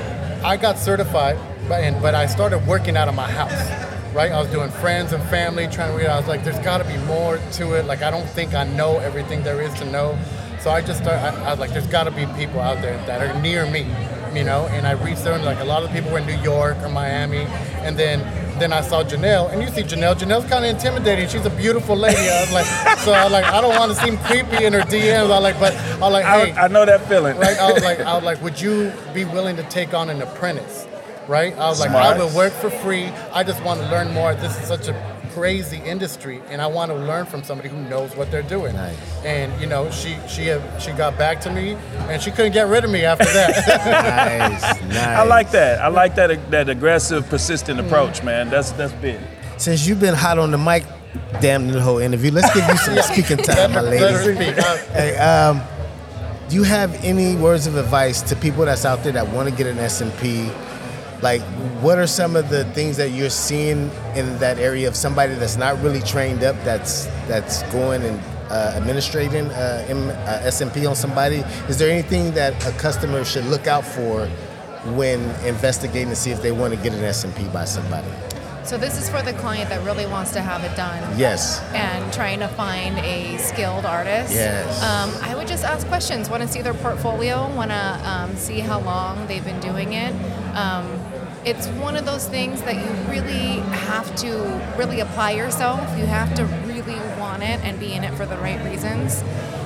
I 0.45 0.57
got 0.57 0.79
certified, 0.79 1.39
but 1.69 1.83
and, 1.83 2.01
but 2.01 2.15
I 2.15 2.27
started 2.27 2.67
working 2.67 2.97
out 2.97 3.09
of 3.09 3.15
my 3.15 3.31
house. 3.31 3.87
Right, 4.15 4.33
I 4.33 4.41
was 4.41 4.51
doing 4.51 4.71
friends 4.71 5.13
and 5.13 5.23
family, 5.25 5.69
trying 5.69 5.93
to 5.93 5.99
read. 5.99 6.07
I 6.07 6.19
was 6.19 6.27
like, 6.27 6.43
"There's 6.43 6.59
got 6.61 6.79
to 6.79 6.85
be 6.85 6.97
more 7.05 7.39
to 7.53 7.75
it." 7.75 7.85
Like, 7.85 8.03
I 8.03 8.11
don't 8.11 8.27
think 8.27 8.55
I 8.55 8.65
know 8.65 8.99
everything 8.99 9.43
there 9.43 9.61
is 9.61 9.73
to 9.75 9.85
know. 9.85 10.19
So 10.61 10.71
I 10.71 10.81
just 10.81 11.03
started. 11.03 11.21
I, 11.21 11.49
I 11.49 11.51
was 11.51 11.61
like, 11.61 11.71
"There's 11.73 11.87
got 11.87 12.05
to 12.05 12.11
be 12.11 12.25
people 12.35 12.59
out 12.59 12.81
there 12.81 12.97
that 13.07 13.21
are 13.21 13.41
near 13.43 13.67
me," 13.71 13.87
you 14.35 14.45
know. 14.45 14.67
And 14.71 14.87
I 14.87 14.93
reached 14.93 15.27
out, 15.27 15.35
and 15.35 15.45
like 15.45 15.61
a 15.61 15.65
lot 15.65 15.83
of 15.83 15.91
the 15.91 15.95
people 15.95 16.11
were 16.11 16.19
in 16.19 16.27
New 16.27 16.43
York 16.43 16.79
or 16.79 16.89
Miami, 16.89 17.47
and 17.85 17.99
then 17.99 18.21
then 18.61 18.73
I 18.73 18.81
saw 18.81 19.03
Jennelle, 19.05 19.51
and 19.53 19.63
you 19.63 19.69
see 19.69 19.83
Jennelle. 19.83 20.15
Jennelle's 20.15 20.49
kind 20.49 20.65
of 20.65 20.71
intimidating. 20.71 21.29
She's 21.29 21.47
a 21.47 21.51
beautiful 21.51 21.97
lady. 21.97 22.17
I 22.19 22.41
was 22.41 22.53
like, 22.53 22.67
so 22.99 23.13
I 23.13 23.25
was 23.25 23.33
like, 23.33 23.45
I 23.45 23.61
don't 23.61 23.77
want 23.77 23.93
to 23.93 23.97
seem 23.99 24.19
creepy 24.19 24.65
in 24.65 24.73
her 24.73 24.81
DMs. 24.81 25.31
I 25.31 25.41
was 25.41 25.43
like, 25.43 25.61
but 25.61 25.75
I 25.75 25.99
was 25.99 26.13
like, 26.13 26.25
hey, 26.25 26.53
I, 26.53 26.65
I 26.65 26.69
know 26.69 26.85
that 26.85 27.07
feeling. 27.09 27.37
right? 27.39 27.59
I 27.59 27.73
was 27.73 27.83
like, 27.83 28.01
I 28.01 28.15
was 28.15 28.25
like, 28.31 28.43
would 28.43 28.61
you 28.61 28.93
be 29.15 29.25
willing 29.25 29.57
to 29.57 29.63
take 29.65 29.95
on 29.95 30.11
an 30.11 30.23
apprentice? 30.23 30.87
Right? 31.27 31.55
I 31.59 31.69
was 31.69 31.79
like, 31.81 31.91
I 31.91 32.17
will 32.17 32.35
work 32.35 32.53
for 32.55 32.71
free. 32.71 33.05
I 33.33 33.45
just 33.45 33.63
want 33.63 33.81
to 33.81 33.87
learn 33.89 34.13
more. 34.15 34.35
This 34.35 34.59
is 34.61 34.67
such 34.67 34.89
a 34.89 35.18
crazy 35.35 35.79
industry, 35.85 36.41
and 36.51 36.61
I 36.61 36.67
want 36.67 36.91
to 36.91 36.97
learn 36.97 37.27
from 37.27 37.43
somebody 37.43 37.69
who 37.69 37.77
knows 37.89 38.15
what 38.17 38.31
they're 38.31 38.43
doing. 38.43 38.75
Nice. 38.75 38.97
And 39.25 39.59
you 39.61 39.67
know, 39.67 39.91
she 39.91 40.17
she 40.29 40.55
she 40.81 40.93
got 40.93 41.17
back 41.19 41.41
to 41.43 41.51
me, 41.51 41.77
and 42.09 42.21
she 42.21 42.31
couldn't 42.31 42.53
get 42.53 42.69
rid 42.69 42.85
of 42.85 42.91
me 42.91 43.05
after 43.05 43.25
that. 43.25 44.51
Nice, 44.51 44.81
nice. 44.89 44.97
I 44.97 45.23
like 45.25 45.51
that. 45.53 45.81
I 45.81 45.89
like 45.89 46.15
that 46.17 46.51
that 46.51 46.69
aggressive, 46.69 47.29
persistent 47.29 47.81
approach, 47.81 48.23
man. 48.23 48.51
That's 48.51 48.73
that's 48.73 48.93
big. 48.95 49.21
Since 49.57 49.87
you've 49.87 50.01
been 50.01 50.15
hot 50.15 50.39
on 50.39 50.51
the 50.51 50.59
mic, 50.59 50.85
damn 51.41 51.65
near 51.67 51.75
the 51.75 51.81
whole 51.83 51.99
interview, 51.99 52.31
let's 52.31 52.53
give 52.55 52.67
you 52.69 52.77
some 52.77 52.97
speaking 53.13 53.39
time, 53.39 53.73
my 53.73 53.81
Let 53.81 54.13
her 54.13 54.33
lady. 54.35 54.53
speak. 54.53 54.59
Uh, 54.65 54.77
Hey, 54.93 55.17
um, 55.17 55.61
do 56.49 56.55
you 56.57 56.63
have 56.63 56.95
any 57.05 57.35
words 57.37 57.67
of 57.67 57.77
advice 57.77 58.23
to 58.23 58.37
people 58.37 58.65
that's 58.65 58.85
out 58.85 59.03
there 59.03 59.13
that 59.13 59.29
want 59.33 59.49
to 59.49 59.55
get 59.55 59.67
an 59.67 59.77
SMP? 59.79 60.49
Like, 61.23 61.43
what 61.83 61.99
are 61.99 62.07
some 62.07 62.37
of 62.37 62.49
the 62.49 62.65
things 62.73 62.97
that 62.97 63.11
you're 63.11 63.31
seeing 63.31 63.91
in 64.15 64.39
that 64.39 64.59
area 64.59 64.87
of 64.87 64.95
somebody 64.95 65.35
that's 65.35 65.57
not 65.57 65.81
really 65.83 66.01
trained 66.01 66.45
up, 66.45 66.57
that's 66.65 67.07
that's 67.27 67.63
going 67.65 68.03
and 68.03 68.21
uh, 68.51 68.73
administrating 68.77 69.47
uh, 69.47 69.85
M, 69.89 70.11
uh, 70.11 70.41
SMP 70.45 70.89
on 70.89 70.95
somebody? 70.95 71.39
Is 71.69 71.79
there 71.79 71.91
anything 71.91 72.33
that 72.35 72.55
a 72.67 72.73
customer 72.79 73.25
should 73.25 73.45
look 73.47 73.67
out 73.67 73.85
for 73.85 74.27
when 74.95 75.21
investigating 75.45 76.09
to 76.11 76.17
see 76.17 76.31
if 76.31 76.41
they 76.41 76.53
want 76.53 76.73
to 76.75 76.81
get 76.81 76.93
an 76.93 77.01
SMP 77.01 77.53
by 77.53 77.65
somebody? 77.65 78.09
So 78.69 78.77
this 78.77 79.01
is 79.01 79.09
for 79.09 79.23
the 79.23 79.33
client 79.33 79.71
that 79.71 79.83
really 79.83 80.05
wants 80.05 80.33
to 80.33 80.43
have 80.43 80.63
it 80.63 80.77
done. 80.77 81.19
Yes. 81.19 81.63
and 81.73 82.13
trying 82.13 82.39
to 82.41 82.49
find 82.49 82.99
a 82.99 83.39
skilled 83.39 83.87
artist. 83.87 84.35
Yes. 84.35 84.83
Um, 84.83 85.11
I 85.23 85.35
would 85.35 85.49
just 85.49 85.65
ask 85.65 85.87
questions. 85.87 86.29
Want 86.29 86.43
to 86.43 86.49
see 86.49 86.61
their 86.61 86.75
portfolio. 86.75 87.49
Want 87.55 87.71
to 87.71 88.01
um, 88.05 88.37
see 88.37 88.61
how 88.61 88.81
long 88.81 89.27
they've 89.27 89.45
been 89.45 89.61
doing 89.61 89.95
it. 89.95 90.13
Um, 90.55 90.85
it's 91.45 91.67
one 91.69 91.97
of 91.97 92.05
those 92.05 92.27
things 92.29 92.63
that 92.63 92.75
you 92.77 93.11
really 93.11 93.61
have 93.79 94.15
to 94.17 94.33
really 94.77 95.01
apply 95.01 95.33
yourself. 95.33 95.81
You 95.99 96.07
have 96.07 96.35
to 96.35 96.45
really 96.67 96.99
want 97.19 97.43
it 97.43 97.61
and 97.65 97.79
be 97.79 97.93
in 97.93 98.05
it 98.05 98.15
for 98.15 98.27
the 98.27 98.37
right 98.39 98.63
reasons. 98.65 99.23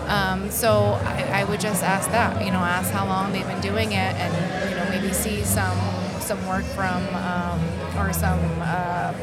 Um, 0.07 0.51
so 0.51 0.99
I, 1.05 1.41
I 1.41 1.45
would 1.45 1.61
just 1.61 1.83
ask 1.83 2.11
that. 2.11 2.45
You 2.45 2.51
know, 2.53 2.59
ask 2.59 2.91
how 2.91 3.07
long 3.07 3.33
they've 3.33 3.47
been 3.47 3.61
doing 3.61 3.93
it, 3.93 4.15
and 4.15 4.71
you 4.71 4.77
know 4.77 4.89
maybe 4.91 5.13
see 5.13 5.43
some 5.43 5.79
some 6.21 6.45
work 6.47 6.65
from 6.65 7.03
um, 7.15 7.61
or 7.99 8.13
some. 8.13 8.41
Uh, 8.61 9.15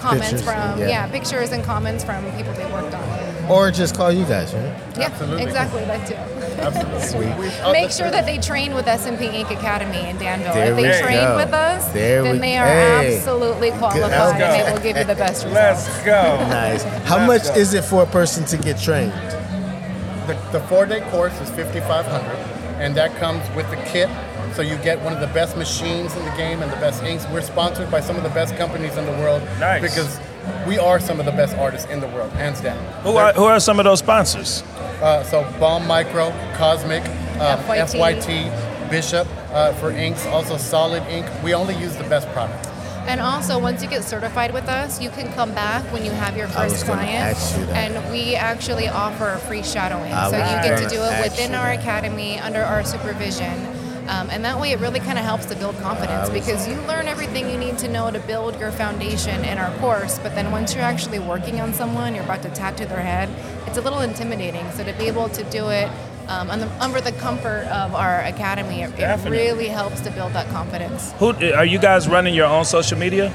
comments 0.00 0.30
Pictures, 0.30 0.44
from 0.44 0.80
yeah. 0.80 0.88
yeah. 0.88 1.10
pictures 1.10 1.52
and 1.52 1.62
comments 1.62 2.02
from 2.02 2.24
people 2.32 2.52
they 2.54 2.64
worked 2.72 2.94
on. 2.94 3.50
Or 3.50 3.70
just 3.70 3.94
call 3.94 4.10
you 4.10 4.24
guys, 4.24 4.54
right? 4.54 4.64
Yeah, 4.96 5.06
Absolutely. 5.06 5.42
exactly 5.42 5.84
that 5.84 6.08
too. 6.08 6.39
Sweet. 7.00 7.28
I'll 7.62 7.72
Make 7.72 7.90
sure 7.90 8.10
that 8.10 8.26
they 8.26 8.38
train 8.38 8.74
with 8.74 8.86
SMP 8.86 9.22
Ink. 9.32 9.50
Academy 9.50 10.08
in 10.08 10.18
Danville. 10.18 10.54
There 10.54 10.70
if 10.70 10.76
they 10.76 11.00
train 11.02 11.20
go. 11.24 11.36
with 11.36 11.52
us, 11.52 11.86
There 11.92 12.22
then 12.22 12.32
we- 12.34 12.38
they 12.38 12.56
are 12.58 12.66
hey. 12.66 13.16
absolutely 13.18 13.70
qualified 13.72 14.12
and 14.12 14.38
go. 14.38 14.50
they 14.52 14.72
will 14.72 14.80
give 14.80 14.96
you 14.96 15.04
the 15.04 15.14
best 15.14 15.44
results. 15.44 15.88
Let's 15.88 16.04
go. 16.04 16.36
Nice. 16.48 16.82
How 17.08 17.26
Let's 17.26 17.46
much 17.48 17.54
go. 17.54 17.60
is 17.60 17.74
it 17.74 17.84
for 17.84 18.02
a 18.02 18.06
person 18.06 18.44
to 18.46 18.56
get 18.56 18.78
trained? 18.78 19.12
The, 20.26 20.36
the 20.52 20.60
four 20.68 20.86
day 20.86 21.00
course 21.10 21.38
is 21.40 21.50
5500 21.50 22.22
and 22.80 22.94
that 22.94 23.14
comes 23.16 23.42
with 23.56 23.68
the 23.70 23.76
kit 23.90 24.08
So 24.54 24.62
you 24.62 24.76
get 24.78 25.00
one 25.02 25.12
of 25.12 25.20
the 25.20 25.28
best 25.28 25.56
machines 25.56 26.14
in 26.16 26.24
the 26.24 26.30
game 26.36 26.60
and 26.62 26.72
the 26.72 26.76
best 26.76 27.02
inks. 27.04 27.24
We're 27.32 27.40
sponsored 27.40 27.88
by 27.90 28.00
some 28.00 28.16
of 28.16 28.22
the 28.24 28.30
best 28.30 28.56
companies 28.56 28.96
in 28.96 29.06
the 29.06 29.12
world 29.12 29.42
Nice. 29.60 29.80
because 29.82 30.18
we 30.66 30.76
are 30.78 30.98
some 30.98 31.20
of 31.20 31.26
the 31.26 31.32
best 31.32 31.56
artists 31.56 31.88
in 31.88 32.00
the 32.00 32.08
world, 32.08 32.32
hands 32.32 32.60
down. 32.60 32.76
Who 33.04 33.16
are, 33.16 33.32
who 33.32 33.44
are 33.44 33.60
some 33.60 33.78
of 33.78 33.84
those 33.84 34.00
sponsors? 34.00 34.62
Uh, 35.00 35.22
so 35.24 35.42
Bomb 35.58 35.86
Micro, 35.86 36.30
Cosmic, 36.56 37.02
uh, 37.38 37.56
FYT. 37.66 38.20
FYT, 38.20 38.90
Bishop 38.90 39.26
uh, 39.52 39.72
for 39.74 39.90
inks, 39.90 40.26
also 40.26 40.56
Solid 40.56 41.02
Ink. 41.04 41.26
We 41.42 41.54
only 41.54 41.74
use 41.76 41.96
the 41.96 42.04
best 42.04 42.28
products. 42.28 42.68
And 43.06 43.20
also, 43.20 43.58
once 43.58 43.82
you 43.82 43.88
get 43.88 44.04
certified 44.04 44.52
with 44.52 44.68
us, 44.68 45.00
you 45.00 45.10
can 45.10 45.32
come 45.32 45.54
back 45.54 45.82
when 45.92 46.04
you 46.04 46.10
have 46.10 46.36
your 46.36 46.48
first 46.48 46.84
client. 46.84 47.36
you. 47.58 47.64
And 47.72 48.12
we 48.12 48.34
actually 48.36 48.88
offer 48.88 49.36
free 49.48 49.62
shadowing. 49.62 50.12
I 50.12 50.30
so 50.30 50.36
you 50.36 50.42
get 50.62 50.82
to 50.82 50.88
do 50.88 51.02
it 51.02 51.22
within 51.22 51.54
our 51.54 51.72
academy 51.72 52.38
under 52.38 52.62
our 52.62 52.84
supervision. 52.84 53.79
Um, 54.10 54.28
and 54.28 54.44
that 54.44 54.58
way, 54.58 54.72
it 54.72 54.80
really 54.80 54.98
kind 54.98 55.18
of 55.18 55.24
helps 55.24 55.46
to 55.46 55.54
build 55.54 55.78
confidence 55.78 56.28
because 56.30 56.66
you 56.66 56.74
learn 56.82 57.06
everything 57.06 57.48
you 57.48 57.56
need 57.56 57.78
to 57.78 57.88
know 57.88 58.10
to 58.10 58.18
build 58.18 58.58
your 58.58 58.72
foundation 58.72 59.44
in 59.44 59.56
our 59.56 59.70
course. 59.78 60.18
But 60.18 60.34
then 60.34 60.50
once 60.50 60.74
you're 60.74 60.82
actually 60.82 61.20
working 61.20 61.60
on 61.60 61.72
someone, 61.72 62.16
you're 62.16 62.24
about 62.24 62.42
to 62.42 62.50
tattoo 62.50 62.86
their 62.86 63.02
head, 63.02 63.28
it's 63.68 63.78
a 63.78 63.80
little 63.80 64.00
intimidating. 64.00 64.68
So 64.72 64.82
to 64.82 64.92
be 64.94 65.04
able 65.04 65.28
to 65.28 65.44
do 65.44 65.68
it 65.68 65.88
um, 66.26 66.50
under, 66.50 66.66
under 66.80 67.00
the 67.00 67.12
comfort 67.12 67.68
of 67.68 67.94
our 67.94 68.22
academy, 68.22 68.82
it, 68.82 68.98
it 68.98 69.30
really 69.30 69.68
helps 69.68 70.00
to 70.00 70.10
build 70.10 70.32
that 70.32 70.48
confidence. 70.48 71.12
Who 71.18 71.28
are 71.54 71.64
you 71.64 71.78
guys 71.78 72.08
running 72.08 72.34
your 72.34 72.46
own 72.46 72.64
social 72.64 72.98
media? 72.98 73.32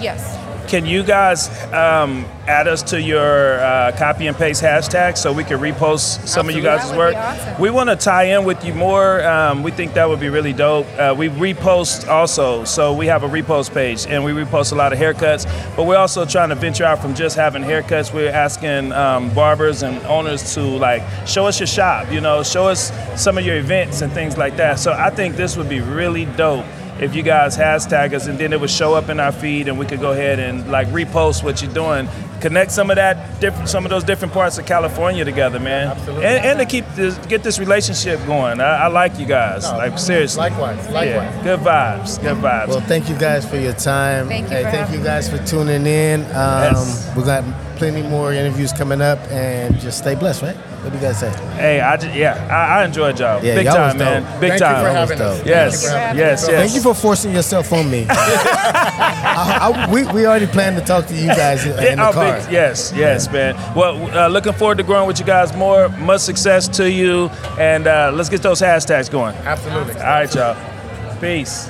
Yes. 0.00 0.36
Can 0.70 0.86
you 0.86 1.02
guys 1.02 1.48
um, 1.72 2.24
add 2.46 2.68
us 2.68 2.80
to 2.84 3.02
your 3.02 3.58
uh, 3.58 3.90
copy 3.98 4.28
and 4.28 4.36
paste 4.36 4.62
hashtag 4.62 5.18
so 5.18 5.32
we 5.32 5.42
can 5.42 5.58
repost 5.58 6.28
some 6.28 6.48
of 6.48 6.54
you 6.54 6.62
guys' 6.62 6.96
work? 6.96 7.16
awesome. 7.16 7.60
We 7.60 7.70
want 7.70 7.90
to 7.90 7.96
tie 7.96 8.38
in 8.38 8.44
with 8.44 8.64
you 8.64 8.72
more. 8.74 9.20
Um, 9.24 9.64
we 9.64 9.72
think 9.72 9.94
that 9.94 10.08
would 10.08 10.20
be 10.20 10.28
really 10.28 10.52
dope. 10.52 10.86
Uh, 10.96 11.12
we 11.18 11.28
repost 11.28 12.06
also, 12.06 12.62
so 12.62 12.94
we 12.94 13.06
have 13.06 13.24
a 13.24 13.28
repost 13.28 13.74
page 13.74 14.06
and 14.06 14.24
we 14.24 14.30
repost 14.30 14.70
a 14.70 14.76
lot 14.76 14.92
of 14.92 15.00
haircuts. 15.00 15.44
But 15.74 15.86
we're 15.86 15.96
also 15.96 16.24
trying 16.24 16.50
to 16.50 16.54
venture 16.54 16.84
out 16.84 17.02
from 17.02 17.16
just 17.16 17.34
having 17.34 17.64
haircuts. 17.64 18.14
We're 18.14 18.30
asking 18.30 18.92
um, 18.92 19.34
barbers 19.34 19.82
and 19.82 20.00
owners 20.04 20.54
to 20.54 20.60
like 20.60 21.02
show 21.26 21.48
us 21.48 21.58
your 21.58 21.66
shop. 21.66 22.12
You 22.12 22.20
know, 22.20 22.44
show 22.44 22.68
us 22.68 22.92
some 23.20 23.36
of 23.38 23.44
your 23.44 23.56
events 23.56 24.02
and 24.02 24.12
things 24.12 24.38
like 24.38 24.56
that. 24.58 24.78
So 24.78 24.92
I 24.92 25.10
think 25.10 25.34
this 25.34 25.56
would 25.56 25.68
be 25.68 25.80
really 25.80 26.26
dope 26.26 26.64
if 27.00 27.14
you 27.14 27.22
guys 27.22 27.56
hashtag 27.56 28.12
us 28.12 28.26
and 28.26 28.38
then 28.38 28.52
it 28.52 28.60
would 28.60 28.70
show 28.70 28.94
up 28.94 29.08
in 29.08 29.18
our 29.18 29.32
feed 29.32 29.68
and 29.68 29.78
we 29.78 29.86
could 29.86 30.00
go 30.00 30.12
ahead 30.12 30.38
and 30.38 30.70
like 30.70 30.86
repost 30.88 31.42
what 31.42 31.62
you're 31.62 31.72
doing 31.72 32.06
connect 32.40 32.70
some 32.72 32.90
of 32.90 32.96
that 32.96 33.40
different 33.40 33.68
some 33.68 33.84
of 33.84 33.90
those 33.90 34.04
different 34.04 34.32
parts 34.34 34.58
of 34.58 34.66
california 34.66 35.24
together 35.24 35.58
man 35.60 35.88
Absolutely. 35.88 36.24
and, 36.24 36.44
and 36.44 36.58
to 36.58 36.64
keep 36.66 36.84
this 36.94 37.16
get 37.26 37.42
this 37.42 37.58
relationship 37.58 38.18
going 38.26 38.60
i, 38.60 38.84
I 38.84 38.86
like 38.88 39.18
you 39.18 39.26
guys 39.26 39.64
No, 39.70 39.76
like 39.78 39.98
seriously 39.98 40.40
Likewise, 40.40 40.78
likewise. 40.88 41.06
yeah, 41.06 41.42
good 41.42 41.60
vibes 41.60 42.20
good 42.22 42.36
vibes 42.38 42.68
Well, 42.68 42.80
thank 42.80 43.08
you 43.08 43.16
guys 43.18 43.48
for 43.48 43.56
your 43.56 43.72
time. 43.74 44.28
Thank 44.28 44.48
you 44.50 44.56
Hey, 44.56 44.64
for 44.64 44.70
thank 44.70 44.76
having 44.86 44.94
you 44.94 45.00
me. 45.00 45.04
guys 45.06 45.28
for 45.28 45.38
tuning 45.44 45.86
in. 45.86 46.22
Um, 46.26 46.30
Yes. 46.74 47.12
We 47.16 47.22
got 47.24 47.44
plenty 47.76 48.02
more 48.02 48.32
interviews 48.32 48.72
coming 48.72 49.00
up, 49.00 49.18
and 49.30 49.78
just 49.80 49.98
stay 49.98 50.14
blessed, 50.14 50.42
right? 50.42 50.56
What 50.56 50.90
do 50.92 50.96
you 50.98 51.02
guys 51.02 51.18
say? 51.20 51.30
hey 51.56 51.80
i 51.80 51.96
just, 51.96 52.14
yeah 52.14 52.34
I, 52.50 52.80
I 52.80 52.84
enjoyed 52.86 53.18
y'all 53.20 53.42
Yeah, 53.44 53.54
big 53.56 53.66
y'all 53.66 53.74
time 53.74 53.98
man 53.98 54.22
dope. 54.22 54.40
big 54.40 54.50
Thank 54.50 54.62
time 54.62 54.76
you 54.76 54.86
for 54.88 54.92
having 55.00 55.20
us. 55.20 55.46
yes 55.46 55.72
Thank 55.72 55.82
you 55.82 55.88
for 55.90 55.98
having 55.98 56.18
yes 56.18 56.42
us. 56.44 56.48
yes 56.48 56.60
Thank 56.60 56.74
you 56.74 56.80
for 56.82 56.94
forcing 56.94 57.32
yourself 57.34 57.72
on 57.72 57.90
me. 57.90 58.06
I, 59.40 59.70
I, 59.86 59.92
we, 59.92 60.04
we 60.12 60.26
already 60.26 60.46
planned 60.46 60.76
to 60.78 60.84
talk 60.84 61.06
to 61.06 61.14
you 61.14 61.26
guys 61.28 61.64
in, 61.64 61.72
in 61.84 61.98
the 61.98 62.10
car. 62.12 62.40
big- 62.40 62.52
yes, 62.52 62.92
yes, 62.94 63.30
man. 63.32 63.54
Well, 63.74 63.96
uh, 64.16 64.28
looking 64.28 64.52
forward 64.52 64.78
to 64.78 64.84
growing 64.84 65.06
with 65.06 65.18
you 65.18 65.24
guys 65.26 65.54
more. 65.56 65.88
Much 65.90 66.20
success 66.20 66.68
to 66.76 66.90
you, 66.90 67.28
and 67.58 67.86
uh, 67.86 68.12
let's 68.14 68.28
get 68.28 68.42
those 68.42 68.60
hashtags 68.60 69.10
going. 69.10 69.34
Absolutely. 69.36 69.94
All 69.94 70.00
right, 70.00 70.34
y'all. 70.34 70.56
Peace. 71.20 71.68